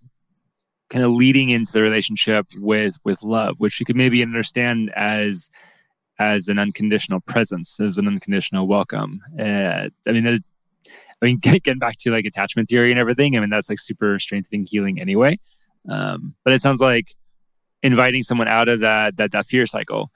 kind 0.92 1.04
of 1.04 1.12
leading 1.12 1.50
into 1.50 1.72
the 1.72 1.82
relationship 1.82 2.46
with 2.60 2.96
with 3.04 3.24
love, 3.24 3.56
which 3.58 3.80
you 3.80 3.88
could 3.88 3.96
maybe 3.96 4.22
understand 4.22 4.92
as 4.96 5.50
as 6.20 6.48
an 6.48 6.60
unconditional 6.60 7.20
presence, 7.22 7.80
as 7.80 7.98
an 7.98 8.08
unconditional 8.08 8.68
welcome. 8.68 9.22
Uh, 9.40 9.90
I 10.08 10.12
mean, 10.12 10.28
I 10.28 11.26
mean, 11.26 11.38
getting 11.42 11.80
back 11.80 11.98
to 12.00 12.12
like 12.12 12.26
attachment 12.26 12.70
theory 12.70 12.92
and 12.92 13.00
everything. 13.00 13.36
I 13.36 13.40
mean, 13.40 13.50
that's 13.50 13.70
like 13.70 13.80
super 13.80 14.18
strengthening 14.20 14.66
healing 14.66 15.00
anyway. 15.00 15.40
Um, 15.90 16.36
but 16.44 16.54
it 16.54 16.62
sounds 16.62 16.80
like 16.80 17.16
inviting 17.84 18.24
someone 18.24 18.48
out 18.48 18.68
of 18.68 18.80
that 18.80 19.16
that 19.18 19.32
that 19.32 19.46
fear 19.46 19.68
cycle 19.68 20.10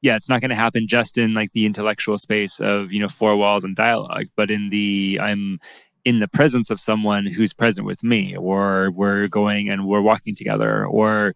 yeah 0.00 0.16
it's 0.16 0.28
not 0.28 0.40
going 0.40 0.48
to 0.48 0.56
happen 0.56 0.88
just 0.88 1.18
in 1.18 1.34
like 1.34 1.52
the 1.52 1.66
intellectual 1.66 2.16
space 2.16 2.60
of 2.60 2.92
you 2.92 3.00
know 3.00 3.08
four 3.08 3.36
walls 3.36 3.64
and 3.64 3.76
dialogue 3.76 4.26
but 4.36 4.50
in 4.50 4.70
the 4.70 5.18
i'm 5.20 5.58
in 6.04 6.20
the 6.20 6.28
presence 6.28 6.70
of 6.70 6.80
someone 6.80 7.26
who's 7.26 7.52
present 7.52 7.86
with 7.86 8.02
me 8.02 8.36
or 8.36 8.90
we're 8.92 9.28
going 9.28 9.68
and 9.68 9.86
we're 9.86 10.00
walking 10.00 10.34
together 10.34 10.86
or 10.86 11.34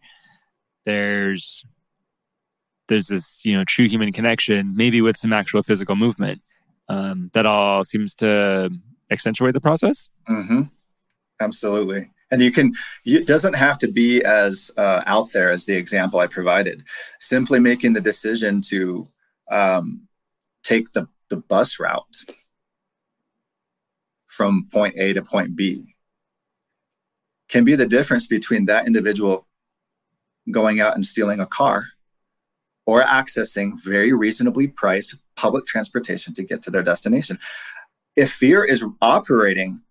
there's 0.84 1.64
there's 2.90 3.06
this 3.06 3.42
you 3.46 3.56
know 3.56 3.64
true 3.64 3.88
human 3.88 4.12
connection 4.12 4.74
maybe 4.76 5.00
with 5.00 5.16
some 5.16 5.32
actual 5.32 5.62
physical 5.62 5.96
movement 5.96 6.42
um, 6.90 7.30
that 7.32 7.46
all 7.46 7.82
seems 7.84 8.14
to 8.14 8.68
accentuate 9.10 9.54
the 9.54 9.60
process 9.60 10.10
hmm 10.26 10.64
Absolutely. 11.40 12.10
And 12.30 12.40
you 12.42 12.52
can, 12.52 12.72
it 13.04 13.26
doesn't 13.26 13.56
have 13.56 13.78
to 13.78 13.88
be 13.88 14.22
as 14.22 14.70
uh, 14.76 15.02
out 15.06 15.32
there 15.32 15.50
as 15.50 15.64
the 15.64 15.74
example 15.74 16.20
I 16.20 16.26
provided. 16.26 16.84
Simply 17.18 17.58
making 17.58 17.94
the 17.94 18.00
decision 18.00 18.60
to 18.68 19.08
um, 19.50 20.06
take 20.62 20.92
the, 20.92 21.08
the 21.28 21.38
bus 21.38 21.80
route 21.80 22.24
from 24.26 24.68
point 24.70 24.94
A 24.96 25.12
to 25.14 25.22
point 25.22 25.56
B 25.56 25.96
can 27.48 27.64
be 27.64 27.74
the 27.74 27.86
difference 27.86 28.28
between 28.28 28.66
that 28.66 28.86
individual 28.86 29.48
going 30.52 30.80
out 30.80 30.94
and 30.94 31.04
stealing 31.04 31.40
a 31.40 31.46
car 31.46 31.86
or 32.90 33.04
accessing 33.04 33.80
very 33.80 34.12
reasonably 34.12 34.66
priced 34.66 35.14
public 35.36 35.64
transportation 35.64 36.34
to 36.34 36.42
get 36.42 36.60
to 36.62 36.72
their 36.72 36.82
destination. 36.82 37.38
If 38.16 38.32
fear 38.32 38.64
is 38.64 38.84
operating 39.00 39.82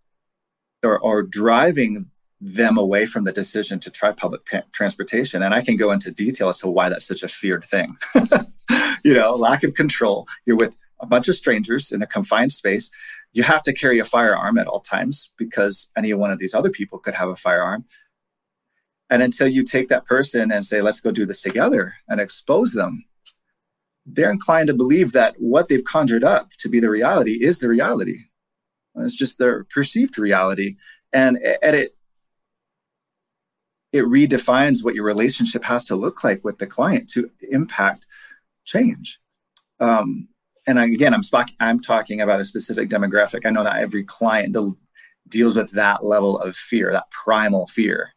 or, 0.84 1.00
or 1.00 1.24
driving 1.24 2.10
them 2.42 2.78
away 2.78 3.06
from 3.06 3.24
the 3.24 3.32
decision 3.32 3.80
to 3.80 3.90
try 3.90 4.12
public 4.12 4.46
pa- 4.46 4.64
transportation. 4.74 5.42
And 5.44 5.54
I 5.54 5.62
can 5.62 5.78
go 5.78 5.92
into 5.92 6.12
detail 6.12 6.50
as 6.50 6.58
to 6.60 6.70
why 6.70 6.90
that's 6.90 7.08
such 7.08 7.24
a 7.24 7.28
feared 7.28 7.64
thing. 7.64 7.98
you 9.04 9.14
know, 9.14 9.36
lack 9.36 9.64
of 9.64 9.74
control. 9.76 10.28
You're 10.46 10.58
with 10.58 10.76
a 11.00 11.06
bunch 11.06 11.28
of 11.28 11.36
strangers 11.36 11.92
in 11.92 12.02
a 12.02 12.08
confined 12.08 12.54
space. 12.54 12.90
You 13.34 13.44
have 13.44 13.64
to 13.64 13.74
carry 13.74 14.00
a 14.00 14.06
firearm 14.06 14.58
at 14.58 14.68
all 14.68 14.80
times 14.80 15.32
because 15.38 15.92
any 15.98 16.14
one 16.14 16.32
of 16.32 16.40
these 16.40 16.54
other 16.54 16.70
people 16.70 17.00
could 17.00 17.14
have 17.16 17.30
a 17.30 17.36
firearm. 17.36 17.86
And 19.10 19.24
until 19.24 19.48
you 19.48 19.64
take 19.64 19.90
that 19.90 20.06
person 20.06 20.52
and 20.52 20.66
say, 20.66 20.82
let's 20.82 21.00
go 21.00 21.12
do 21.12 21.26
this 21.26 21.42
together 21.42 21.96
and 22.08 22.22
expose 22.22 22.74
them, 22.74 23.06
they're 24.06 24.32
inclined 24.32 24.68
to 24.68 24.74
believe 24.74 25.12
that 25.14 25.36
what 25.38 25.68
they've 25.68 25.84
conjured 25.84 26.24
up 26.24 26.52
to 26.60 26.70
be 26.70 26.80
the 26.80 26.90
reality 26.90 27.44
is 27.44 27.60
the 27.60 27.70
reality. 27.70 28.26
It's 28.96 29.16
just 29.16 29.38
their 29.38 29.64
perceived 29.64 30.18
reality, 30.18 30.76
and, 31.14 31.38
and 31.62 31.76
it 31.76 31.96
it 33.92 34.04
redefines 34.04 34.84
what 34.84 34.94
your 34.94 35.06
relationship 35.06 35.64
has 35.64 35.86
to 35.86 35.96
look 35.96 36.24
like 36.24 36.44
with 36.44 36.60
the 36.60 36.68
client 36.68 37.10
to 37.10 37.32
impact 37.50 38.06
change. 38.66 39.20
Um, 39.80 40.28
and 40.68 40.78
again, 40.78 41.14
I'm 41.14 41.24
sp- 41.26 41.58
I'm 41.60 41.80
talking 41.80 42.22
about 42.22 42.40
a 42.40 42.44
specific 42.44 42.90
demographic. 42.90 43.46
I 43.46 43.50
know 43.50 43.64
not 43.64 43.78
every 43.78 44.04
client 44.04 44.54
de- 44.54 44.78
deals 45.28 45.56
with 45.56 45.72
that 45.72 46.06
level 46.06 46.38
of 46.38 46.56
fear, 46.56 46.92
that 46.92 47.10
primal 47.10 47.66
fear. 47.66 48.14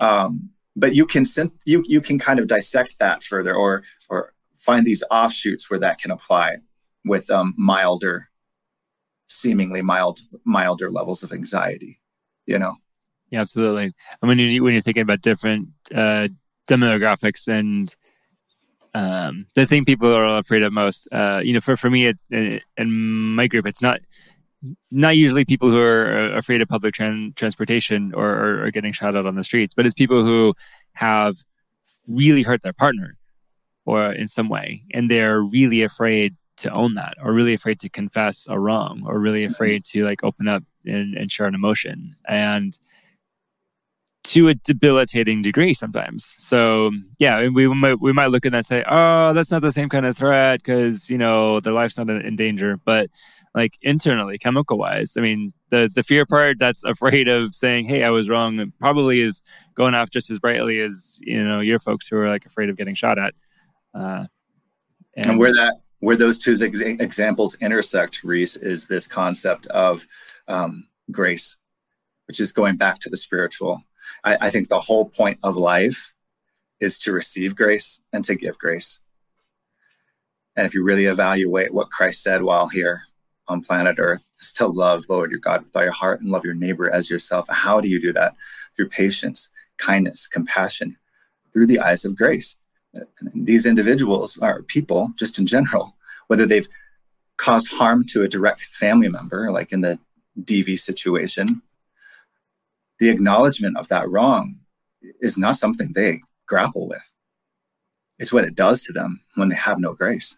Um, 0.00 0.50
but 0.76 0.94
you 0.94 1.06
can 1.06 1.24
you 1.64 1.84
you 1.86 2.00
can 2.00 2.18
kind 2.18 2.40
of 2.40 2.46
dissect 2.46 2.98
that 2.98 3.22
further, 3.22 3.54
or 3.54 3.82
or 4.08 4.32
find 4.56 4.86
these 4.86 5.04
offshoots 5.10 5.70
where 5.70 5.80
that 5.80 5.98
can 5.98 6.10
apply 6.10 6.56
with 7.04 7.30
um, 7.30 7.54
milder 7.56 8.28
seemingly 9.28 9.80
mild 9.80 10.20
milder 10.44 10.90
levels 10.90 11.22
of 11.22 11.32
anxiety 11.32 12.00
you 12.50 12.58
know? 12.58 12.74
Yeah 13.30 13.40
absolutely. 13.40 13.92
And 14.20 14.28
when 14.28 14.38
you 14.38 14.62
when 14.62 14.72
you're 14.72 14.82
thinking 14.82 15.02
about 15.02 15.22
different 15.22 15.68
uh 15.94 16.28
demographics 16.66 17.48
and 17.48 17.94
um 18.92 19.46
the 19.54 19.66
thing 19.66 19.84
people 19.84 20.12
are 20.12 20.38
afraid 20.38 20.62
of 20.64 20.72
most 20.72 21.08
uh 21.12 21.40
you 21.42 21.52
know 21.52 21.60
for 21.60 21.76
for 21.76 21.90
me 21.90 22.06
it, 22.06 22.20
in 22.76 22.90
my 23.34 23.46
group 23.46 23.66
it's 23.66 23.82
not 23.82 24.00
not 24.90 25.16
usually 25.16 25.44
people 25.44 25.70
who 25.70 25.80
are 25.80 26.32
uh, 26.32 26.38
afraid 26.38 26.60
of 26.60 26.68
public 26.68 26.94
tran- 26.94 27.34
transportation 27.36 28.12
or, 28.14 28.28
or, 28.28 28.64
or 28.64 28.70
getting 28.70 28.92
shot 28.92 29.16
out 29.16 29.26
on 29.26 29.34
the 29.34 29.44
streets 29.44 29.74
but 29.74 29.86
it's 29.86 29.94
people 29.94 30.24
who 30.24 30.54
have 30.92 31.36
really 32.06 32.42
hurt 32.42 32.62
their 32.62 32.72
partner 32.72 33.16
or 33.86 34.12
in 34.12 34.28
some 34.28 34.48
way 34.48 34.82
and 34.92 35.10
they're 35.10 35.40
really 35.40 35.82
afraid 35.82 36.36
to 36.60 36.70
own 36.70 36.94
that 36.94 37.14
or 37.22 37.32
really 37.32 37.54
afraid 37.54 37.80
to 37.80 37.88
confess 37.88 38.46
a 38.48 38.58
wrong 38.58 39.02
or 39.06 39.18
really 39.18 39.44
mm-hmm. 39.44 39.52
afraid 39.52 39.84
to 39.84 40.04
like 40.04 40.22
open 40.22 40.46
up 40.46 40.62
and, 40.84 41.16
and 41.16 41.32
share 41.32 41.46
an 41.46 41.54
emotion 41.54 42.14
and 42.28 42.78
to 44.22 44.48
a 44.48 44.54
debilitating 44.54 45.40
degree 45.40 45.72
sometimes. 45.72 46.34
So 46.38 46.90
yeah 47.18 47.48
we 47.48 47.66
might 47.68 48.00
we 48.00 48.12
might 48.12 48.26
look 48.26 48.44
at 48.44 48.52
that 48.52 48.58
and 48.58 48.66
say 48.66 48.84
oh 48.86 49.32
that's 49.32 49.50
not 49.50 49.62
the 49.62 49.72
same 49.72 49.88
kind 49.88 50.04
of 50.04 50.16
threat 50.16 50.60
because 50.60 51.08
you 51.08 51.18
know 51.18 51.60
their 51.60 51.72
life's 51.72 51.96
not 51.96 52.10
in 52.10 52.36
danger 52.36 52.78
but 52.84 53.08
like 53.54 53.76
internally 53.82 54.38
chemical 54.38 54.78
wise 54.78 55.14
i 55.16 55.20
mean 55.20 55.52
the 55.70 55.90
the 55.94 56.02
fear 56.02 56.24
part 56.24 56.58
that's 56.58 56.84
afraid 56.84 57.28
of 57.28 57.54
saying 57.54 57.84
hey 57.84 58.04
i 58.04 58.10
was 58.10 58.28
wrong 58.28 58.72
probably 58.78 59.20
is 59.20 59.42
going 59.74 59.94
off 59.94 60.10
just 60.10 60.30
as 60.30 60.38
brightly 60.38 60.80
as 60.80 61.18
you 61.22 61.42
know 61.42 61.60
your 61.60 61.78
folks 61.78 62.06
who 62.06 62.16
are 62.16 62.28
like 62.28 62.46
afraid 62.46 62.68
of 62.68 62.76
getting 62.76 62.94
shot 62.94 63.18
at 63.18 63.34
uh, 63.94 64.24
and, 65.16 65.26
and 65.26 65.38
where 65.38 65.52
that 65.52 65.80
where 66.00 66.16
those 66.16 66.38
two 66.38 66.52
ex- 66.60 66.80
examples 66.80 67.56
intersect, 67.60 68.24
Reese, 68.24 68.56
is 68.56 68.88
this 68.88 69.06
concept 69.06 69.66
of 69.66 70.06
um, 70.48 70.88
grace, 71.10 71.58
which 72.26 72.40
is 72.40 72.52
going 72.52 72.76
back 72.76 72.98
to 73.00 73.10
the 73.10 73.16
spiritual. 73.16 73.82
I, 74.24 74.38
I, 74.40 74.50
think 74.50 74.68
the 74.68 74.80
whole 74.80 75.08
point 75.08 75.38
of 75.42 75.56
life 75.56 76.14
is 76.80 76.98
to 77.00 77.12
receive 77.12 77.54
grace 77.54 78.02
and 78.12 78.24
to 78.24 78.34
give 78.34 78.58
grace. 78.58 79.00
And 80.56 80.66
if 80.66 80.74
you 80.74 80.82
really 80.82 81.04
evaluate 81.04 81.72
what 81.72 81.90
Christ 81.90 82.22
said 82.22 82.42
while 82.42 82.68
here 82.68 83.02
on 83.50 83.60
planet 83.62 83.96
Earth, 83.98 84.26
is 84.40 84.52
to 84.54 84.66
love 84.66 85.04
Lord 85.08 85.30
your 85.30 85.40
God 85.40 85.64
with 85.64 85.76
all 85.76 85.82
your 85.82 85.92
heart 85.92 86.20
and 86.20 86.30
love 86.30 86.44
your 86.44 86.54
neighbor 86.54 86.88
as 86.90 87.10
yourself. 87.10 87.46
How 87.50 87.80
do 87.80 87.88
you 87.88 88.00
do 88.00 88.12
that? 88.12 88.34
Through 88.74 88.88
patience, 88.88 89.50
kindness, 89.76 90.26
compassion, 90.26 90.96
through 91.52 91.66
the 91.66 91.80
eyes 91.80 92.04
of 92.04 92.16
grace 92.16 92.56
these 93.34 93.66
individuals 93.66 94.38
are 94.38 94.62
people 94.62 95.10
just 95.16 95.38
in 95.38 95.46
general 95.46 95.96
whether 96.26 96.46
they've 96.46 96.68
caused 97.36 97.68
harm 97.72 98.04
to 98.04 98.22
a 98.22 98.28
direct 98.28 98.62
family 98.62 99.08
member 99.08 99.50
like 99.50 99.72
in 99.72 99.80
the 99.80 99.98
dv 100.40 100.78
situation 100.78 101.62
the 102.98 103.08
acknowledgement 103.08 103.76
of 103.76 103.88
that 103.88 104.08
wrong 104.08 104.58
is 105.20 105.38
not 105.38 105.56
something 105.56 105.92
they 105.92 106.20
grapple 106.46 106.88
with 106.88 107.14
it's 108.18 108.32
what 108.32 108.44
it 108.44 108.54
does 108.54 108.82
to 108.82 108.92
them 108.92 109.20
when 109.36 109.48
they 109.48 109.56
have 109.56 109.78
no 109.78 109.94
grace 109.94 110.36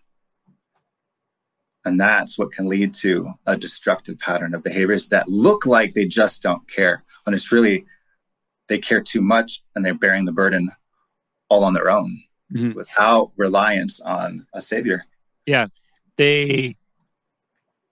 and 1.84 2.00
that's 2.00 2.38
what 2.38 2.52
can 2.52 2.68
lead 2.68 2.94
to 2.94 3.32
a 3.46 3.56
destructive 3.56 4.18
pattern 4.18 4.54
of 4.54 4.62
behaviors 4.62 5.08
that 5.08 5.28
look 5.28 5.66
like 5.66 5.94
they 5.94 6.06
just 6.06 6.42
don't 6.42 6.66
care 6.68 7.02
when 7.24 7.34
it's 7.34 7.50
really 7.50 7.84
they 8.68 8.78
care 8.78 9.00
too 9.00 9.20
much 9.20 9.62
and 9.74 9.84
they're 9.84 9.94
bearing 9.94 10.24
the 10.24 10.32
burden 10.32 10.70
all 11.48 11.64
on 11.64 11.74
their 11.74 11.90
own 11.90 12.22
mm-hmm. 12.52 12.72
without 12.72 13.32
reliance 13.36 14.00
on 14.00 14.46
a 14.54 14.60
savior. 14.60 15.04
Yeah, 15.46 15.66
they. 16.16 16.76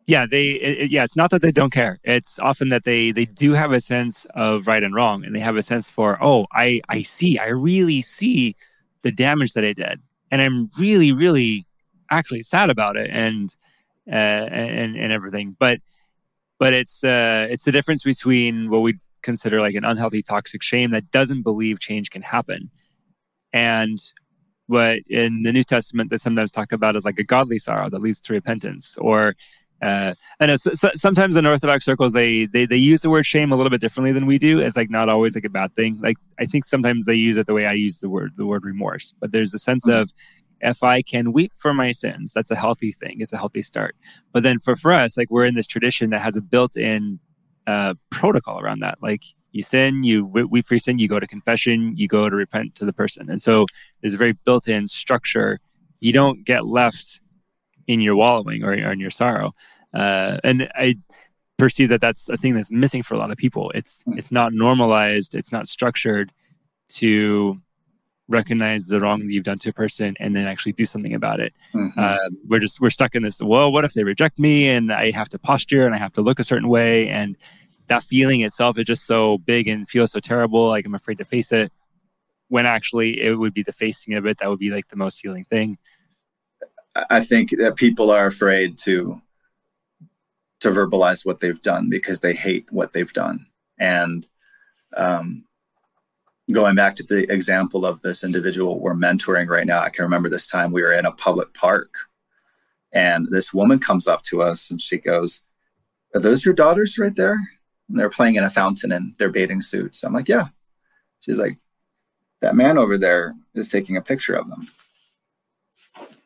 Yeah, 0.06 0.26
they. 0.26 0.50
It, 0.52 0.90
yeah, 0.90 1.04
it's 1.04 1.16
not 1.16 1.30
that 1.30 1.42
they 1.42 1.52
don't 1.52 1.72
care. 1.72 2.00
It's 2.04 2.38
often 2.38 2.70
that 2.70 2.84
they 2.84 3.12
they 3.12 3.26
do 3.26 3.52
have 3.52 3.72
a 3.72 3.80
sense 3.80 4.26
of 4.34 4.66
right 4.66 4.82
and 4.82 4.94
wrong, 4.94 5.24
and 5.24 5.34
they 5.34 5.40
have 5.40 5.56
a 5.56 5.62
sense 5.62 5.88
for 5.88 6.18
oh, 6.22 6.46
I 6.52 6.80
I 6.88 7.02
see, 7.02 7.38
I 7.38 7.48
really 7.48 8.02
see 8.02 8.56
the 9.02 9.12
damage 9.12 9.52
that 9.52 9.64
I 9.64 9.72
did, 9.72 10.00
and 10.30 10.42
I'm 10.42 10.68
really 10.78 11.12
really 11.12 11.66
actually 12.10 12.42
sad 12.42 12.70
about 12.70 12.96
it, 12.96 13.10
and 13.12 13.54
uh, 14.08 14.14
and 14.14 14.96
and 14.96 15.12
everything. 15.12 15.56
But 15.58 15.80
but 16.58 16.72
it's 16.74 17.02
uh, 17.02 17.48
it's 17.50 17.64
the 17.64 17.72
difference 17.72 18.04
between 18.04 18.70
what 18.70 18.80
we 18.80 18.98
consider 19.22 19.60
like 19.60 19.74
an 19.74 19.84
unhealthy 19.84 20.22
toxic 20.22 20.62
shame 20.62 20.90
that 20.92 21.10
doesn't 21.10 21.42
believe 21.42 21.78
change 21.78 22.10
can 22.10 22.22
happen 22.22 22.70
and 23.52 23.98
what 24.66 25.00
in 25.08 25.42
the 25.42 25.52
new 25.52 25.62
testament 25.62 26.10
they 26.10 26.16
sometimes 26.16 26.50
talk 26.50 26.72
about 26.72 26.96
as 26.96 27.04
like 27.04 27.18
a 27.18 27.24
godly 27.24 27.58
sorrow 27.58 27.90
that 27.90 28.00
leads 28.00 28.20
to 28.20 28.32
repentance 28.32 28.96
or 28.98 29.34
uh, 29.82 30.14
I 30.38 30.46
know 30.46 30.56
so, 30.56 30.74
so, 30.74 30.90
sometimes 30.94 31.36
in 31.36 31.46
Orthodox 31.46 31.86
circles 31.86 32.12
they, 32.12 32.44
they 32.46 32.66
they 32.66 32.76
use 32.76 33.00
the 33.00 33.08
word 33.08 33.24
shame 33.24 33.50
a 33.50 33.56
little 33.56 33.70
bit 33.70 33.80
differently 33.80 34.12
than 34.12 34.26
we 34.26 34.36
do. 34.36 34.60
It's 34.60 34.76
like 34.76 34.90
not 34.90 35.08
always 35.08 35.34
like 35.34 35.46
a 35.46 35.48
bad 35.50 35.74
thing. 35.74 35.98
Like 36.02 36.18
I 36.38 36.44
think 36.44 36.66
sometimes 36.66 37.06
they 37.06 37.14
use 37.14 37.38
it 37.38 37.46
the 37.46 37.54
way 37.54 37.64
I 37.64 37.72
use 37.72 37.98
the 37.98 38.10
word 38.10 38.32
the 38.36 38.44
word 38.44 38.66
remorse. 38.66 39.14
But 39.20 39.32
there's 39.32 39.54
a 39.54 39.58
sense 39.58 39.86
mm-hmm. 39.86 40.02
of 40.02 40.12
if 40.60 40.82
I 40.82 41.02
can 41.02 41.32
weep 41.32 41.52
for 41.56 41.72
my 41.72 41.92
sins, 41.92 42.32
that's 42.32 42.50
a 42.50 42.56
healthy 42.56 42.92
thing. 42.92 43.16
It's 43.20 43.32
a 43.32 43.38
healthy 43.38 43.62
start. 43.62 43.96
But 44.32 44.42
then 44.42 44.58
for 44.58 44.76
for 44.76 44.92
us, 44.92 45.16
like 45.16 45.30
we're 45.30 45.46
in 45.46 45.54
this 45.54 45.66
tradition 45.66 46.10
that 46.10 46.20
has 46.20 46.36
a 46.36 46.42
built-in 46.42 47.18
uh, 47.66 47.94
protocol 48.10 48.60
around 48.60 48.80
that. 48.80 48.98
Like 49.02 49.22
you 49.52 49.62
sin, 49.62 50.02
you 50.02 50.26
weep 50.26 50.66
for 50.66 50.74
your 50.74 50.80
sin, 50.80 50.98
you 50.98 51.08
go 51.08 51.20
to 51.20 51.26
confession, 51.26 51.94
you 51.96 52.08
go 52.08 52.28
to 52.28 52.36
repent 52.36 52.74
to 52.76 52.84
the 52.84 52.92
person, 52.92 53.30
and 53.30 53.40
so 53.40 53.66
there's 54.00 54.14
a 54.14 54.18
very 54.18 54.32
built-in 54.32 54.88
structure. 54.88 55.58
You 56.00 56.12
don't 56.12 56.44
get 56.44 56.66
left 56.66 57.20
in 57.86 58.00
your 58.00 58.16
wallowing 58.16 58.62
or, 58.62 58.70
or 58.70 58.92
in 58.92 59.00
your 59.00 59.10
sorrow. 59.10 59.52
Uh, 59.92 60.38
and 60.44 60.70
I 60.74 60.96
perceive 61.58 61.88
that 61.90 62.00
that's 62.00 62.28
a 62.28 62.36
thing 62.36 62.54
that's 62.54 62.70
missing 62.70 63.02
for 63.02 63.14
a 63.14 63.18
lot 63.18 63.30
of 63.30 63.36
people. 63.36 63.70
It's 63.74 64.02
it's 64.08 64.32
not 64.32 64.52
normalized. 64.52 65.34
It's 65.34 65.52
not 65.52 65.68
structured 65.68 66.32
to 66.90 67.60
recognize 68.30 68.86
the 68.86 69.00
wrong 69.00 69.20
that 69.20 69.32
you've 69.32 69.44
done 69.44 69.58
to 69.58 69.70
a 69.70 69.72
person 69.72 70.16
and 70.20 70.34
then 70.34 70.46
actually 70.46 70.72
do 70.72 70.86
something 70.86 71.14
about 71.14 71.40
it. 71.40 71.52
Mm-hmm. 71.74 71.98
Uh, 71.98 72.16
we're 72.48 72.60
just 72.60 72.80
we're 72.80 72.90
stuck 72.90 73.14
in 73.14 73.22
this. 73.22 73.40
Well, 73.42 73.72
what 73.72 73.84
if 73.84 73.92
they 73.92 74.04
reject 74.04 74.38
me 74.38 74.68
and 74.68 74.92
I 74.92 75.10
have 75.10 75.28
to 75.30 75.38
posture 75.38 75.84
and 75.84 75.94
I 75.94 75.98
have 75.98 76.12
to 76.14 76.22
look 76.22 76.38
a 76.38 76.44
certain 76.44 76.68
way 76.68 77.08
and 77.08 77.36
that 77.88 78.04
feeling 78.04 78.40
itself 78.40 78.78
is 78.78 78.86
just 78.86 79.04
so 79.04 79.38
big 79.38 79.66
and 79.66 79.88
feels 79.90 80.12
so 80.12 80.20
terrible. 80.20 80.68
Like 80.68 80.86
I'm 80.86 80.94
afraid 80.94 81.18
to 81.18 81.24
face 81.24 81.52
it. 81.52 81.72
When 82.48 82.66
actually 82.66 83.20
it 83.20 83.34
would 83.34 83.54
be 83.54 83.62
the 83.62 83.72
facing 83.72 84.14
of 84.14 84.26
it 84.26 84.38
that 84.38 84.48
would 84.48 84.58
be 84.58 84.70
like 84.70 84.88
the 84.88 84.96
most 84.96 85.20
healing 85.20 85.44
thing. 85.44 85.76
I 87.08 87.20
think 87.20 87.50
that 87.50 87.76
people 87.76 88.10
are 88.10 88.26
afraid 88.26 88.78
to 88.78 89.20
to 90.60 90.68
verbalize 90.68 91.24
what 91.24 91.40
they've 91.40 91.62
done 91.62 91.88
because 91.88 92.20
they 92.20 92.34
hate 92.34 92.70
what 92.70 92.92
they've 92.92 93.12
done. 93.12 93.46
And 93.78 94.26
um, 94.96 95.44
going 96.52 96.74
back 96.74 96.96
to 96.96 97.02
the 97.02 97.30
example 97.32 97.84
of 97.86 98.00
this 98.02 98.24
individual 98.24 98.80
we're 98.80 98.94
mentoring 98.94 99.48
right 99.48 99.66
now, 99.66 99.80
I 99.80 99.90
can 99.90 100.04
remember 100.04 100.28
this 100.28 100.46
time 100.46 100.72
we 100.72 100.82
were 100.82 100.92
in 100.92 101.06
a 101.06 101.12
public 101.12 101.54
park, 101.54 101.94
and 102.92 103.28
this 103.30 103.54
woman 103.54 103.78
comes 103.78 104.08
up 104.08 104.22
to 104.22 104.42
us 104.42 104.70
and 104.70 104.80
she 104.80 104.98
goes, 104.98 105.44
"Are 106.14 106.20
those 106.20 106.44
your 106.44 106.54
daughters 106.54 106.98
right 106.98 107.14
there?" 107.14 107.38
And 107.88 107.98
they're 107.98 108.10
playing 108.10 108.36
in 108.36 108.44
a 108.44 108.50
fountain 108.50 108.92
in 108.92 109.14
their 109.18 109.30
bathing 109.30 109.62
suits. 109.62 110.02
I'm 110.02 110.12
like, 110.12 110.28
"Yeah." 110.28 110.46
She's 111.20 111.38
like, 111.38 111.58
"That 112.40 112.56
man 112.56 112.78
over 112.78 112.96
there 112.98 113.34
is 113.54 113.68
taking 113.68 113.96
a 113.96 114.02
picture 114.02 114.34
of 114.34 114.48
them." 114.48 114.68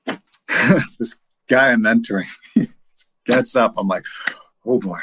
this 0.99 1.21
guy 1.49 1.73
I'm 1.73 1.83
mentoring 1.83 2.29
gets 3.27 3.57
up. 3.57 3.75
I'm 3.77 3.89
like, 3.89 4.05
oh 4.67 4.79
boy. 4.79 5.01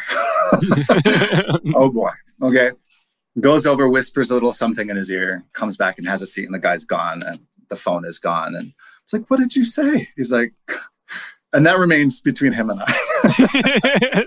oh 1.75 1.89
boy. 1.89 2.11
Okay. 2.41 2.71
Goes 3.39 3.65
over, 3.65 3.87
whispers 3.87 4.29
a 4.29 4.33
little 4.33 4.51
something 4.51 4.89
in 4.89 4.97
his 4.97 5.09
ear, 5.09 5.43
comes 5.53 5.77
back 5.77 5.97
and 5.97 6.07
has 6.07 6.21
a 6.21 6.27
seat, 6.27 6.45
and 6.45 6.53
the 6.53 6.59
guy's 6.59 6.83
gone, 6.83 7.23
and 7.23 7.39
the 7.69 7.77
phone 7.77 8.05
is 8.05 8.19
gone. 8.19 8.55
And 8.55 8.73
it's 9.03 9.13
like, 9.13 9.29
what 9.29 9.39
did 9.39 9.55
you 9.55 9.63
say? 9.63 10.09
He's 10.17 10.31
like, 10.31 10.51
and 11.53 11.65
that 11.65 11.77
remains 11.77 12.19
between 12.19 12.51
him 12.51 12.69
and 12.69 12.81
I. 12.85 14.25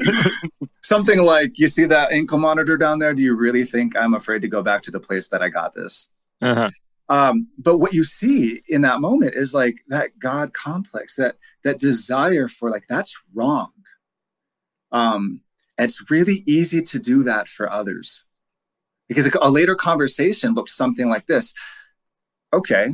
something 0.83 1.21
like, 1.21 1.59
you 1.59 1.69
see 1.69 1.85
that 1.87 2.13
ankle 2.13 2.39
monitor 2.39 2.77
down 2.77 2.99
there? 2.99 3.15
Do 3.15 3.23
you 3.23 3.35
really 3.35 3.65
think 3.65 3.97
I'm 3.97 4.15
afraid 4.15 4.43
to 4.43 4.49
go 4.49 4.63
back 4.63 4.83
to 4.83 4.91
the 4.91 5.01
place 5.01 5.29
that 5.29 5.43
I 5.43 5.49
got 5.49 5.75
this? 5.75 6.11
Uh-huh. 6.41 6.71
Um, 7.09 7.49
but 7.59 7.79
what 7.79 7.93
you 7.93 8.05
see 8.05 8.63
in 8.69 8.81
that 8.83 9.01
moment 9.01 9.35
is 9.35 9.55
like 9.55 9.81
that 9.89 10.19
God 10.19 10.55
complex, 10.55 11.17
that 11.17 11.37
that 11.63 11.79
desire 11.79 12.49
for 12.49 12.71
like 12.71 12.85
that's 12.89 13.21
wrong. 13.35 13.73
Um, 14.93 15.41
it's 15.77 16.11
really 16.11 16.43
easy 16.47 16.81
to 16.81 16.99
do 16.99 17.23
that 17.25 17.49
for 17.49 17.71
others 17.71 18.25
because 19.15 19.35
a 19.41 19.51
later 19.51 19.75
conversation 19.75 20.55
looks 20.55 20.75
something 20.75 21.09
like 21.09 21.27
this. 21.27 21.53
Okay, 22.53 22.91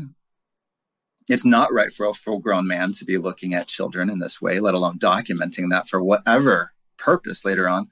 it's 1.28 1.44
not 1.44 1.72
right 1.72 1.92
for 1.92 2.06
a 2.06 2.12
full-grown 2.12 2.66
man 2.66 2.92
to 2.92 3.04
be 3.04 3.18
looking 3.18 3.54
at 3.54 3.68
children 3.68 4.10
in 4.10 4.18
this 4.18 4.40
way, 4.40 4.60
let 4.60 4.74
alone 4.74 4.98
documenting 4.98 5.70
that 5.70 5.88
for 5.88 6.02
whatever 6.02 6.72
purpose 6.96 7.44
later 7.44 7.68
on. 7.68 7.88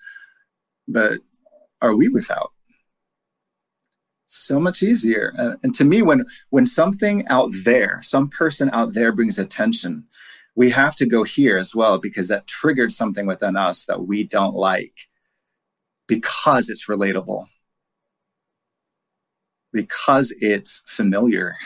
But 0.86 1.20
are 1.80 1.94
we 1.94 2.08
without? 2.08 2.52
so 4.28 4.60
much 4.60 4.82
easier. 4.82 5.32
And 5.62 5.74
to 5.74 5.84
me, 5.84 6.02
when 6.02 6.24
when 6.50 6.66
something 6.66 7.26
out 7.28 7.50
there, 7.64 8.00
some 8.02 8.28
person 8.28 8.70
out 8.72 8.92
there 8.92 9.10
brings 9.10 9.38
attention, 9.38 10.04
we 10.54 10.70
have 10.70 10.94
to 10.96 11.06
go 11.06 11.22
here 11.24 11.56
as 11.56 11.74
well 11.74 11.98
because 11.98 12.28
that 12.28 12.46
triggered 12.46 12.92
something 12.92 13.26
within 13.26 13.56
us 13.56 13.86
that 13.86 14.02
we 14.06 14.24
don't 14.24 14.54
like 14.54 15.08
because 16.06 16.68
it's 16.68 16.86
relatable, 16.86 17.46
because 19.72 20.34
it's 20.40 20.84
familiar. 20.86 21.56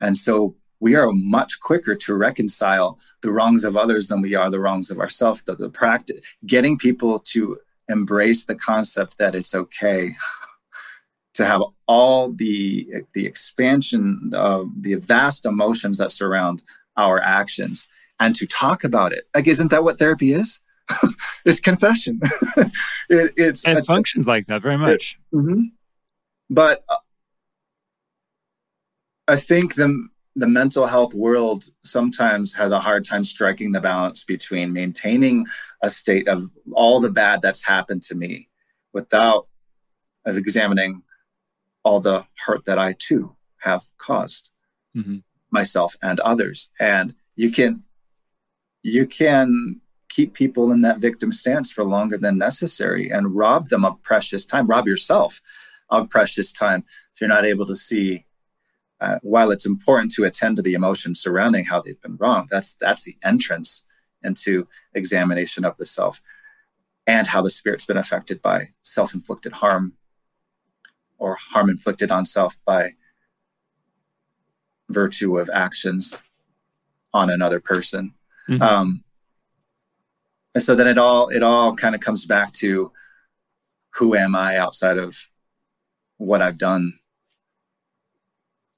And 0.00 0.16
so 0.16 0.54
we 0.80 0.94
are 0.94 1.10
much 1.12 1.60
quicker 1.60 1.94
to 1.96 2.14
reconcile 2.14 2.98
the 3.22 3.32
wrongs 3.32 3.64
of 3.64 3.76
others 3.76 4.08
than 4.08 4.20
we 4.20 4.34
are 4.34 4.50
the 4.50 4.60
wrongs 4.60 4.90
of 4.90 4.98
ourselves. 4.98 5.42
The, 5.42 5.56
the 5.56 5.70
practice, 5.70 6.20
getting 6.46 6.78
people 6.78 7.18
to 7.30 7.58
embrace 7.88 8.44
the 8.44 8.54
concept 8.54 9.18
that 9.18 9.34
it's 9.34 9.54
okay 9.54 10.14
to 11.34 11.44
have 11.44 11.62
all 11.86 12.32
the 12.32 12.86
the 13.14 13.26
expansion 13.26 14.30
of 14.34 14.68
the 14.80 14.94
vast 14.94 15.46
emotions 15.46 15.98
that 15.98 16.12
surround 16.12 16.62
our 16.96 17.20
actions 17.22 17.88
and 18.20 18.34
to 18.34 18.46
talk 18.46 18.84
about 18.84 19.12
it 19.12 19.24
like 19.34 19.46
isn't 19.46 19.70
that 19.70 19.84
what 19.84 19.98
therapy 19.98 20.32
is 20.32 20.60
it's 21.44 21.60
confession 21.60 22.20
it, 23.08 23.32
it's 23.36 23.66
it 23.66 23.86
functions 23.86 24.26
like 24.26 24.46
that 24.48 24.62
very 24.62 24.76
much 24.76 25.18
it, 25.32 25.36
mm-hmm. 25.36 25.62
But 26.50 26.84
uh, 26.88 26.96
i 29.26 29.36
think 29.36 29.74
the 29.74 30.08
the 30.36 30.46
mental 30.46 30.86
health 30.86 31.14
world 31.14 31.64
sometimes 31.82 32.54
has 32.54 32.70
a 32.70 32.78
hard 32.78 33.04
time 33.04 33.24
striking 33.24 33.72
the 33.72 33.80
balance 33.80 34.22
between 34.22 34.72
maintaining 34.72 35.44
a 35.82 35.90
state 35.90 36.28
of 36.28 36.50
all 36.72 37.00
the 37.00 37.10
bad 37.10 37.42
that's 37.42 37.66
happened 37.66 38.02
to 38.02 38.14
me 38.14 38.48
without 38.92 39.48
of 40.24 40.36
examining 40.36 41.02
all 41.82 42.00
the 42.00 42.24
hurt 42.36 42.64
that 42.66 42.78
I 42.78 42.94
too 42.98 43.34
have 43.58 43.82
caused 43.96 44.50
mm-hmm. 44.96 45.18
myself 45.50 45.96
and 46.02 46.20
others. 46.20 46.70
And 46.78 47.14
you 47.34 47.50
can 47.50 47.82
you 48.82 49.06
can 49.06 49.80
keep 50.08 50.34
people 50.34 50.72
in 50.72 50.80
that 50.82 51.00
victim 51.00 51.32
stance 51.32 51.70
for 51.70 51.84
longer 51.84 52.16
than 52.16 52.38
necessary 52.38 53.10
and 53.10 53.34
rob 53.34 53.68
them 53.68 53.84
of 53.84 54.00
precious 54.02 54.46
time, 54.46 54.66
rob 54.66 54.86
yourself 54.86 55.40
of 55.90 56.10
precious 56.10 56.52
time 56.52 56.84
if 57.14 57.20
you're 57.20 57.28
not 57.28 57.44
able 57.44 57.66
to 57.66 57.74
see 57.74 58.24
uh, 59.00 59.18
while 59.22 59.50
it's 59.50 59.66
important 59.66 60.12
to 60.12 60.24
attend 60.24 60.56
to 60.56 60.62
the 60.62 60.74
emotions 60.74 61.20
surrounding 61.20 61.64
how 61.64 61.80
they've 61.80 62.00
been 62.02 62.16
wrong 62.16 62.46
that's 62.50 62.74
that's 62.74 63.04
the 63.04 63.16
entrance 63.24 63.84
into 64.22 64.66
examination 64.94 65.64
of 65.64 65.76
the 65.76 65.86
self 65.86 66.20
and 67.06 67.26
how 67.26 67.40
the 67.40 67.50
spirit's 67.50 67.86
been 67.86 67.96
affected 67.96 68.42
by 68.42 68.68
self-inflicted 68.82 69.52
harm 69.52 69.94
or 71.18 71.36
harm 71.36 71.70
inflicted 71.70 72.10
on 72.10 72.26
self 72.26 72.56
by 72.64 72.92
virtue 74.88 75.38
of 75.38 75.50
actions 75.52 76.22
on 77.12 77.30
another 77.30 77.60
person. 77.60 78.14
Mm-hmm. 78.48 78.62
Um, 78.62 79.04
and 80.54 80.62
so 80.62 80.74
then 80.74 80.86
it 80.86 80.98
all 80.98 81.28
it 81.28 81.42
all 81.42 81.74
kind 81.76 81.94
of 81.94 82.00
comes 82.00 82.24
back 82.24 82.52
to 82.54 82.92
who 83.90 84.14
am 84.14 84.34
I 84.34 84.56
outside 84.56 84.98
of 84.98 85.28
what 86.18 86.42
I've 86.42 86.58
done? 86.58 86.98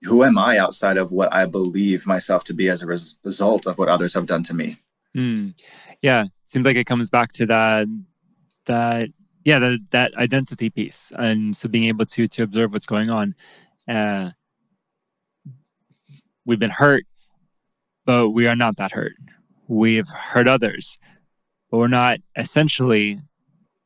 Who 0.02 0.24
am 0.24 0.38
I 0.38 0.56
outside 0.56 0.96
of 0.96 1.12
what 1.12 1.32
I 1.32 1.44
believe 1.44 2.06
myself 2.06 2.44
to 2.44 2.54
be 2.54 2.68
as 2.68 2.82
a 2.82 2.86
res- 2.86 3.16
result 3.22 3.66
of 3.66 3.78
what 3.78 3.88
others 3.88 4.14
have 4.14 4.26
done 4.26 4.42
to 4.44 4.54
me? 4.54 4.76
Mm. 5.14 5.54
Yeah, 6.00 6.24
seems 6.46 6.64
like 6.64 6.76
it 6.76 6.86
comes 6.86 7.10
back 7.10 7.32
to 7.32 7.46
that 7.46 7.86
that 8.66 9.08
yeah 9.44 9.58
that, 9.58 9.78
that 9.90 10.14
identity 10.16 10.70
piece 10.70 11.12
and 11.18 11.56
so 11.56 11.68
being 11.68 11.84
able 11.84 12.06
to 12.06 12.28
to 12.28 12.42
observe 12.42 12.72
what's 12.72 12.86
going 12.86 13.10
on 13.10 13.34
uh, 13.88 14.30
we've 16.44 16.58
been 16.58 16.70
hurt 16.70 17.04
but 18.04 18.30
we 18.30 18.46
are 18.46 18.56
not 18.56 18.76
that 18.76 18.92
hurt 18.92 19.14
we've 19.68 20.08
hurt 20.08 20.48
others 20.48 20.98
but 21.70 21.78
we're 21.78 21.88
not 21.88 22.18
essentially 22.36 23.20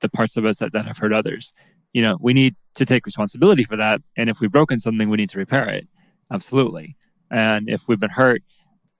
the 0.00 0.09
parts 0.09 0.36
of 0.36 0.44
us 0.44 0.59
that, 0.59 0.72
that 0.72 0.86
have 0.86 0.98
hurt 0.98 1.12
others 1.12 1.52
you 1.92 2.02
know 2.02 2.16
we 2.20 2.34
need 2.34 2.55
to 2.74 2.84
take 2.84 3.06
responsibility 3.06 3.64
for 3.64 3.76
that. 3.76 4.00
And 4.16 4.28
if 4.28 4.40
we've 4.40 4.50
broken 4.52 4.78
something 4.78 5.08
we 5.08 5.16
need 5.16 5.30
to 5.30 5.38
repair 5.38 5.68
it. 5.68 5.86
Absolutely. 6.32 6.96
And 7.30 7.68
if 7.68 7.88
we've 7.88 8.00
been 8.00 8.10
hurt 8.10 8.42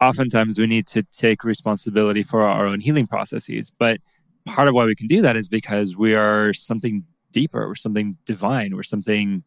oftentimes 0.01 0.59
we 0.59 0.67
need 0.67 0.87
to 0.89 1.03
take 1.05 1.45
responsibility 1.45 2.23
for 2.23 2.43
our 2.43 2.67
own 2.67 2.81
healing 2.81 3.07
processes. 3.07 3.71
But 3.79 3.99
part 4.45 4.69
of 4.69 4.75
why 4.75 4.85
we 4.85 4.95
can 4.95 5.07
do 5.07 5.23
that 5.23 5.37
is 5.37 5.49
because 5.49 5.97
we 5.97 6.15
are 6.15 6.53
something 6.53 7.05
deeper, 7.33 7.67
we're 7.67 7.75
something 7.75 8.17
divine, 8.27 8.77
we're 8.77 8.83
something 8.83 9.43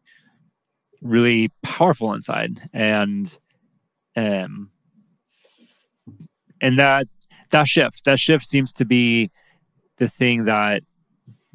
really 1.02 1.50
powerful 1.62 2.12
inside. 2.12 2.60
And 2.72 3.38
um 4.16 4.70
and 6.60 6.78
that 6.78 7.06
that 7.50 7.66
shift, 7.66 8.04
that 8.04 8.18
shift 8.18 8.46
seems 8.46 8.72
to 8.74 8.84
be 8.84 9.30
the 9.98 10.08
thing 10.08 10.44
that 10.44 10.82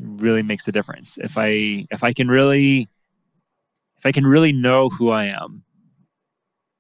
really 0.03 0.43
makes 0.43 0.67
a 0.67 0.71
difference. 0.71 1.17
If 1.17 1.37
I 1.37 1.85
if 1.91 2.03
I 2.03 2.13
can 2.13 2.27
really 2.27 2.87
if 3.97 4.05
I 4.05 4.11
can 4.11 4.25
really 4.25 4.51
know 4.51 4.89
who 4.89 5.09
I 5.09 5.25
am, 5.25 5.63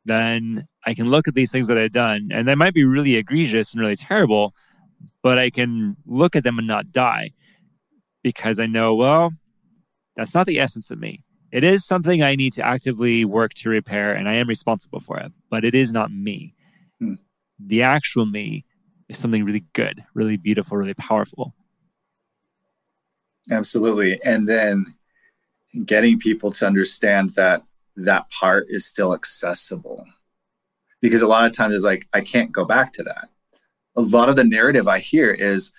then 0.05 0.67
I 0.85 0.93
can 0.93 1.09
look 1.09 1.27
at 1.27 1.33
these 1.33 1.51
things 1.51 1.67
that 1.67 1.77
I've 1.77 1.91
done, 1.91 2.29
and 2.33 2.47
they 2.47 2.55
might 2.55 2.73
be 2.73 2.83
really 2.83 3.15
egregious 3.15 3.71
and 3.71 3.81
really 3.81 3.95
terrible, 3.95 4.53
but 5.21 5.37
I 5.37 5.49
can 5.49 5.95
look 6.05 6.35
at 6.35 6.43
them 6.43 6.57
and 6.57 6.67
not 6.67 6.91
die 6.91 7.31
because 8.23 8.59
I 8.59 8.65
know, 8.65 8.95
well, 8.95 9.31
that's 10.15 10.35
not 10.35 10.47
the 10.47 10.59
essence 10.59 10.91
of 10.91 10.99
me. 10.99 11.23
It 11.51 11.63
is 11.63 11.85
something 11.85 12.23
I 12.23 12.35
need 12.35 12.53
to 12.53 12.65
actively 12.65 13.25
work 13.25 13.53
to 13.55 13.69
repair, 13.69 14.13
and 14.13 14.27
I 14.27 14.33
am 14.33 14.49
responsible 14.49 14.99
for 14.99 15.19
it, 15.19 15.31
but 15.49 15.63
it 15.63 15.75
is 15.75 15.91
not 15.91 16.11
me. 16.11 16.55
Hmm. 16.99 17.13
The 17.59 17.83
actual 17.83 18.25
me 18.25 18.65
is 19.07 19.17
something 19.17 19.45
really 19.45 19.63
good, 19.73 20.03
really 20.13 20.37
beautiful, 20.37 20.77
really 20.77 20.95
powerful. 20.95 21.53
Absolutely. 23.51 24.21
And 24.23 24.47
then 24.47 24.95
getting 25.85 26.19
people 26.19 26.51
to 26.51 26.67
understand 26.67 27.29
that 27.31 27.63
that 27.95 28.29
part 28.29 28.67
is 28.69 28.85
still 28.85 29.13
accessible. 29.13 30.05
Because 31.01 31.21
a 31.21 31.27
lot 31.27 31.45
of 31.45 31.51
times 31.51 31.75
it's 31.75 31.83
like, 31.83 32.07
I 32.13 32.21
can't 32.21 32.51
go 32.51 32.65
back 32.65 32.93
to 32.93 33.03
that. 33.03 33.29
A 33.95 34.01
lot 34.01 34.29
of 34.29 34.35
the 34.35 34.43
narrative 34.43 34.87
I 34.87 34.99
hear 34.99 35.31
is 35.31 35.71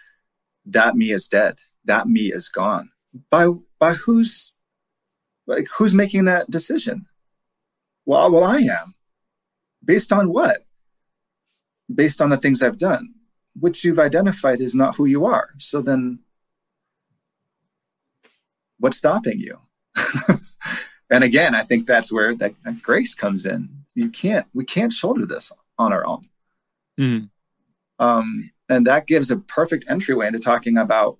that 0.66 0.96
me 0.96 1.10
is 1.10 1.28
dead. 1.28 1.58
That 1.84 2.08
me 2.08 2.32
is 2.32 2.48
gone. 2.48 2.90
By 3.30 3.48
by 3.78 3.94
who's 3.94 4.52
like 5.46 5.66
who's 5.76 5.94
making 5.94 6.24
that 6.24 6.50
decision? 6.50 7.06
Well, 8.06 8.30
well, 8.30 8.44
I 8.44 8.58
am. 8.58 8.94
Based 9.84 10.12
on 10.12 10.32
what? 10.32 10.64
Based 11.92 12.20
on 12.22 12.30
the 12.30 12.36
things 12.36 12.62
I've 12.62 12.78
done, 12.78 13.14
which 13.58 13.84
you've 13.84 13.98
identified 13.98 14.60
is 14.60 14.74
not 14.74 14.96
who 14.96 15.04
you 15.04 15.26
are. 15.26 15.50
So 15.58 15.80
then 15.82 16.20
what's 18.84 18.98
stopping 18.98 19.40
you? 19.40 19.58
and 21.10 21.24
again, 21.24 21.54
I 21.54 21.62
think 21.62 21.86
that's 21.86 22.12
where 22.12 22.34
that, 22.34 22.52
that, 22.64 22.82
grace 22.82 23.14
comes 23.14 23.46
in. 23.46 23.70
You 23.94 24.10
can't, 24.10 24.46
we 24.52 24.62
can't 24.66 24.92
shoulder 24.92 25.24
this 25.24 25.50
on 25.78 25.90
our 25.90 26.06
own. 26.06 26.28
Mm. 27.00 27.30
Um, 27.98 28.50
and 28.68 28.86
that 28.86 29.06
gives 29.06 29.30
a 29.30 29.38
perfect 29.38 29.86
entryway 29.88 30.26
into 30.26 30.38
talking 30.38 30.76
about 30.76 31.16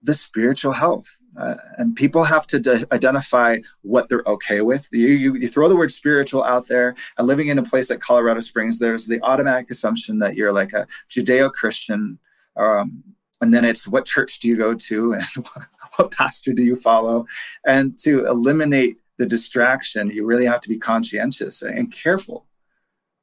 the 0.00 0.14
spiritual 0.14 0.72
health. 0.72 1.08
Uh, 1.36 1.56
and 1.76 1.96
people 1.96 2.22
have 2.22 2.46
to 2.46 2.60
de- 2.60 2.86
identify 2.94 3.58
what 3.82 4.08
they're 4.08 4.22
okay 4.28 4.60
with. 4.60 4.88
You, 4.92 5.08
you, 5.08 5.34
you 5.34 5.48
throw 5.48 5.68
the 5.68 5.76
word 5.76 5.90
spiritual 5.90 6.44
out 6.44 6.68
there, 6.68 6.94
and 7.18 7.26
living 7.26 7.48
in 7.48 7.58
a 7.58 7.64
place 7.64 7.90
like 7.90 7.98
Colorado 7.98 8.40
Springs, 8.40 8.78
there's 8.78 9.06
the 9.06 9.20
automatic 9.22 9.72
assumption 9.72 10.20
that 10.20 10.36
you're 10.36 10.52
like 10.52 10.72
a 10.72 10.86
Judeo 11.10 11.52
Christian. 11.52 12.20
Um, 12.54 13.02
and 13.40 13.52
then 13.52 13.64
it's 13.64 13.86
what 13.88 14.06
church 14.06 14.38
do 14.38 14.48
you 14.48 14.56
go 14.56 14.72
to 14.72 15.14
and 15.14 15.24
what 15.98 16.10
pastor 16.10 16.52
do 16.52 16.64
you 16.64 16.76
follow? 16.76 17.26
And 17.66 17.98
to 18.00 18.26
eliminate 18.26 18.98
the 19.18 19.26
distraction, 19.26 20.10
you 20.10 20.26
really 20.26 20.46
have 20.46 20.60
to 20.60 20.68
be 20.68 20.78
conscientious 20.78 21.62
and 21.62 21.92
careful 21.92 22.46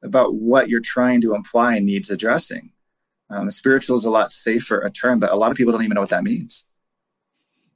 about 0.03 0.35
what 0.35 0.69
you're 0.69 0.81
trying 0.81 1.21
to 1.21 1.33
imply 1.33 1.79
needs 1.79 2.09
addressing. 2.09 2.71
Um, 3.29 3.49
spiritual 3.51 3.95
is 3.95 4.05
a 4.05 4.09
lot 4.09 4.31
safer 4.31 4.79
a 4.81 4.91
term, 4.91 5.19
but 5.19 5.31
a 5.31 5.35
lot 5.35 5.51
of 5.51 5.57
people 5.57 5.71
don't 5.71 5.83
even 5.83 5.95
know 5.95 6.01
what 6.01 6.09
that 6.09 6.23
means. 6.23 6.65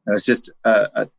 And 0.05 0.15
it's 0.15 0.25
just 0.25 0.51
a, 0.63 0.89
a, 1.01 1.09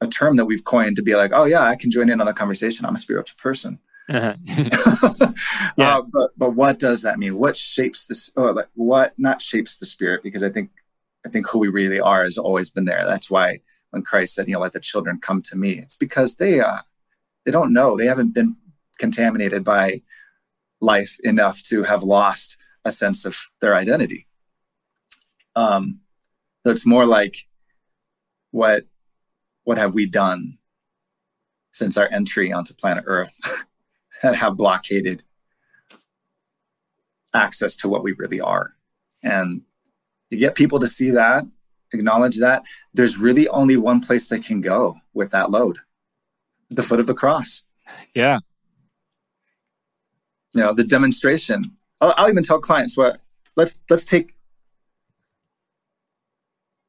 a 0.00 0.06
term 0.06 0.36
that 0.36 0.44
we've 0.44 0.64
coined 0.64 0.96
to 0.96 1.02
be 1.02 1.14
like, 1.16 1.32
oh 1.34 1.44
yeah, 1.44 1.62
I 1.62 1.76
can 1.76 1.90
join 1.90 2.10
in 2.10 2.20
on 2.20 2.26
the 2.26 2.32
conversation. 2.32 2.84
I'm 2.86 2.94
a 2.94 2.98
spiritual 2.98 3.38
person. 3.40 3.78
Uh-huh. 4.08 4.34
yeah. 5.78 5.98
Uh, 5.98 6.02
but 6.02 6.30
but 6.36 6.50
what 6.50 6.78
does 6.78 7.02
that 7.02 7.18
mean? 7.18 7.38
What 7.38 7.56
shapes 7.56 8.04
this? 8.04 8.30
Or 8.36 8.52
like 8.52 8.68
what 8.74 9.14
not 9.18 9.40
shapes 9.40 9.78
the 9.78 9.86
spirit? 9.86 10.22
Because 10.22 10.42
I 10.42 10.50
think 10.50 10.70
I 11.24 11.28
think 11.28 11.48
who 11.48 11.58
we 11.58 11.68
really 11.68 12.00
are 12.00 12.24
has 12.24 12.38
always 12.38 12.70
been 12.70 12.84
there. 12.84 13.04
That's 13.04 13.30
why 13.30 13.60
when 13.90 14.02
Christ 14.02 14.34
said, 14.34 14.48
you 14.48 14.54
know, 14.54 14.60
let 14.60 14.72
the 14.72 14.80
children 14.80 15.18
come 15.20 15.40
to 15.42 15.56
me, 15.56 15.72
it's 15.78 15.96
because 15.96 16.36
they 16.36 16.60
uh 16.60 16.78
they 17.44 17.50
don't 17.50 17.72
know. 17.72 17.96
They 17.96 18.06
haven't 18.06 18.34
been 18.34 18.56
contaminated 18.98 19.64
by 19.64 20.02
life 20.80 21.18
enough 21.22 21.62
to 21.64 21.82
have 21.82 22.02
lost 22.02 22.58
a 22.84 22.92
sense 22.92 23.24
of 23.24 23.36
their 23.60 23.74
identity. 23.74 24.26
Um, 25.56 26.00
so 26.64 26.72
it's 26.72 26.86
more 26.86 27.06
like 27.06 27.36
what 28.50 28.84
what 29.64 29.78
have 29.78 29.94
we 29.94 30.06
done 30.06 30.58
since 31.72 31.96
our 31.96 32.08
entry 32.12 32.52
onto 32.52 32.74
planet 32.74 33.04
Earth 33.06 33.66
that 34.22 34.36
have 34.36 34.56
blockaded 34.56 35.22
access 37.34 37.74
to 37.76 37.88
what 37.88 38.04
we 38.04 38.12
really 38.12 38.40
are. 38.40 38.74
And 39.22 39.62
you 40.34 40.40
get 40.40 40.54
people 40.54 40.80
to 40.80 40.88
see 40.88 41.10
that, 41.10 41.44
acknowledge 41.92 42.38
that, 42.38 42.64
there's 42.92 43.18
really 43.18 43.48
only 43.48 43.76
one 43.76 44.00
place 44.00 44.28
they 44.28 44.40
can 44.40 44.60
go 44.60 44.96
with 45.12 45.30
that 45.30 45.50
load 45.50 45.78
the 46.70 46.82
foot 46.82 47.00
of 47.00 47.06
the 47.06 47.14
cross. 47.14 47.64
Yeah. 48.14 48.38
You 50.54 50.60
know, 50.60 50.72
the 50.72 50.84
demonstration. 50.84 51.64
I'll, 52.00 52.14
I'll 52.16 52.28
even 52.28 52.44
tell 52.44 52.60
clients 52.60 52.96
what 52.96 53.20
let's 53.56 53.80
let's 53.90 54.04
take 54.04 54.34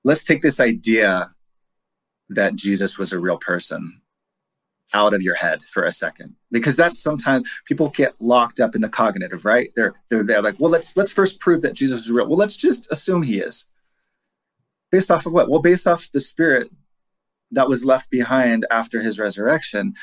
let's 0.04 0.24
take 0.24 0.42
this 0.42 0.60
idea 0.60 1.32
that 2.30 2.56
Jesus 2.56 2.98
was 2.98 3.12
a 3.12 3.20
real 3.20 3.38
person 3.38 4.02
out 4.96 5.14
of 5.14 5.22
your 5.22 5.36
head 5.36 5.62
for 5.64 5.84
a 5.84 5.92
second. 5.92 6.36
Because 6.52 6.78
that's 6.78 6.98
sometimes 6.98 7.44
people 7.66 7.90
get 7.90 8.16
locked 8.20 8.62
up 8.62 8.76
in 8.76 8.82
the 8.82 8.90
cognitive 8.90 9.44
right? 9.44 9.70
They're 9.76 9.94
they're, 10.10 10.24
they're 10.24 10.42
like 10.42 10.60
well 10.60 10.72
let's 10.72 10.96
let's 10.96 11.12
first 11.12 11.40
prove 11.40 11.62
that 11.62 11.74
jesus 11.74 12.06
is 12.06 12.12
real. 12.12 12.28
Well 12.28 12.40
let's 12.40 12.56
just 12.56 12.92
assume 12.92 13.24
he 13.24 13.40
is. 13.40 13.66
Based 14.92 15.12
off 15.12 15.26
of 15.26 15.34
what? 15.34 15.50
Well 15.50 15.62
based 15.62 15.86
off 15.86 16.10
the 16.12 16.22
spirit 16.22 16.70
that 17.52 17.68
was 17.68 17.84
left 17.86 18.10
behind 18.10 18.66
after 18.72 19.02
his 19.02 19.20
resurrection 19.20 19.94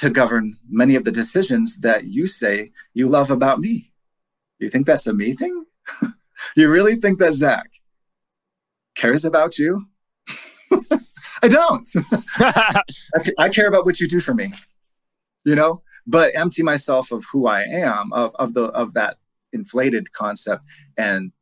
to 0.00 0.10
govern 0.10 0.56
many 0.68 0.96
of 0.96 1.04
the 1.04 1.12
decisions 1.12 1.80
that 1.80 2.04
you 2.04 2.26
say 2.26 2.72
you 2.92 3.08
love 3.08 3.30
about 3.30 3.60
me. 3.60 3.92
You 4.58 4.68
think 4.68 4.86
that's 4.86 5.06
a 5.06 5.14
me 5.14 5.34
thing? 5.34 5.64
You 6.56 6.68
really 6.68 6.96
think 6.96 7.20
that 7.20 7.34
zach 7.34 7.70
cares 8.96 9.24
about 9.24 9.56
you 9.56 9.86
I 11.44 11.48
don't. 11.48 11.86
I, 13.38 13.50
care 13.50 13.68
about 13.68 13.84
what 13.84 14.00
you 14.00 14.08
do 14.08 14.18
for 14.18 14.32
me, 14.32 14.54
you 15.44 15.54
know, 15.54 15.82
but 16.06 16.34
empty 16.34 16.62
myself 16.62 17.12
of 17.12 17.22
who 17.30 17.46
I 17.46 17.64
am, 17.64 18.14
of, 18.14 18.34
of 18.36 18.54
the 18.54 18.64
of 18.68 18.94
that 18.94 19.18
inflated 19.52 20.10
concept 20.12 20.64
and 20.96 21.32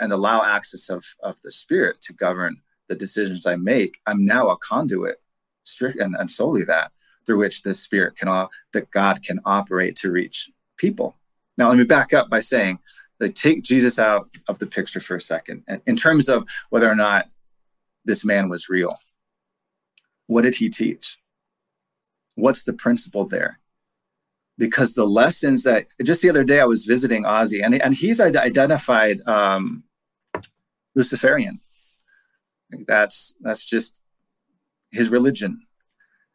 and 0.00 0.10
allow 0.10 0.42
access 0.42 0.88
of, 0.88 1.04
of 1.22 1.38
the 1.42 1.52
spirit 1.52 2.00
to 2.00 2.14
govern 2.14 2.62
the 2.88 2.94
decisions 2.94 3.46
I 3.46 3.56
make. 3.56 3.98
I'm 4.06 4.24
now 4.24 4.48
a 4.48 4.56
conduit, 4.56 5.20
strict 5.64 6.00
and, 6.00 6.16
and 6.18 6.30
solely 6.30 6.64
that 6.64 6.90
through 7.26 7.38
which 7.38 7.60
the 7.60 7.74
spirit 7.74 8.16
can 8.16 8.28
all 8.28 8.50
that 8.72 8.90
God 8.90 9.22
can 9.22 9.38
operate 9.44 9.96
to 9.96 10.10
reach 10.10 10.50
people. 10.78 11.14
Now 11.58 11.68
let 11.68 11.76
me 11.76 11.84
back 11.84 12.14
up 12.14 12.30
by 12.30 12.40
saying 12.40 12.78
like 13.20 13.34
take 13.34 13.64
Jesus 13.64 13.98
out 13.98 14.30
of 14.48 14.58
the 14.60 14.66
picture 14.66 14.98
for 14.98 15.16
a 15.16 15.20
second. 15.20 15.62
In 15.86 15.94
terms 15.94 16.30
of 16.30 16.48
whether 16.70 16.90
or 16.90 16.96
not 16.96 17.28
this 18.06 18.24
man 18.24 18.48
was 18.48 18.70
real. 18.70 18.98
What 20.26 20.42
did 20.42 20.56
he 20.56 20.68
teach? 20.68 21.18
What's 22.34 22.62
the 22.62 22.72
principle 22.72 23.26
there? 23.26 23.58
Because 24.58 24.94
the 24.94 25.06
lessons 25.06 25.62
that 25.64 25.86
just 26.02 26.22
the 26.22 26.30
other 26.30 26.44
day 26.44 26.60
I 26.60 26.64
was 26.64 26.84
visiting 26.84 27.24
Ozzy 27.24 27.60
and, 27.62 27.74
and 27.74 27.94
he's 27.94 28.20
identified 28.20 29.20
um, 29.26 29.84
Luciferian. 30.94 31.60
That's 32.86 33.34
that's 33.40 33.64
just 33.64 34.00
his 34.90 35.08
religion. 35.08 35.66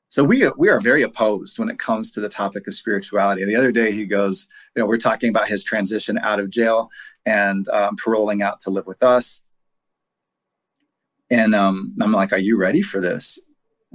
So 0.10 0.24
we 0.24 0.50
we 0.58 0.70
are 0.70 0.80
very 0.80 1.02
opposed 1.02 1.60
when 1.60 1.70
it 1.70 1.80
comes 1.80 2.12
to 2.12 2.22
the 2.22 2.30
topic 2.30 2.68
of 2.68 2.74
spirituality. 2.74 3.44
The 3.44 3.56
other 3.56 3.72
day 3.72 3.92
he 3.92 4.06
goes, 4.06 4.48
you 4.76 4.82
know, 4.82 4.88
we're 4.88 4.98
talking 4.98 5.30
about 5.30 5.48
his 5.48 5.64
transition 5.64 6.18
out 6.20 6.40
of 6.40 6.50
jail 6.50 6.90
and 7.26 7.68
um, 7.70 7.98
paroling 7.98 8.42
out 8.42 8.60
to 8.62 8.70
live 8.70 8.88
with 8.88 9.04
us. 9.04 9.44
And 11.30 11.54
um, 11.54 11.94
I'm 12.00 12.14
like, 12.14 12.32
"Are 12.32 12.38
you 12.38 12.58
ready 12.58 12.82
for 12.82 13.02
this?" 13.02 13.38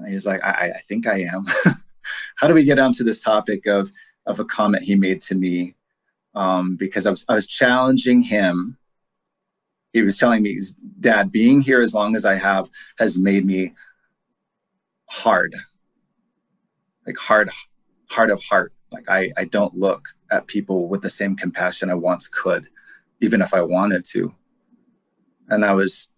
He's 0.07 0.27
like, 0.27 0.43
I, 0.45 0.73
I 0.75 0.79
think 0.89 1.07
I 1.07 1.21
am. 1.21 1.47
How 2.37 2.49
do 2.49 2.55
we 2.55 2.65
get 2.65 2.79
onto 2.79 3.05
this 3.05 3.23
topic 3.23 3.67
of 3.67 3.91
of 4.27 4.39
a 4.41 4.45
comment 4.45 4.85
he 4.85 4.95
made 4.95 5.21
to 5.23 5.35
me? 5.35 5.75
Um, 6.35 6.77
because 6.77 7.07
I 7.07 7.11
was 7.11 7.25
I 7.29 7.35
was 7.35 7.47
challenging 7.47 8.23
him. 8.23 8.79
He 9.93 10.03
was 10.03 10.17
telling 10.17 10.43
me, 10.43 10.61
Dad, 11.01 11.31
being 11.31 11.61
here 11.61 11.83
as 11.83 11.93
long 11.93 12.17
as 12.17 12.25
I 12.25 12.37
have 12.37 12.71
has 12.99 13.19
made 13.19 13.45
me 13.45 13.75
hard, 15.11 15.55
like 17.07 17.19
hard, 17.19 17.51
hard 18.09 18.31
of 18.31 18.43
heart. 18.43 18.73
Like 18.91 19.09
I 19.09 19.33
I 19.37 19.45
don't 19.45 19.75
look 19.75 20.09
at 20.31 20.47
people 20.47 20.89
with 20.89 21.03
the 21.03 21.11
same 21.11 21.37
compassion 21.37 21.91
I 21.91 21.95
once 21.95 22.27
could 22.27 22.69
even 23.23 23.41
if 23.41 23.55
I 23.55 23.63
wanted 23.63 24.05
to. 24.07 24.35
And 25.49 25.65
I 25.65 25.73
was 25.73 26.09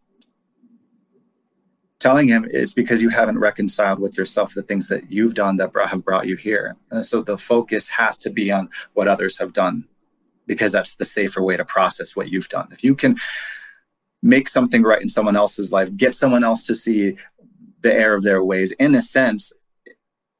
telling 2.05 2.28
him 2.28 2.46
it's 2.50 2.74
because 2.74 3.00
you 3.00 3.09
haven't 3.09 3.38
reconciled 3.38 3.98
with 3.98 4.18
yourself 4.18 4.52
the 4.52 4.62
things 4.62 4.88
that 4.88 5.11
you've 5.11 5.32
done 5.32 5.57
that 5.57 5.72
have 5.86 6.05
brought 6.05 6.26
you 6.26 6.36
here. 6.36 6.76
And 6.90 7.02
so 7.02 7.22
the 7.22 7.38
focus 7.38 7.88
has 7.88 8.18
to 8.18 8.28
be 8.28 8.52
on 8.52 8.68
what 8.92 9.09
others 9.09 9.38
have 9.38 9.55
done 9.55 9.84
because 10.46 10.72
that's 10.72 10.96
the 10.96 11.07
safer 11.07 11.42
way 11.42 11.57
to 11.57 11.64
process 11.64 12.14
what 12.14 12.28
you've 12.28 12.50
done. 12.50 12.68
If 12.70 12.84
you 12.84 12.94
can 12.94 13.16
make 14.22 14.50
something 14.50 14.82
right 14.82 15.00
in 15.00 15.09
someone 15.09 15.34
else's 15.34 15.72
life, 15.72 15.96
get 15.96 16.14
someone 16.14 16.44
else 16.44 16.62
to 16.64 16.74
see 16.74 17.16
the 17.80 17.94
error 17.94 18.16
of 18.16 18.22
their 18.22 18.44
ways, 18.44 18.72
in 18.72 18.94
a 18.94 19.00
sense, 19.00 19.55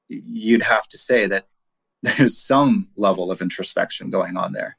you'd 0.08 0.64
have 0.64 0.86
to 0.88 0.98
say 0.98 1.24
that 1.24 1.46
there's 2.02 2.36
some 2.36 2.88
level 2.94 3.30
of 3.30 3.40
introspection 3.40 4.10
going 4.10 4.36
on 4.36 4.52
there. 4.52 4.76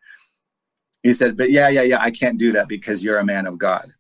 He 1.01 1.13
said, 1.13 1.35
But 1.35 1.49
yeah, 1.49 1.69
yeah, 1.69 1.81
yeah, 1.81 1.99
I 1.99 2.11
can't 2.11 2.37
do 2.37 2.51
that 2.51 2.67
because 2.67 3.03
you're 3.03 3.17
a 3.17 3.25
man 3.25 3.47
of 3.47 3.57
God. 3.57 3.91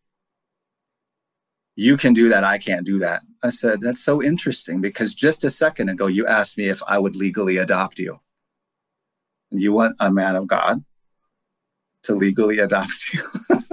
You 1.75 1.97
can 1.97 2.13
do 2.13 2.29
that. 2.29 2.43
I 2.43 2.57
can't 2.57 2.85
do 2.85 2.99
that. 2.99 3.21
I 3.43 3.49
said, 3.49 3.81
That's 3.81 4.03
so 4.03 4.23
interesting 4.23 4.81
because 4.81 5.13
just 5.13 5.43
a 5.43 5.49
second 5.49 5.89
ago, 5.89 6.07
you 6.07 6.25
asked 6.25 6.57
me 6.57 6.69
if 6.69 6.81
I 6.87 6.99
would 6.99 7.15
legally 7.15 7.57
adopt 7.57 7.99
you. 7.99 8.19
And 9.51 9.61
you 9.61 9.73
want 9.73 9.95
a 9.99 10.11
man 10.11 10.35
of 10.35 10.47
God 10.47 10.83
to 12.03 12.13
legally 12.15 12.59
adopt 12.59 13.13
you. 13.13 13.21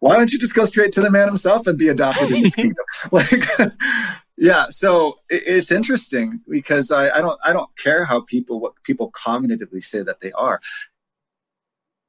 Why 0.00 0.16
don't 0.16 0.32
you 0.32 0.38
just 0.38 0.54
go 0.54 0.64
straight 0.64 0.92
to 0.92 1.00
the 1.00 1.10
man 1.10 1.28
himself 1.28 1.66
and 1.66 1.78
be 1.78 1.88
adopted 1.88 2.30
in 2.30 2.44
his 2.44 2.54
kingdom? 2.54 2.84
Like, 3.12 3.44
yeah. 4.36 4.66
So 4.68 5.18
it's 5.28 5.70
interesting 5.70 6.40
because 6.48 6.90
I, 6.90 7.10
I 7.10 7.20
don't 7.20 7.38
I 7.44 7.52
don't 7.52 7.70
care 7.78 8.04
how 8.04 8.20
people 8.20 8.60
what 8.60 8.74
people 8.82 9.12
cognitively 9.12 9.84
say 9.84 10.02
that 10.02 10.20
they 10.20 10.32
are. 10.32 10.60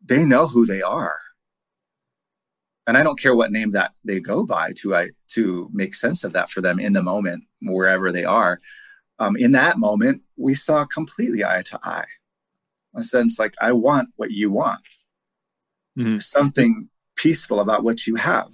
They 0.04 0.26
know 0.26 0.48
who 0.48 0.66
they 0.66 0.82
are, 0.82 1.20
and 2.88 2.98
I 2.98 3.04
don't 3.04 3.20
care 3.20 3.36
what 3.36 3.52
name 3.52 3.72
that 3.72 3.94
they 4.04 4.20
go 4.20 4.44
by 4.44 4.74
to 4.78 4.96
I 4.96 5.10
to 5.30 5.70
make 5.74 5.96
sense 5.96 6.24
of 6.24 6.34
that 6.34 6.50
for 6.50 6.62
them 6.62 6.80
in 6.80 6.94
the 6.94 7.04
moment 7.04 7.44
wherever 7.62 8.12
they 8.12 8.26
are. 8.26 8.60
Um, 9.18 9.36
in 9.38 9.54
that 9.54 9.78
moment, 9.78 10.22
we 10.38 10.54
saw 10.54 10.86
completely 10.86 11.44
eye 11.44 11.64
to 11.68 11.80
eye. 11.84 12.06
A 12.96 13.04
sense 13.04 13.40
like 13.40 13.56
I 13.60 13.72
want 13.72 14.10
what 14.18 14.32
you 14.32 14.52
want. 14.52 14.82
Mm-hmm. 15.98 16.20
Something 16.20 16.90
peaceful 17.16 17.60
about 17.60 17.84
what 17.84 18.06
you 18.06 18.16
have. 18.16 18.52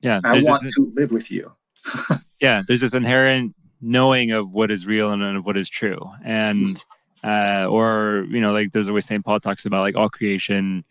Yeah. 0.00 0.20
I 0.24 0.40
want 0.40 0.62
this, 0.62 0.74
to 0.74 0.92
live 0.94 1.12
with 1.12 1.30
you. 1.30 1.52
yeah. 2.40 2.62
There's 2.66 2.80
this 2.80 2.94
inherent 2.94 3.54
knowing 3.80 4.30
of 4.32 4.50
what 4.50 4.70
is 4.70 4.86
real 4.86 5.10
and 5.10 5.22
of 5.22 5.44
what 5.44 5.56
is 5.56 5.68
true. 5.68 6.00
And, 6.24 6.82
uh, 7.22 7.66
or, 7.68 8.26
you 8.30 8.40
know, 8.40 8.52
like 8.52 8.72
there's 8.72 8.88
a 8.88 8.92
way 8.92 9.00
St. 9.00 9.24
Paul 9.24 9.40
talks 9.40 9.66
about 9.66 9.80
like 9.80 9.96
all 9.96 10.08
creation 10.08 10.84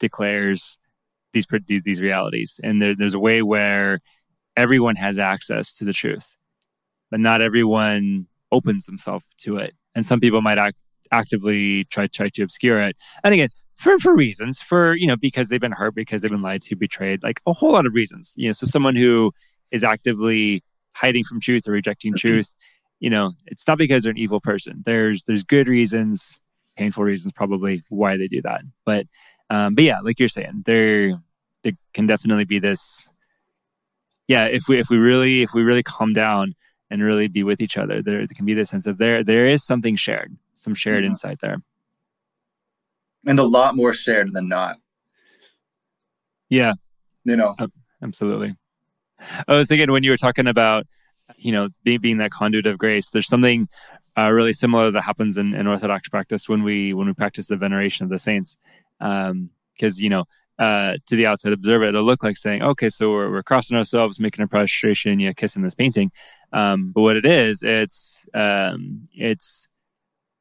declares 0.00 0.78
these, 1.34 1.82
these 1.84 2.00
realities. 2.00 2.58
And 2.62 2.80
there, 2.80 2.94
there's 2.94 3.14
a 3.14 3.18
way 3.18 3.42
where 3.42 4.00
everyone 4.56 4.96
has 4.96 5.18
access 5.18 5.72
to 5.74 5.84
the 5.84 5.92
truth, 5.92 6.36
but 7.10 7.20
not 7.20 7.42
everyone 7.42 8.26
opens 8.50 8.86
themselves 8.86 9.26
to 9.38 9.58
it. 9.58 9.74
And 9.94 10.06
some 10.06 10.20
people 10.20 10.40
might 10.40 10.58
act, 10.58 10.76
actively 11.12 11.84
try 11.84 12.06
try 12.06 12.28
to 12.30 12.42
obscure 12.42 12.80
it. 12.80 12.96
And 13.22 13.34
again, 13.34 13.50
for 13.76 13.98
for 13.98 14.14
reasons 14.14 14.60
for 14.60 14.94
you 14.94 15.06
know 15.06 15.16
because 15.16 15.48
they've 15.48 15.60
been 15.60 15.72
hurt 15.72 15.94
because 15.94 16.22
they've 16.22 16.30
been 16.30 16.42
lied 16.42 16.62
to 16.62 16.76
betrayed 16.76 17.22
like 17.22 17.40
a 17.46 17.52
whole 17.52 17.72
lot 17.72 17.86
of 17.86 17.94
reasons 17.94 18.32
you 18.36 18.48
know 18.48 18.52
so 18.52 18.66
someone 18.66 18.94
who 18.94 19.32
is 19.70 19.82
actively 19.82 20.62
hiding 20.94 21.24
from 21.24 21.40
truth 21.40 21.66
or 21.66 21.72
rejecting 21.72 22.14
truth 22.14 22.54
you 23.00 23.10
know 23.10 23.32
it's 23.46 23.66
not 23.66 23.78
because 23.78 24.02
they're 24.02 24.12
an 24.12 24.18
evil 24.18 24.40
person 24.40 24.82
there's 24.86 25.24
there's 25.24 25.42
good 25.42 25.68
reasons 25.68 26.40
painful 26.76 27.04
reasons 27.04 27.32
probably 27.32 27.82
why 27.88 28.16
they 28.16 28.28
do 28.28 28.40
that 28.42 28.62
but 28.84 29.06
um 29.54 29.74
but 29.74 29.84
yeah 29.84 30.00
like 30.00 30.18
you're 30.18 30.28
saying 30.28 30.62
there 30.66 31.20
there 31.62 31.72
can 31.92 32.06
definitely 32.06 32.44
be 32.44 32.58
this 32.58 33.08
yeah 34.28 34.44
if 34.46 34.68
we 34.68 34.78
if 34.78 34.88
we 34.90 34.96
really 34.96 35.42
if 35.42 35.54
we 35.54 35.62
really 35.62 35.82
calm 35.82 36.12
down 36.12 36.54
and 36.90 37.02
really 37.02 37.28
be 37.28 37.42
with 37.42 37.60
each 37.60 37.76
other 37.76 38.02
there, 38.02 38.18
there 38.18 38.36
can 38.36 38.46
be 38.46 38.54
this 38.54 38.70
sense 38.70 38.86
of 38.86 38.98
there 38.98 39.24
there 39.24 39.46
is 39.46 39.64
something 39.64 39.96
shared 39.96 40.36
some 40.54 40.74
shared 40.74 41.04
yeah. 41.04 41.10
insight 41.10 41.38
there 41.40 41.58
and 43.26 43.38
a 43.38 43.44
lot 43.44 43.76
more 43.76 43.92
shared 43.92 44.32
than 44.32 44.48
not. 44.48 44.78
Yeah. 46.48 46.74
You 47.24 47.36
know, 47.36 47.56
absolutely. 48.02 48.54
I 49.48 49.56
was 49.56 49.68
thinking 49.68 49.90
when 49.90 50.04
you 50.04 50.10
were 50.10 50.16
talking 50.16 50.46
about, 50.46 50.86
you 51.38 51.52
know, 51.52 51.70
being, 51.84 52.00
being 52.00 52.18
that 52.18 52.30
conduit 52.30 52.66
of 52.66 52.78
grace, 52.78 53.10
there's 53.10 53.28
something 53.28 53.68
uh, 54.18 54.30
really 54.30 54.52
similar 54.52 54.90
that 54.90 55.02
happens 55.02 55.38
in, 55.38 55.54
in 55.54 55.66
Orthodox 55.66 56.08
practice 56.08 56.48
when 56.48 56.62
we 56.62 56.92
when 56.92 57.06
we 57.06 57.14
practice 57.14 57.46
the 57.46 57.56
veneration 57.56 58.04
of 58.04 58.10
the 58.10 58.18
saints. 58.18 58.56
Because 58.98 59.30
um, 59.30 59.50
you 59.96 60.10
know, 60.10 60.24
uh, 60.58 60.94
to 61.06 61.16
the 61.16 61.26
outside 61.26 61.52
observer, 61.52 61.84
it'll 61.84 62.04
look 62.04 62.22
like 62.22 62.36
saying, 62.36 62.62
"Okay, 62.62 62.88
so 62.88 63.10
we're, 63.10 63.30
we're 63.30 63.42
crossing 63.42 63.76
ourselves, 63.76 64.20
making 64.20 64.44
a 64.44 64.48
prostration, 64.48 65.18
you 65.18 65.28
know, 65.28 65.34
kissing 65.34 65.62
this 65.62 65.74
painting." 65.74 66.10
Um, 66.52 66.92
but 66.92 67.02
what 67.02 67.16
it 67.16 67.26
is, 67.26 67.62
it's 67.62 68.26
um, 68.34 69.08
it's 69.12 69.68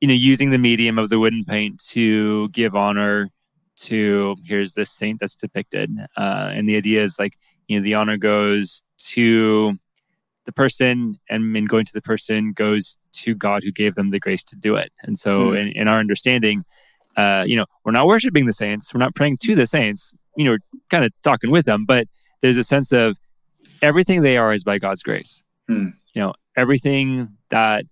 you 0.03 0.07
know 0.07 0.13
using 0.13 0.51
the 0.51 0.57
medium 0.57 0.99
of 0.99 1.09
the 1.09 1.17
wooden 1.17 1.45
paint 1.45 1.81
to 1.91 2.49
give 2.49 2.75
honor 2.75 3.29
to 3.77 4.35
here's 4.43 4.73
this 4.73 4.91
saint 4.91 5.17
that's 5.21 5.37
depicted 5.37 5.89
uh, 6.17 6.49
and 6.53 6.67
the 6.67 6.75
idea 6.75 7.01
is 7.01 7.17
like 7.17 7.37
you 7.69 7.79
know 7.79 7.83
the 7.83 7.93
honor 7.93 8.17
goes 8.17 8.81
to 8.97 9.73
the 10.45 10.51
person 10.51 11.17
and 11.29 11.55
in 11.55 11.65
going 11.65 11.85
to 11.85 11.93
the 11.93 12.01
person 12.01 12.51
goes 12.51 12.97
to 13.13 13.33
god 13.33 13.63
who 13.63 13.71
gave 13.71 13.95
them 13.95 14.11
the 14.11 14.19
grace 14.19 14.43
to 14.43 14.57
do 14.57 14.75
it 14.75 14.91
and 15.03 15.17
so 15.17 15.51
mm. 15.51 15.61
in, 15.61 15.67
in, 15.69 15.87
our 15.87 15.99
understanding 15.99 16.65
uh, 17.17 17.43
you 17.47 17.55
know 17.55 17.65
we're 17.83 17.91
not 17.91 18.07
worshiping 18.07 18.45
the 18.45 18.53
saints 18.53 18.93
we're 18.93 18.99
not 18.99 19.15
praying 19.15 19.37
to 19.37 19.55
the 19.55 19.67
saints 19.67 20.15
you 20.35 20.45
know 20.45 20.51
we're 20.51 20.79
kind 20.89 21.05
of 21.05 21.11
talking 21.23 21.51
with 21.51 21.65
them 21.65 21.85
but 21.85 22.07
there's 22.41 22.57
a 22.57 22.63
sense 22.63 22.91
of 22.91 23.17
everything 23.81 24.21
they 24.21 24.37
are 24.37 24.53
is 24.53 24.63
by 24.63 24.77
god's 24.77 25.03
grace 25.03 25.43
mm. 25.69 25.93
you 26.13 26.21
know 26.21 26.33
everything 26.55 27.29
that 27.49 27.85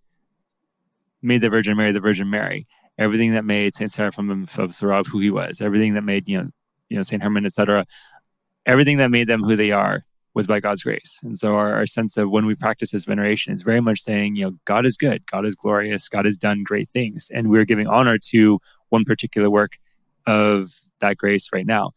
made 1.22 1.42
the 1.42 1.50
Virgin 1.50 1.78
Mary 1.78 1.92
the 1.92 2.00
Virgin 2.00 2.30
Mary. 2.30 2.68
Everything 2.98 3.34
that 3.34 3.46
made 3.46 3.74
Saint 3.74 3.92
Seraphim 3.92 4.30
of 4.30 4.50
Sarov 4.50 5.08
who 5.08 5.20
he 5.20 5.32
was, 5.32 5.62
everything 5.62 5.94
that 5.96 6.04
made 6.04 6.28
you 6.28 6.38
know 6.38 6.50
you 6.90 6.98
know 6.98 7.04
Saint 7.04 7.24
Herman, 7.24 7.46
etc. 7.46 7.86
Everything 8.66 8.98
that 8.98 9.10
made 9.10 9.28
them 9.28 9.44
who 9.44 9.56
they 9.56 9.72
are 9.72 10.04
was 10.34 10.48
by 10.48 10.60
God's 10.60 10.84
grace. 10.84 11.20
And 11.24 11.38
so 11.38 11.56
our, 11.56 11.74
our, 11.74 11.86
sense 11.86 12.16
of 12.16 12.30
when 12.30 12.46
we 12.46 12.56
practice 12.56 12.92
this 12.92 13.04
veneration 13.04 13.54
is 13.54 13.64
very 13.64 13.82
much 13.82 14.02
saying, 14.02 14.38
you 14.38 14.46
know, 14.46 14.58
God 14.64 14.86
is 14.86 14.96
good, 14.96 15.26
God 15.30 15.46
is 15.46 15.56
glorious, 15.56 16.08
God 16.08 16.24
has 16.24 16.38
done 16.38 16.64
great 16.64 16.90
things. 16.94 17.30
And 17.34 17.50
we're 17.50 17.66
giving 17.66 17.88
honor 17.88 18.18
to 18.30 18.62
one 18.92 19.04
particular 19.04 19.50
work 19.50 19.74
of 20.28 20.72
that 21.00 21.18
grace 21.18 21.50
right 21.52 21.66
now. 21.66 21.92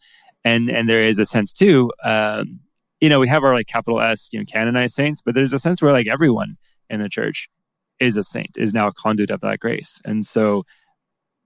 And 0.45 0.71
and 0.71 0.89
there 0.89 1.07
is 1.07 1.19
a 1.19 1.27
sense 1.27 1.53
too, 1.53 1.93
um, 2.03 2.61
you 3.01 3.09
know, 3.09 3.21
we 3.21 3.29
have 3.29 3.45
our 3.45 3.55
like 3.55 3.67
capital 3.67 4.01
S, 4.01 4.31
you 4.33 4.39
know, 4.39 4.45
canonized 4.47 4.95
saints, 4.95 5.21
but 5.23 5.35
there's 5.35 5.53
a 5.53 5.59
sense 5.59 5.83
where 5.83 5.93
like 5.93 6.07
everyone 6.07 6.57
in 6.89 7.01
the 7.01 7.09
church 7.09 7.49
is 8.01 8.17
a 8.17 8.25
saint, 8.25 8.57
is 8.57 8.75
now 8.75 8.89
a 8.89 8.93
conduit 8.93 9.31
of 9.31 9.41
that 9.41 9.61
grace. 9.61 10.01
And 10.05 10.25
so 10.27 10.65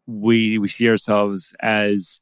we 0.07 0.59
we 0.59 0.69
see 0.69 0.89
ourselves 0.89 1.55
as 1.61 2.21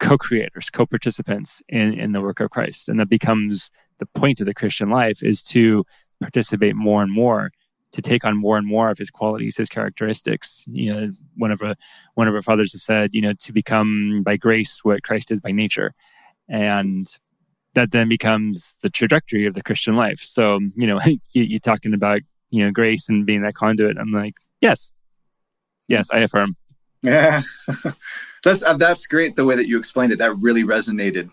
co-creators, 0.00 0.70
co-participants 0.70 1.62
in, 1.68 1.94
in 1.94 2.12
the 2.12 2.20
work 2.20 2.40
of 2.40 2.50
Christ. 2.50 2.88
And 2.88 3.00
that 3.00 3.08
becomes 3.08 3.70
the 3.98 4.06
point 4.06 4.40
of 4.40 4.46
the 4.46 4.54
Christian 4.54 4.90
life 4.90 5.22
is 5.22 5.42
to 5.44 5.84
participate 6.20 6.76
more 6.76 7.02
and 7.02 7.12
more, 7.12 7.50
to 7.92 8.02
take 8.02 8.24
on 8.24 8.36
more 8.36 8.58
and 8.58 8.66
more 8.66 8.90
of 8.90 8.98
his 8.98 9.10
qualities, 9.10 9.56
his 9.56 9.68
characteristics. 9.68 10.64
You 10.68 10.94
know, 10.94 11.12
one 11.36 11.50
of 11.50 11.62
our 11.62 11.74
one 12.14 12.28
of 12.28 12.34
our 12.34 12.42
fathers 12.42 12.72
has 12.72 12.82
said, 12.82 13.14
you 13.14 13.20
know, 13.20 13.32
to 13.32 13.52
become 13.52 14.22
by 14.24 14.36
grace 14.36 14.84
what 14.84 15.02
Christ 15.02 15.30
is 15.30 15.40
by 15.40 15.52
nature. 15.52 15.94
And 16.48 17.06
that 17.74 17.92
then 17.92 18.08
becomes 18.08 18.76
the 18.82 18.90
trajectory 18.90 19.46
of 19.46 19.54
the 19.54 19.62
Christian 19.62 19.94
life. 19.94 20.20
So, 20.20 20.58
you 20.74 20.86
know, 20.86 21.00
you, 21.06 21.20
you're 21.42 21.60
talking 21.60 21.94
about 21.94 22.22
you 22.50 22.64
know 22.64 22.70
grace 22.70 23.08
and 23.08 23.26
being 23.26 23.42
that 23.42 23.54
conduit 23.54 23.96
i'm 23.98 24.12
like 24.12 24.34
yes 24.60 24.92
yes 25.88 26.08
i 26.10 26.18
affirm 26.18 26.56
yeah 27.02 27.42
that's 28.44 28.62
uh, 28.62 28.76
that's 28.76 29.06
great 29.06 29.36
the 29.36 29.44
way 29.44 29.56
that 29.56 29.68
you 29.68 29.78
explained 29.78 30.12
it 30.12 30.18
that 30.18 30.34
really 30.38 30.64
resonated 30.64 31.30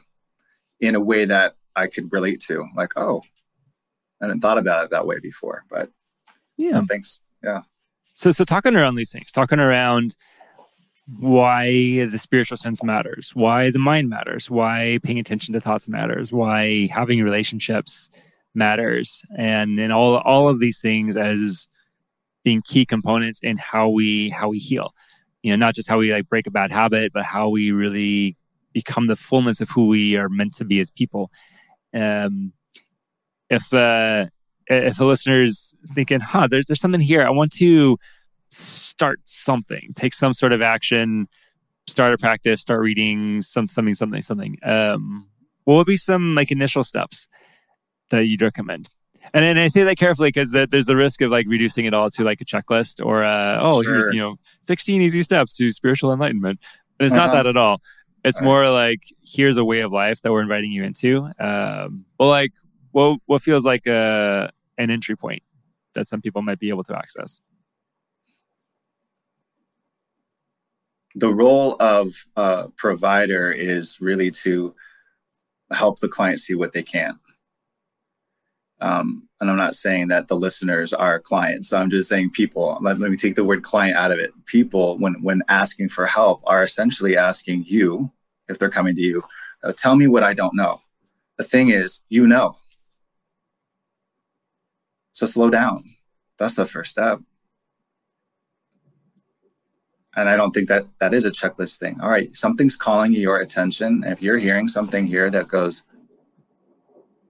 in 0.80 0.96
a 0.96 1.00
way 1.00 1.26
that 1.26 1.56
i 1.76 1.88
could 1.88 2.12
relate 2.12 2.40
to 2.40 2.68
like 2.76 2.92
oh 2.96 3.22
i 4.22 4.26
hadn't 4.26 4.42
thought 4.42 4.58
about 4.58 4.84
it 4.84 4.92
that 4.92 5.08
way 5.08 5.20
before 5.20 5.64
but 5.70 5.90
yeah. 6.58 6.82
Thanks 6.88 7.22
yeah. 7.44 7.62
So 8.14 8.32
so 8.32 8.44
talking 8.44 8.76
around 8.76 8.96
these 8.96 9.12
things 9.12 9.32
talking 9.32 9.60
around 9.60 10.16
why 11.20 12.06
the 12.06 12.18
spiritual 12.18 12.58
sense 12.58 12.82
matters 12.82 13.32
why 13.36 13.70
the 13.70 13.78
mind 13.78 14.10
matters 14.10 14.50
why 14.50 14.98
paying 15.04 15.20
attention 15.20 15.54
to 15.54 15.62
thoughts 15.62 15.88
matters 15.88 16.32
why 16.32 16.88
having 16.92 17.22
relationships 17.22 18.10
matters 18.56 19.24
and 19.38 19.80
and 19.80 19.94
all 19.94 20.18
all 20.20 20.50
of 20.50 20.60
these 20.60 20.80
things 20.80 21.16
as 21.16 21.68
being 22.44 22.62
key 22.62 22.86
components 22.86 23.40
in 23.44 23.58
how 23.58 23.90
we 23.90 24.30
how 24.30 24.50
we 24.50 24.60
heal. 24.60 24.94
You 25.44 25.52
know 25.52 25.58
not 25.58 25.76
just 25.76 25.90
how 25.90 25.98
we 25.98 26.14
like 26.14 26.30
break 26.30 26.48
a 26.48 26.52
bad 26.52 26.72
habit 26.72 27.12
but 27.14 27.24
how 27.26 27.50
we 27.50 27.72
really 27.72 28.38
become 28.74 29.08
the 29.08 29.16
fullness 29.16 29.62
of 29.62 29.70
who 29.70 29.88
we 29.88 30.16
are 30.16 30.30
meant 30.30 30.54
to 30.56 30.66
be 30.66 30.80
as 30.80 30.90
people. 30.90 31.30
Um 31.94 32.54
if 33.50 33.74
uh 33.74 34.28
if 34.68 35.00
a 35.00 35.06
listener's 35.06 35.76
thinking 35.94 36.20
huh 36.20 36.48
there's, 36.50 36.66
there's 36.66 36.82
something 36.82 37.02
here 37.02 37.24
i 37.24 37.30
want 37.30 37.52
to 37.52 37.98
start 38.52 39.20
something 39.24 39.92
take 39.96 40.14
some 40.14 40.34
sort 40.34 40.54
of 40.54 40.62
action 40.62 41.28
start 41.88 42.14
a 42.14 42.18
practice, 42.18 42.62
start 42.62 42.82
reading 42.82 43.42
some 43.42 43.68
something, 43.68 43.96
something, 43.96 44.22
something. 44.22 44.58
Um, 44.64 45.28
what 45.66 45.76
would 45.76 45.88
be 45.88 45.98
some 45.98 46.36
like 46.36 46.52
initial 46.52 46.84
steps 46.84 47.28
that 48.10 48.22
you'd 48.22 48.42
recommend? 48.42 48.90
And, 49.34 49.44
and 49.44 49.60
I 49.60 49.68
say 49.68 49.84
that 49.84 49.98
carefully 49.98 50.30
because 50.30 50.52
that 50.52 50.70
there's 50.72 50.86
the 50.86 50.96
risk 50.96 51.22
of 51.22 51.32
like 51.32 51.48
reducing 51.48 51.86
it 51.86 51.94
all 51.94 52.10
to 52.12 52.24
like 52.24 52.42
a 52.42 52.46
checklist 52.46 53.04
or 53.04 53.24
uh, 53.24 53.60
oh 53.60 53.82
sure. 53.82 53.96
here's 53.96 54.14
you 54.14 54.20
know 54.20 54.36
16 54.62 55.02
easy 55.02 55.24
steps 55.24 55.56
to 55.56 55.72
spiritual 55.72 56.14
enlightenment. 56.14 56.60
But 56.98 57.06
it's 57.06 57.16
uh-huh. 57.16 57.28
not 57.28 57.34
that 57.34 57.48
at 57.48 57.58
all. 57.58 57.82
It's 58.24 58.38
all 58.38 58.44
more 58.44 58.62
right. 58.62 58.70
like 58.70 59.02
here's 59.24 59.58
a 59.58 59.66
way 59.66 59.82
of 59.82 59.92
life 59.92 60.22
that 60.22 60.32
we're 60.32 60.42
inviting 60.42 60.72
you 60.72 60.84
into. 60.84 61.30
Um, 61.40 62.06
well, 62.20 62.30
like 62.30 62.54
what 62.92 63.20
what 63.26 63.42
feels 63.42 63.66
like 63.66 63.86
a 63.88 64.52
an 64.78 64.90
entry 64.90 65.16
point 65.16 65.44
that 65.94 66.08
some 66.08 66.22
people 66.22 66.42
might 66.42 66.60
be 66.60 66.70
able 66.70 66.84
to 66.84 66.96
access. 66.96 67.42
The 71.16 71.34
role 71.34 71.78
of 71.80 72.10
a 72.36 72.70
provider 72.76 73.52
is 73.52 74.02
really 74.02 74.32
to 74.32 74.76
help 75.72 76.00
the 76.00 76.10
client 76.10 76.42
see 76.42 76.56
what 76.56 76.74
they 76.74 76.84
can. 76.84 77.18
Um, 78.82 79.30
and 79.40 79.50
I'm 79.50 79.58
not 79.58 79.76
saying 79.76 80.10
that 80.10 80.28
the 80.28 80.36
listeners 80.36 80.94
are 80.94 81.20
clients. 81.20 81.72
I'm 81.72 81.90
just 81.90 82.10
saying 82.10 82.32
people. 82.32 82.78
Let, 82.82 83.00
let 83.00 83.10
me 83.10 83.18
take 83.18 83.36
the 83.36 83.44
word 83.46 83.64
client 83.64 83.96
out 83.96 84.12
of 84.12 84.20
it. 84.20 84.32
People, 84.46 84.98
when 84.98 85.14
when 85.22 85.42
asking 85.48 85.90
for 85.90 86.06
help, 86.06 86.42
are 86.46 86.64
essentially 86.64 87.16
asking 87.16 87.64
you, 87.66 88.12
if 88.50 88.60
they're 88.60 88.70
coming 88.70 88.96
to 88.96 89.02
you, 89.02 89.24
oh, 89.64 89.72
tell 89.72 89.96
me 89.96 90.08
what 90.08 90.24
I 90.24 90.34
don't 90.34 90.56
know. 90.56 90.82
The 91.38 91.44
thing 91.44 91.70
is, 91.70 92.04
you 92.10 92.28
know. 92.28 92.58
So 95.16 95.26
slow 95.26 95.50
down. 95.50 95.96
That's 96.38 96.56
the 96.56 96.66
first 96.66 96.92
step. 96.92 97.22
And 100.14 100.28
I 100.28 100.36
don't 100.36 100.52
think 100.52 100.68
that 100.68 100.88
that 101.00 101.14
is 101.14 101.24
a 101.24 101.32
checklist 101.32 101.78
thing. 101.78 102.02
All 102.02 102.10
right, 102.10 102.36
something's 102.36 102.76
calling 102.76 103.14
your 103.14 103.40
attention. 103.40 104.04
If 104.06 104.22
you're 104.22 104.38
hearing 104.38 104.68
something 104.68 105.06
here 105.06 105.30
that 105.30 105.48
goes, 105.48 105.84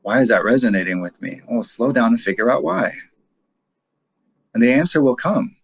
why 0.01 0.19
is 0.19 0.29
that 0.29 0.43
resonating 0.43 0.99
with 0.99 1.21
me? 1.21 1.41
Well, 1.47 1.61
slow 1.61 1.91
down 1.91 2.07
and 2.07 2.19
figure 2.19 2.49
out 2.49 2.63
why. 2.63 2.93
And 4.51 4.63
the 4.63 4.73
answer 4.73 4.99
will 4.99 5.15
come 5.15 5.55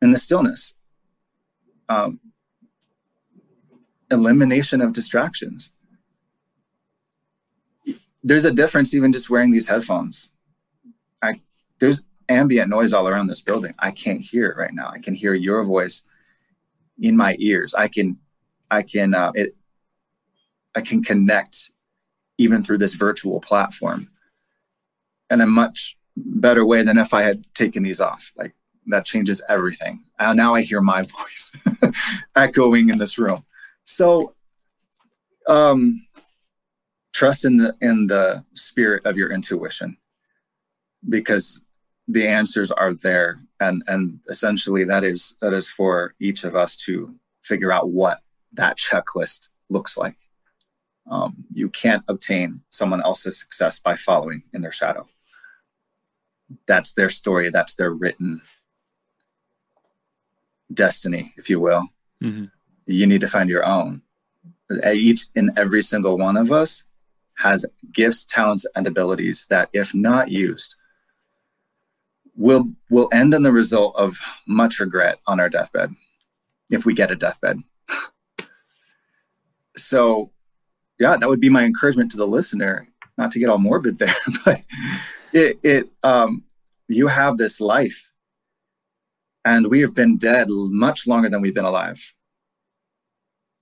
in 0.00 0.12
the 0.12 0.18
stillness. 0.18 0.78
Um, 1.88 2.20
elimination 4.12 4.80
of 4.80 4.92
distractions. 4.92 5.74
There's 8.22 8.44
a 8.44 8.52
difference 8.52 8.94
even 8.94 9.10
just 9.10 9.28
wearing 9.28 9.50
these 9.50 9.66
headphones. 9.66 10.28
There's 11.82 12.06
ambient 12.28 12.70
noise 12.70 12.92
all 12.92 13.08
around 13.08 13.26
this 13.26 13.40
building. 13.40 13.74
I 13.76 13.90
can't 13.90 14.20
hear 14.20 14.46
it 14.46 14.56
right 14.56 14.72
now. 14.72 14.86
I 14.88 15.00
can 15.00 15.14
hear 15.14 15.34
your 15.34 15.64
voice 15.64 16.02
in 17.00 17.16
my 17.16 17.34
ears. 17.40 17.74
I 17.74 17.88
can 17.88 18.18
I 18.70 18.82
can 18.82 19.16
uh, 19.16 19.32
it 19.34 19.56
I 20.76 20.80
can 20.80 21.02
connect 21.02 21.72
even 22.38 22.62
through 22.62 22.78
this 22.78 22.94
virtual 22.94 23.40
platform 23.40 24.08
in 25.28 25.40
a 25.40 25.46
much 25.46 25.98
better 26.16 26.64
way 26.64 26.84
than 26.84 26.98
if 26.98 27.12
I 27.12 27.22
had 27.22 27.42
taken 27.52 27.82
these 27.82 28.00
off. 28.00 28.32
Like 28.36 28.54
that 28.86 29.04
changes 29.04 29.42
everything. 29.48 30.04
Uh, 30.20 30.34
now 30.34 30.54
I 30.54 30.62
hear 30.62 30.80
my 30.80 31.02
voice 31.18 31.50
echoing 32.36 32.90
in 32.90 32.98
this 32.98 33.18
room. 33.18 33.44
So 33.86 34.36
um, 35.48 36.06
trust 37.12 37.44
in 37.44 37.56
the 37.56 37.74
in 37.80 38.06
the 38.06 38.44
spirit 38.54 39.04
of 39.04 39.16
your 39.16 39.32
intuition 39.32 39.96
because 41.08 41.60
the 42.08 42.26
answers 42.26 42.70
are 42.70 42.94
there 42.94 43.40
and 43.60 43.82
and 43.86 44.18
essentially 44.28 44.84
that 44.84 45.04
is 45.04 45.36
that 45.40 45.52
is 45.52 45.68
for 45.68 46.14
each 46.20 46.44
of 46.44 46.56
us 46.56 46.76
to 46.76 47.14
figure 47.42 47.72
out 47.72 47.90
what 47.90 48.18
that 48.52 48.76
checklist 48.76 49.48
looks 49.68 49.96
like 49.96 50.16
um, 51.10 51.44
you 51.52 51.68
can't 51.68 52.04
obtain 52.08 52.62
someone 52.70 53.02
else's 53.02 53.38
success 53.38 53.78
by 53.78 53.94
following 53.94 54.42
in 54.52 54.62
their 54.62 54.72
shadow. 54.72 55.06
That's 56.66 56.92
their 56.92 57.10
story, 57.10 57.50
that's 57.50 57.74
their 57.74 57.90
written 57.90 58.40
destiny, 60.72 61.32
if 61.36 61.50
you 61.50 61.60
will. 61.60 61.88
Mm-hmm. 62.22 62.44
You 62.86 63.06
need 63.06 63.20
to 63.22 63.28
find 63.28 63.48
your 63.50 63.64
own. 63.64 64.02
Each 64.92 65.24
and 65.34 65.50
every 65.56 65.82
single 65.82 66.16
one 66.16 66.36
of 66.36 66.52
us 66.52 66.84
has 67.38 67.66
gifts, 67.92 68.24
talents, 68.24 68.66
and 68.76 68.86
abilities 68.86 69.46
that, 69.50 69.68
if 69.72 69.94
not 69.94 70.30
used, 70.30 70.76
will 72.34 72.70
will 72.90 73.08
end 73.12 73.34
in 73.34 73.42
the 73.42 73.52
result 73.52 73.94
of 73.96 74.18
much 74.46 74.80
regret 74.80 75.18
on 75.26 75.40
our 75.40 75.48
deathbed 75.48 75.94
if 76.70 76.86
we 76.86 76.94
get 76.94 77.10
a 77.10 77.16
deathbed. 77.16 77.60
so 79.76 80.30
yeah, 80.98 81.16
that 81.16 81.28
would 81.28 81.40
be 81.40 81.50
my 81.50 81.64
encouragement 81.64 82.10
to 82.12 82.16
the 82.16 82.26
listener, 82.26 82.86
not 83.18 83.30
to 83.32 83.38
get 83.38 83.48
all 83.48 83.58
morbid 83.58 83.98
there, 83.98 84.14
but 84.44 84.62
it, 85.32 85.58
it 85.62 85.88
um, 86.02 86.44
you 86.88 87.08
have 87.08 87.38
this 87.38 87.60
life 87.60 88.12
and 89.44 89.68
we 89.68 89.80
have 89.80 89.94
been 89.94 90.16
dead 90.16 90.46
much 90.48 91.06
longer 91.06 91.28
than 91.28 91.40
we've 91.40 91.54
been 91.54 91.64
alive. 91.64 92.14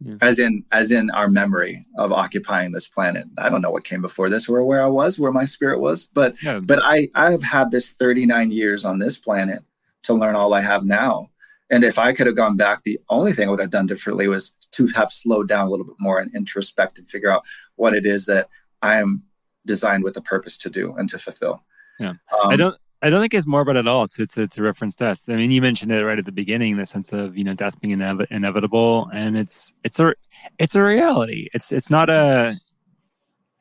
Yeah. 0.03 0.15
As 0.23 0.39
in, 0.39 0.65
as 0.73 0.93
in 0.93 1.11
our 1.11 1.29
memory 1.29 1.85
of 1.99 2.11
occupying 2.11 2.73
this 2.73 2.89
planet. 2.89 3.27
I 3.37 3.51
don't 3.51 3.61
know 3.61 3.71
what 3.71 3.85
came 3.85 4.01
before 4.01 4.31
this, 4.31 4.49
or 4.49 4.65
where 4.65 4.83
I 4.83 4.87
was, 4.87 5.19
where 5.19 5.33
my 5.33 5.45
spirit 5.45 5.79
was, 5.81 6.07
but 6.07 6.43
yeah. 6.43 6.59
but 6.59 6.79
I 6.83 7.11
I 7.15 7.31
have 7.31 7.43
had 7.43 7.71
this 7.71 7.91
39 7.91 8.51
years 8.51 8.87
on 8.87 8.99
this 8.99 9.19
planet 9.19 9.63
to 10.05 10.15
learn 10.15 10.35
all 10.35 10.55
I 10.55 10.63
have 10.63 10.85
now. 10.85 11.31
And 11.71 11.85
if 11.85 11.99
I 11.99 12.13
could 12.13 12.27
have 12.27 12.37
gone 12.37 12.57
back, 12.57 12.83
the 12.83 12.99
only 13.11 13.33
thing 13.33 13.47
I 13.47 13.51
would 13.51 13.61
have 13.61 13.71
done 13.71 13.87
differently 13.87 14.27
was 14.27 14.57
to 14.73 14.87
have 14.89 15.13
slowed 15.13 15.49
down 15.49 15.67
a 15.67 15.71
little 15.71 15.87
bit 15.87 15.97
more 16.01 16.19
and 16.19 16.35
introspect 16.35 16.99
and 16.99 17.07
figure 17.07 17.31
out 17.31 17.45
what 17.77 17.95
it 17.95 18.07
is 18.07 18.27
that 18.27 18.49
I 18.83 18.97
am 18.97 19.23
designed 19.67 20.03
with 20.03 20.17
a 20.17 20.23
purpose 20.23 20.57
to 20.59 20.71
do 20.71 20.95
and 20.95 21.09
to 21.11 21.19
fulfill. 21.19 21.63
Yeah. 21.99 22.15
Um, 22.33 22.51
I 22.51 22.57
don't 22.57 22.77
I 23.03 23.09
don't 23.09 23.21
think 23.21 23.33
it's 23.33 23.47
morbid 23.47 23.77
at 23.77 23.87
it 23.87 23.89
all 23.89 24.07
to, 24.09 24.27
to, 24.27 24.47
to 24.47 24.63
reference 24.63 24.95
death. 24.95 25.21
I 25.29 25.33
mean, 25.33 25.51
you 25.51 25.63
mentioned 25.63 25.91
it 25.91 26.05
right 26.05 26.19
at 26.19 26.27
the 26.27 26.33
beginning, 26.33 26.77
the 26.77 26.85
sense 26.85 27.13
of 27.13 27.37
you 27.37 27.45
know 27.45 27.55
death 27.55 27.81
being 27.81 27.97
inev- 27.97 28.27
inevitable, 28.31 29.09
and 29.15 29.39
it's 29.39 29.75
it's 29.85 29.99
a 30.01 30.15
it's 30.59 30.75
a 30.75 30.83
reality. 30.83 31.49
It's 31.55 31.73
it's 31.73 31.91
not 31.91 32.11
a 32.11 32.59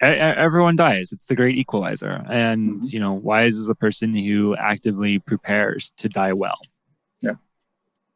everyone 0.02 0.76
dies. 0.76 1.12
It's 1.12 1.26
the 1.28 1.36
great 1.36 1.58
equalizer, 1.58 2.26
and 2.30 2.82
mm-hmm. 2.82 2.88
you 2.88 3.00
know 3.00 3.14
wise 3.14 3.56
is 3.56 3.70
a 3.70 3.76
person 3.76 4.14
who 4.14 4.56
actively 4.58 5.20
prepares 5.20 5.92
to 5.98 6.10
die 6.10 6.34
well. 6.34 6.60
Yeah, 7.22 7.36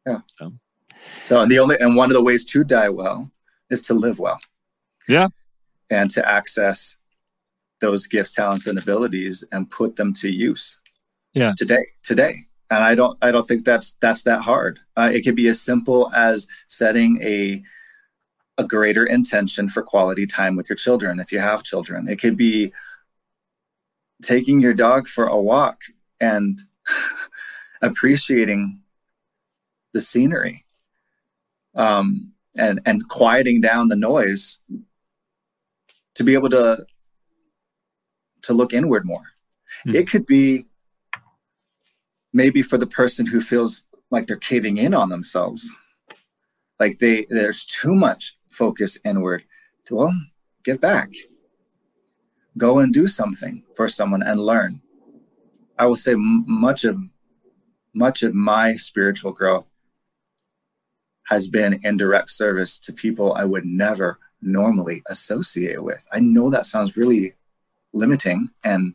yeah. 0.06 0.18
So 0.26 0.52
so 1.24 1.46
the 1.46 1.58
only 1.58 1.76
and 1.80 1.96
one 1.96 2.10
of 2.10 2.14
the 2.14 2.22
ways 2.22 2.44
to 2.46 2.64
die 2.64 2.88
well 2.88 3.30
is 3.70 3.82
to 3.82 3.94
live 3.94 4.18
well. 4.18 4.38
Yeah. 5.08 5.28
And 5.90 6.10
to 6.10 6.26
access 6.28 6.96
those 7.80 8.06
gifts, 8.06 8.34
talents, 8.34 8.66
and 8.66 8.78
abilities 8.78 9.44
and 9.52 9.70
put 9.70 9.96
them 9.96 10.12
to 10.14 10.30
use. 10.30 10.78
Yeah. 11.34 11.52
Today. 11.56 11.84
Today. 12.02 12.36
And 12.70 12.82
I 12.82 12.94
don't 12.94 13.18
I 13.20 13.30
don't 13.30 13.46
think 13.46 13.64
that's 13.64 13.96
that's 14.00 14.22
that 14.22 14.40
hard. 14.40 14.80
Uh, 14.96 15.10
it 15.12 15.22
could 15.22 15.36
be 15.36 15.48
as 15.48 15.60
simple 15.60 16.10
as 16.14 16.48
setting 16.68 17.22
a 17.22 17.62
a 18.56 18.64
greater 18.64 19.04
intention 19.04 19.68
for 19.68 19.82
quality 19.82 20.26
time 20.26 20.56
with 20.56 20.68
your 20.68 20.76
children 20.76 21.20
if 21.20 21.32
you 21.32 21.40
have 21.40 21.62
children. 21.62 22.08
It 22.08 22.20
could 22.20 22.36
be 22.36 22.72
taking 24.22 24.60
your 24.60 24.74
dog 24.74 25.06
for 25.06 25.26
a 25.26 25.40
walk 25.40 25.82
and 26.20 26.58
appreciating 27.82 28.80
the 29.92 30.00
scenery 30.00 30.64
um, 31.74 32.32
and 32.56 32.80
and 32.86 33.08
quieting 33.08 33.60
down 33.60 33.88
the 33.88 33.96
noise 33.96 34.60
to 36.14 36.24
be 36.24 36.34
able 36.34 36.48
to 36.50 36.84
to 38.42 38.52
look 38.52 38.72
inward 38.72 39.04
more. 39.04 39.32
Mm. 39.86 39.94
It 39.94 40.08
could 40.08 40.26
be 40.26 40.66
maybe 42.34 42.60
for 42.60 42.76
the 42.76 42.86
person 42.86 43.24
who 43.24 43.40
feels 43.40 43.86
like 44.10 44.26
they're 44.26 44.36
caving 44.36 44.76
in 44.76 44.92
on 44.92 45.08
themselves, 45.08 45.70
like 46.78 46.98
they 46.98 47.24
there's 47.30 47.64
too 47.64 47.94
much 47.94 48.36
focus 48.50 48.98
inward. 49.04 49.44
To 49.86 49.94
well, 49.96 50.14
give 50.64 50.80
back. 50.80 51.10
Go 52.58 52.78
and 52.78 52.92
do 52.92 53.06
something 53.06 53.62
for 53.74 53.88
someone 53.88 54.22
and 54.22 54.40
learn. 54.40 54.80
I 55.78 55.86
will 55.86 55.96
say 55.96 56.12
m- 56.12 56.44
much 56.46 56.84
of 56.84 56.98
much 57.94 58.22
of 58.22 58.34
my 58.34 58.74
spiritual 58.74 59.32
growth 59.32 59.66
has 61.28 61.46
been 61.46 61.80
in 61.84 61.96
direct 61.96 62.30
service 62.30 62.78
to 62.78 62.92
people 62.92 63.32
I 63.32 63.44
would 63.44 63.64
never 63.64 64.18
normally 64.42 65.02
associate 65.08 65.82
with. 65.82 66.06
I 66.12 66.20
know 66.20 66.50
that 66.50 66.66
sounds 66.66 66.96
really 66.96 67.34
limiting 67.92 68.48
and 68.62 68.94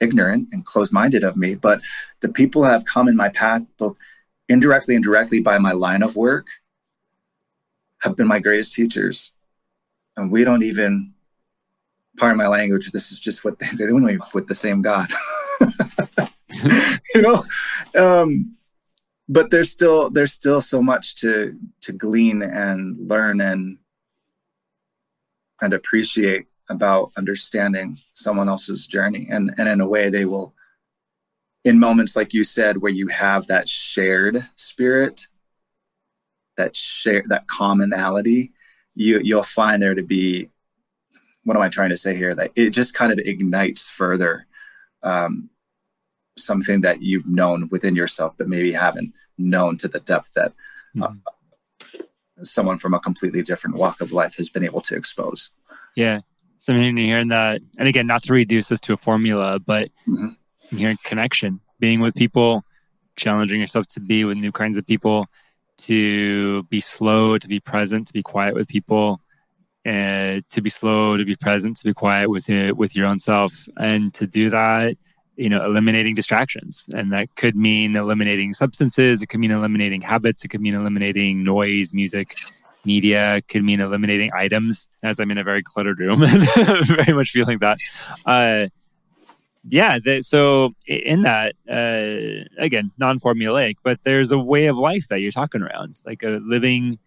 ignorant 0.00 0.48
and 0.52 0.64
closed 0.64 0.92
minded 0.92 1.24
of 1.24 1.36
me, 1.36 1.54
but 1.54 1.80
the 2.20 2.28
people 2.28 2.64
have 2.64 2.84
come 2.84 3.08
in 3.08 3.16
my 3.16 3.28
path, 3.28 3.62
both 3.78 3.96
indirectly 4.48 4.94
and 4.94 5.04
directly 5.04 5.40
by 5.40 5.58
my 5.58 5.72
line 5.72 6.02
of 6.02 6.16
work, 6.16 6.48
have 8.02 8.16
been 8.16 8.26
my 8.26 8.38
greatest 8.38 8.74
teachers. 8.74 9.34
And 10.16 10.30
we 10.30 10.44
don't 10.44 10.62
even, 10.62 11.12
pardon 12.16 12.38
my 12.38 12.48
language, 12.48 12.90
this 12.90 13.12
is 13.12 13.20
just 13.20 13.44
what 13.44 13.58
they, 13.58 13.66
they 13.78 13.86
don't 13.86 14.02
even 14.02 14.20
with 14.34 14.46
the 14.46 14.54
same 14.54 14.82
God. 14.82 15.08
you 17.14 17.22
know? 17.22 17.44
Um, 17.96 18.56
but 19.30 19.50
there's 19.50 19.70
still 19.70 20.10
there's 20.10 20.32
still 20.32 20.60
so 20.60 20.82
much 20.82 21.14
to 21.14 21.56
to 21.82 21.92
glean 21.92 22.42
and 22.42 22.96
learn 22.98 23.40
and 23.40 23.78
and 25.62 25.72
appreciate 25.72 26.46
about 26.70 27.12
understanding 27.16 27.98
someone 28.14 28.48
else's 28.48 28.86
journey. 28.86 29.26
And 29.30 29.52
and 29.58 29.68
in 29.68 29.80
a 29.80 29.88
way 29.88 30.08
they 30.08 30.24
will 30.24 30.54
in 31.64 31.78
moments 31.78 32.16
like 32.16 32.32
you 32.32 32.44
said 32.44 32.78
where 32.78 32.92
you 32.92 33.08
have 33.08 33.46
that 33.48 33.68
shared 33.68 34.42
spirit 34.56 35.26
that 36.56 36.74
share 36.74 37.22
that 37.26 37.46
commonality 37.48 38.52
you 38.94 39.20
you'll 39.22 39.42
find 39.42 39.82
there 39.82 39.94
to 39.94 40.02
be 40.02 40.48
what 41.44 41.56
am 41.56 41.62
i 41.62 41.68
trying 41.68 41.90
to 41.90 41.96
say 41.96 42.14
here? 42.14 42.34
That 42.34 42.52
it 42.54 42.70
just 42.70 42.94
kind 42.94 43.12
of 43.12 43.18
ignites 43.18 43.88
further 43.88 44.46
um, 45.02 45.50
something 46.36 46.82
that 46.82 47.02
you've 47.02 47.26
known 47.26 47.68
within 47.70 47.96
yourself 47.96 48.34
but 48.36 48.48
maybe 48.48 48.72
haven't 48.72 49.12
known 49.38 49.76
to 49.78 49.88
the 49.88 50.00
depth 50.00 50.34
that 50.34 50.52
uh, 51.00 51.08
mm-hmm. 51.08 52.44
someone 52.44 52.78
from 52.78 52.94
a 52.94 53.00
completely 53.00 53.42
different 53.42 53.76
walk 53.76 54.00
of 54.00 54.12
life 54.12 54.36
has 54.36 54.48
been 54.48 54.64
able 54.64 54.80
to 54.82 54.96
expose. 54.96 55.50
Yeah 55.96 56.20
something 56.60 56.96
hearing 56.96 57.28
that 57.28 57.60
and 57.78 57.88
again 57.88 58.06
not 58.06 58.22
to 58.22 58.32
reduce 58.32 58.68
this 58.68 58.80
to 58.80 58.92
a 58.92 58.96
formula 58.96 59.58
but 59.58 59.90
mm-hmm 60.06 60.28
hearing 60.76 60.96
connection, 61.04 61.60
being 61.78 62.00
with 62.00 62.14
people, 62.14 62.64
challenging 63.16 63.60
yourself 63.60 63.86
to 63.88 64.00
be 64.00 64.24
with 64.24 64.38
new 64.38 64.52
kinds 64.52 64.76
of 64.76 64.86
people, 64.86 65.26
to 65.78 66.62
be 66.64 66.80
slow, 66.80 67.38
to 67.38 67.48
be 67.48 67.60
present, 67.60 68.06
to 68.06 68.12
be 68.12 68.22
quiet 68.22 68.54
with 68.54 68.68
people, 68.68 69.20
and 69.84 70.44
to 70.50 70.60
be 70.60 70.70
slow, 70.70 71.16
to 71.16 71.24
be 71.24 71.36
present, 71.36 71.76
to 71.76 71.84
be 71.84 71.94
quiet 71.94 72.28
with 72.28 72.48
it, 72.50 72.76
with 72.76 72.94
your 72.94 73.06
own 73.06 73.18
self, 73.18 73.66
and 73.78 74.12
to 74.14 74.26
do 74.26 74.50
that, 74.50 74.96
you 75.36 75.48
know, 75.48 75.64
eliminating 75.64 76.14
distractions, 76.14 76.86
and 76.92 77.12
that 77.12 77.34
could 77.36 77.56
mean 77.56 77.96
eliminating 77.96 78.52
substances. 78.52 79.22
It 79.22 79.28
could 79.28 79.40
mean 79.40 79.50
eliminating 79.50 80.02
habits. 80.02 80.44
It 80.44 80.48
could 80.48 80.60
mean 80.60 80.74
eliminating 80.74 81.42
noise, 81.42 81.94
music, 81.94 82.36
media. 82.84 83.40
Could 83.48 83.64
mean 83.64 83.80
eliminating 83.80 84.30
items. 84.34 84.88
As 85.02 85.18
I'm 85.20 85.30
in 85.30 85.38
a 85.38 85.44
very 85.44 85.62
cluttered 85.62 85.98
room, 85.98 86.20
very 86.84 87.12
much 87.12 87.30
feeling 87.30 87.58
that. 87.60 87.78
Uh, 88.26 88.68
yeah 89.68 89.98
the, 89.98 90.22
so 90.22 90.74
in 90.86 91.22
that 91.22 91.54
uh, 91.70 92.44
again 92.58 92.90
non-formulaic 92.98 93.74
but 93.82 93.98
there's 94.04 94.32
a 94.32 94.38
way 94.38 94.66
of 94.66 94.76
life 94.76 95.08
that 95.08 95.20
you're 95.20 95.32
talking 95.32 95.62
around 95.62 96.00
like 96.06 96.22
a 96.22 96.40
living 96.42 96.98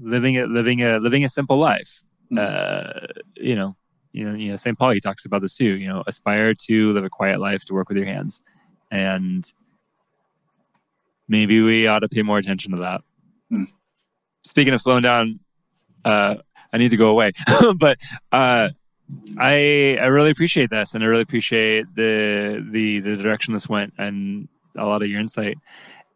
living 0.00 0.38
a 0.38 0.46
living 0.46 0.82
a 0.82 0.98
living 0.98 1.24
a 1.24 1.28
simple 1.28 1.58
life 1.58 2.02
mm-hmm. 2.32 2.38
uh, 2.38 3.06
you 3.36 3.54
know 3.54 3.76
you 4.12 4.24
know 4.24 4.34
you 4.34 4.50
know 4.50 4.56
st 4.56 4.78
paul 4.78 4.90
he 4.90 5.00
talks 5.00 5.24
about 5.24 5.40
this 5.40 5.56
too 5.56 5.76
you 5.76 5.88
know 5.88 6.02
aspire 6.06 6.54
to 6.54 6.92
live 6.92 7.04
a 7.04 7.10
quiet 7.10 7.38
life 7.38 7.64
to 7.64 7.74
work 7.74 7.88
with 7.88 7.96
your 7.96 8.06
hands 8.06 8.40
and 8.90 9.52
maybe 11.28 11.60
we 11.60 11.86
ought 11.86 12.00
to 12.00 12.08
pay 12.08 12.22
more 12.22 12.38
attention 12.38 12.72
to 12.72 12.78
that 12.78 13.02
mm. 13.52 13.66
Speaking 14.42 14.74
of 14.74 14.80
slowing 14.80 15.02
down 15.02 15.40
uh, 16.04 16.34
i 16.72 16.78
need 16.78 16.90
to 16.90 16.96
go 16.96 17.10
away 17.10 17.32
but 17.76 17.98
uh, 18.32 18.68
I 19.38 19.98
I 20.00 20.06
really 20.06 20.30
appreciate 20.30 20.70
this, 20.70 20.94
and 20.94 21.02
I 21.02 21.06
really 21.06 21.22
appreciate 21.22 21.86
the 21.94 22.64
the 22.70 23.00
the 23.00 23.16
direction 23.16 23.54
this 23.54 23.68
went, 23.68 23.94
and 23.98 24.48
a 24.76 24.84
lot 24.84 25.02
of 25.02 25.08
your 25.08 25.20
insight. 25.20 25.58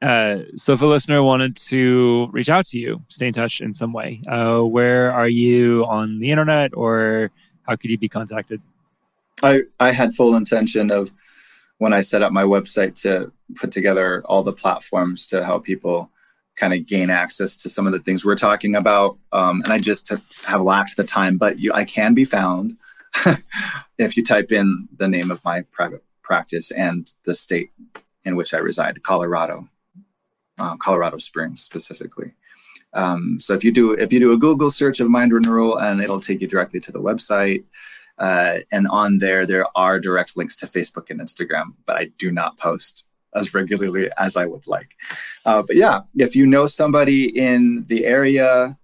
Uh, 0.03 0.41
so, 0.57 0.72
if 0.72 0.83
a 0.83 0.87
listener 0.87 1.22
wanted 1.22 1.57
to 1.57 2.29
reach 2.33 2.49
out 2.49 2.66
to 2.66 2.79
you, 2.79 3.03
stay 3.09 3.27
in 3.27 3.33
touch 3.33 3.61
in 3.61 3.72
some 3.72 3.93
way, 3.93 4.20
uh, 4.29 4.61
where 4.61 5.12
are 5.12 5.29
you 5.29 5.85
on 5.87 6.18
the 6.18 6.31
internet, 6.31 6.72
or 6.75 7.31
how 7.62 7.77
could 7.77 7.91
you 7.91 7.99
be 7.99 8.09
contacted? 8.09 8.61
I 9.43 9.62
I 9.81 9.93
had 9.93 10.14
full 10.14 10.37
intention 10.37 10.91
of 10.91 11.11
when 11.79 11.93
I 11.93 12.01
set 12.01 12.22
up 12.22 12.33
my 12.33 12.45
website 12.45 12.95
to 13.03 13.33
put 13.57 13.70
together 13.72 14.22
all 14.27 14.43
the 14.43 14.53
platforms 14.53 15.27
to 15.27 15.45
help 15.45 15.64
people 15.64 16.11
kind 16.57 16.73
of 16.73 16.87
gain 16.87 17.11
access 17.11 17.57
to 17.57 17.69
some 17.69 17.87
of 17.87 17.93
the 17.93 17.99
things 17.99 18.25
we're 18.25 18.37
talking 18.37 18.77
about. 18.77 19.19
Um, 19.33 19.61
and 19.63 19.73
I 19.73 19.79
just 19.79 20.13
have 20.45 20.61
lacked 20.61 20.97
the 20.97 21.05
time, 21.05 21.37
but 21.37 21.59
you, 21.59 21.73
I 21.73 21.85
can 21.85 22.15
be 22.15 22.25
found 22.25 22.77
if 23.99 24.17
you 24.17 24.25
type 24.25 24.53
in 24.53 24.89
the 24.97 25.09
name 25.09 25.31
of 25.31 25.45
my 25.45 25.63
private 25.73 26.05
practice 26.23 26.71
and 26.71 27.13
the 27.25 27.35
state 27.35 27.71
in 28.25 28.37
which 28.37 28.55
I 28.55 28.59
reside, 28.59 29.03
Colorado, 29.03 29.69
uh, 30.59 30.77
Colorado 30.77 31.19
Springs 31.19 31.63
specifically. 31.63 32.33
Um, 32.93 33.39
so 33.41 33.55
if 33.55 33.65
you 33.65 33.73
do 33.73 33.93
if 33.93 34.13
you 34.13 34.21
do 34.21 34.33
a 34.33 34.39
Google 34.39 34.71
search 34.71 35.01
of 35.01 35.11
Mind 35.11 35.33
Reneural, 35.33 35.81
and 35.83 36.01
it'll 36.01 36.21
take 36.21 36.41
you 36.41 36.47
directly 36.47 36.81
to 36.81 36.93
the 36.93 37.03
website. 37.03 37.65
Uh, 38.17 38.59
and 38.71 38.87
on 38.87 39.19
there, 39.19 39.45
there 39.45 39.67
are 39.77 39.99
direct 39.99 40.37
links 40.37 40.55
to 40.55 40.67
Facebook 40.67 41.11
and 41.11 41.21
Instagram, 41.21 41.75
but 41.85 41.97
I 41.97 42.05
do 42.17 42.31
not 42.31 42.57
post 42.57 43.05
as 43.35 43.55
regularly 43.55 44.11
as 44.16 44.37
I 44.37 44.47
would 44.47 44.66
like. 44.66 44.97
Uh, 45.45 45.62
but 45.62 45.76
yeah, 45.76 46.03
if 46.16 46.37
you 46.37 46.47
know 46.47 46.66
somebody 46.66 47.37
in 47.37 47.85
the 47.89 48.05
area 48.05 48.78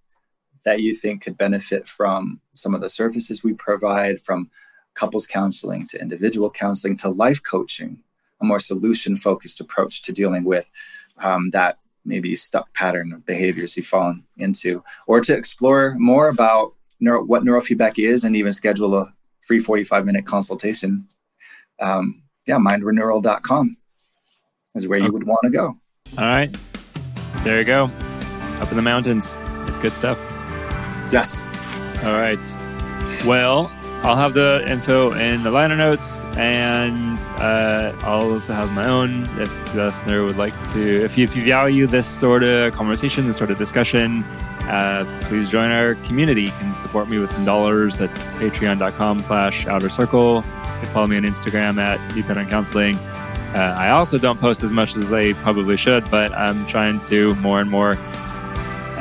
that 0.64 0.82
you 0.82 0.94
think 0.94 1.22
could 1.22 1.38
benefit 1.38 1.88
from 1.88 2.40
some 2.54 2.74
of 2.74 2.80
the 2.80 2.88
services 2.88 3.42
we 3.42 3.54
provide 3.54 4.20
from 4.20 4.50
couples 4.94 5.26
counseling 5.26 5.86
to 5.86 6.00
individual 6.00 6.50
counseling 6.50 6.96
to 6.98 7.08
life 7.08 7.42
coaching, 7.42 8.02
a 8.40 8.44
more 8.44 8.60
solution 8.60 9.16
focused 9.16 9.60
approach 9.60 10.02
to 10.02 10.12
dealing 10.12 10.44
with 10.44 10.70
um, 11.18 11.50
that 11.50 11.78
maybe 12.04 12.34
stuck 12.34 12.72
pattern 12.74 13.12
of 13.12 13.24
behaviors 13.26 13.76
you've 13.76 13.86
fallen 13.86 14.24
into, 14.36 14.82
or 15.06 15.20
to 15.20 15.36
explore 15.36 15.94
more 15.98 16.28
about 16.28 16.74
neuro- 16.98 17.24
what 17.24 17.44
neurofeedback 17.44 17.98
is 17.98 18.24
and 18.24 18.34
even 18.34 18.52
schedule 18.52 18.94
a 18.94 19.14
free 19.40 19.60
45 19.60 20.06
minute 20.06 20.26
consultation. 20.26 21.06
Um, 21.78 22.22
yeah, 22.46 22.56
mindreneural.com 22.56 23.76
is 24.74 24.88
where 24.88 24.98
you 24.98 25.12
would 25.12 25.26
want 25.26 25.40
to 25.44 25.50
go. 25.50 25.76
All 26.18 26.24
right. 26.24 26.54
There 27.44 27.58
you 27.58 27.64
go. 27.64 27.90
Up 28.60 28.70
in 28.70 28.76
the 28.76 28.82
mountains. 28.82 29.34
It's 29.66 29.78
good 29.78 29.94
stuff. 29.94 30.18
Yes. 31.12 31.46
All 32.04 32.12
right. 32.12 32.38
Well, 33.26 33.70
I'll 34.02 34.16
have 34.16 34.32
the 34.32 34.64
info 34.66 35.12
in 35.12 35.42
the 35.42 35.50
liner 35.50 35.76
notes, 35.76 36.22
and 36.36 37.18
uh, 37.38 37.92
I'll 38.00 38.32
also 38.32 38.54
have 38.54 38.70
my 38.72 38.86
own. 38.86 39.24
If 39.38 39.50
the 39.74 39.86
listener 39.86 40.24
would 40.24 40.38
like 40.38 40.54
to, 40.72 41.04
if 41.04 41.18
you, 41.18 41.24
if 41.24 41.36
you 41.36 41.44
value 41.44 41.86
this 41.86 42.06
sort 42.06 42.42
of 42.42 42.72
conversation, 42.72 43.26
this 43.26 43.36
sort 43.36 43.50
of 43.50 43.58
discussion, 43.58 44.24
uh, 44.64 45.04
please 45.22 45.50
join 45.50 45.70
our 45.70 45.96
community. 45.96 46.44
You 46.44 46.52
can 46.52 46.74
support 46.74 47.10
me 47.10 47.18
with 47.18 47.30
some 47.30 47.44
dollars 47.44 48.00
at 48.00 48.08
patreon.com 48.38 49.24
slash 49.24 49.66
outer 49.66 49.90
circle. 49.90 50.36
You 50.36 50.42
can 50.42 50.86
follow 50.94 51.06
me 51.06 51.18
on 51.18 51.24
Instagram 51.24 51.78
at 51.78 52.14
Dependent 52.14 52.48
Counseling. 52.48 52.96
Uh, 53.54 53.74
I 53.76 53.90
also 53.90 54.18
don't 54.18 54.40
post 54.40 54.62
as 54.62 54.72
much 54.72 54.96
as 54.96 55.12
I 55.12 55.32
probably 55.34 55.76
should, 55.76 56.08
but 56.10 56.32
I'm 56.32 56.66
trying 56.66 57.00
to 57.04 57.34
more 57.36 57.60
and 57.60 57.70
more 57.70 57.96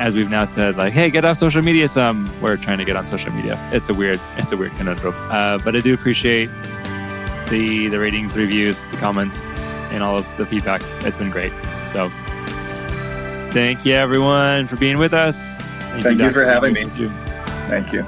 as 0.00 0.16
we've 0.16 0.30
now 0.30 0.46
said, 0.46 0.78
like, 0.78 0.94
hey, 0.94 1.10
get 1.10 1.26
off 1.26 1.36
social 1.36 1.60
media 1.60 1.86
some. 1.86 2.34
We're 2.40 2.56
trying 2.56 2.78
to 2.78 2.86
get 2.86 2.96
on 2.96 3.04
social 3.04 3.30
media. 3.32 3.60
It's 3.70 3.90
a 3.90 3.94
weird, 3.94 4.18
it's 4.38 4.50
a 4.50 4.56
weird 4.56 4.72
conundrum. 4.72 5.14
Uh, 5.14 5.58
but 5.58 5.76
I 5.76 5.80
do 5.80 5.92
appreciate 5.92 6.50
the 7.48 7.88
the 7.88 7.98
ratings, 7.98 8.32
the 8.32 8.40
reviews, 8.40 8.84
the 8.86 8.96
comments, 8.96 9.40
and 9.92 10.02
all 10.02 10.16
of 10.16 10.26
the 10.38 10.46
feedback. 10.46 10.82
It's 11.04 11.18
been 11.18 11.30
great. 11.30 11.52
So 11.86 12.10
thank 13.52 13.84
you 13.84 13.94
everyone 13.94 14.66
for 14.68 14.76
being 14.76 14.96
with 14.96 15.12
us. 15.12 15.54
Thank, 15.56 16.04
thank 16.04 16.18
you, 16.18 16.24
you 16.24 16.30
for 16.30 16.44
having 16.44 16.72
me. 16.72 16.84
Too. 16.84 17.10
Thank 17.68 17.92
you. 17.92 18.04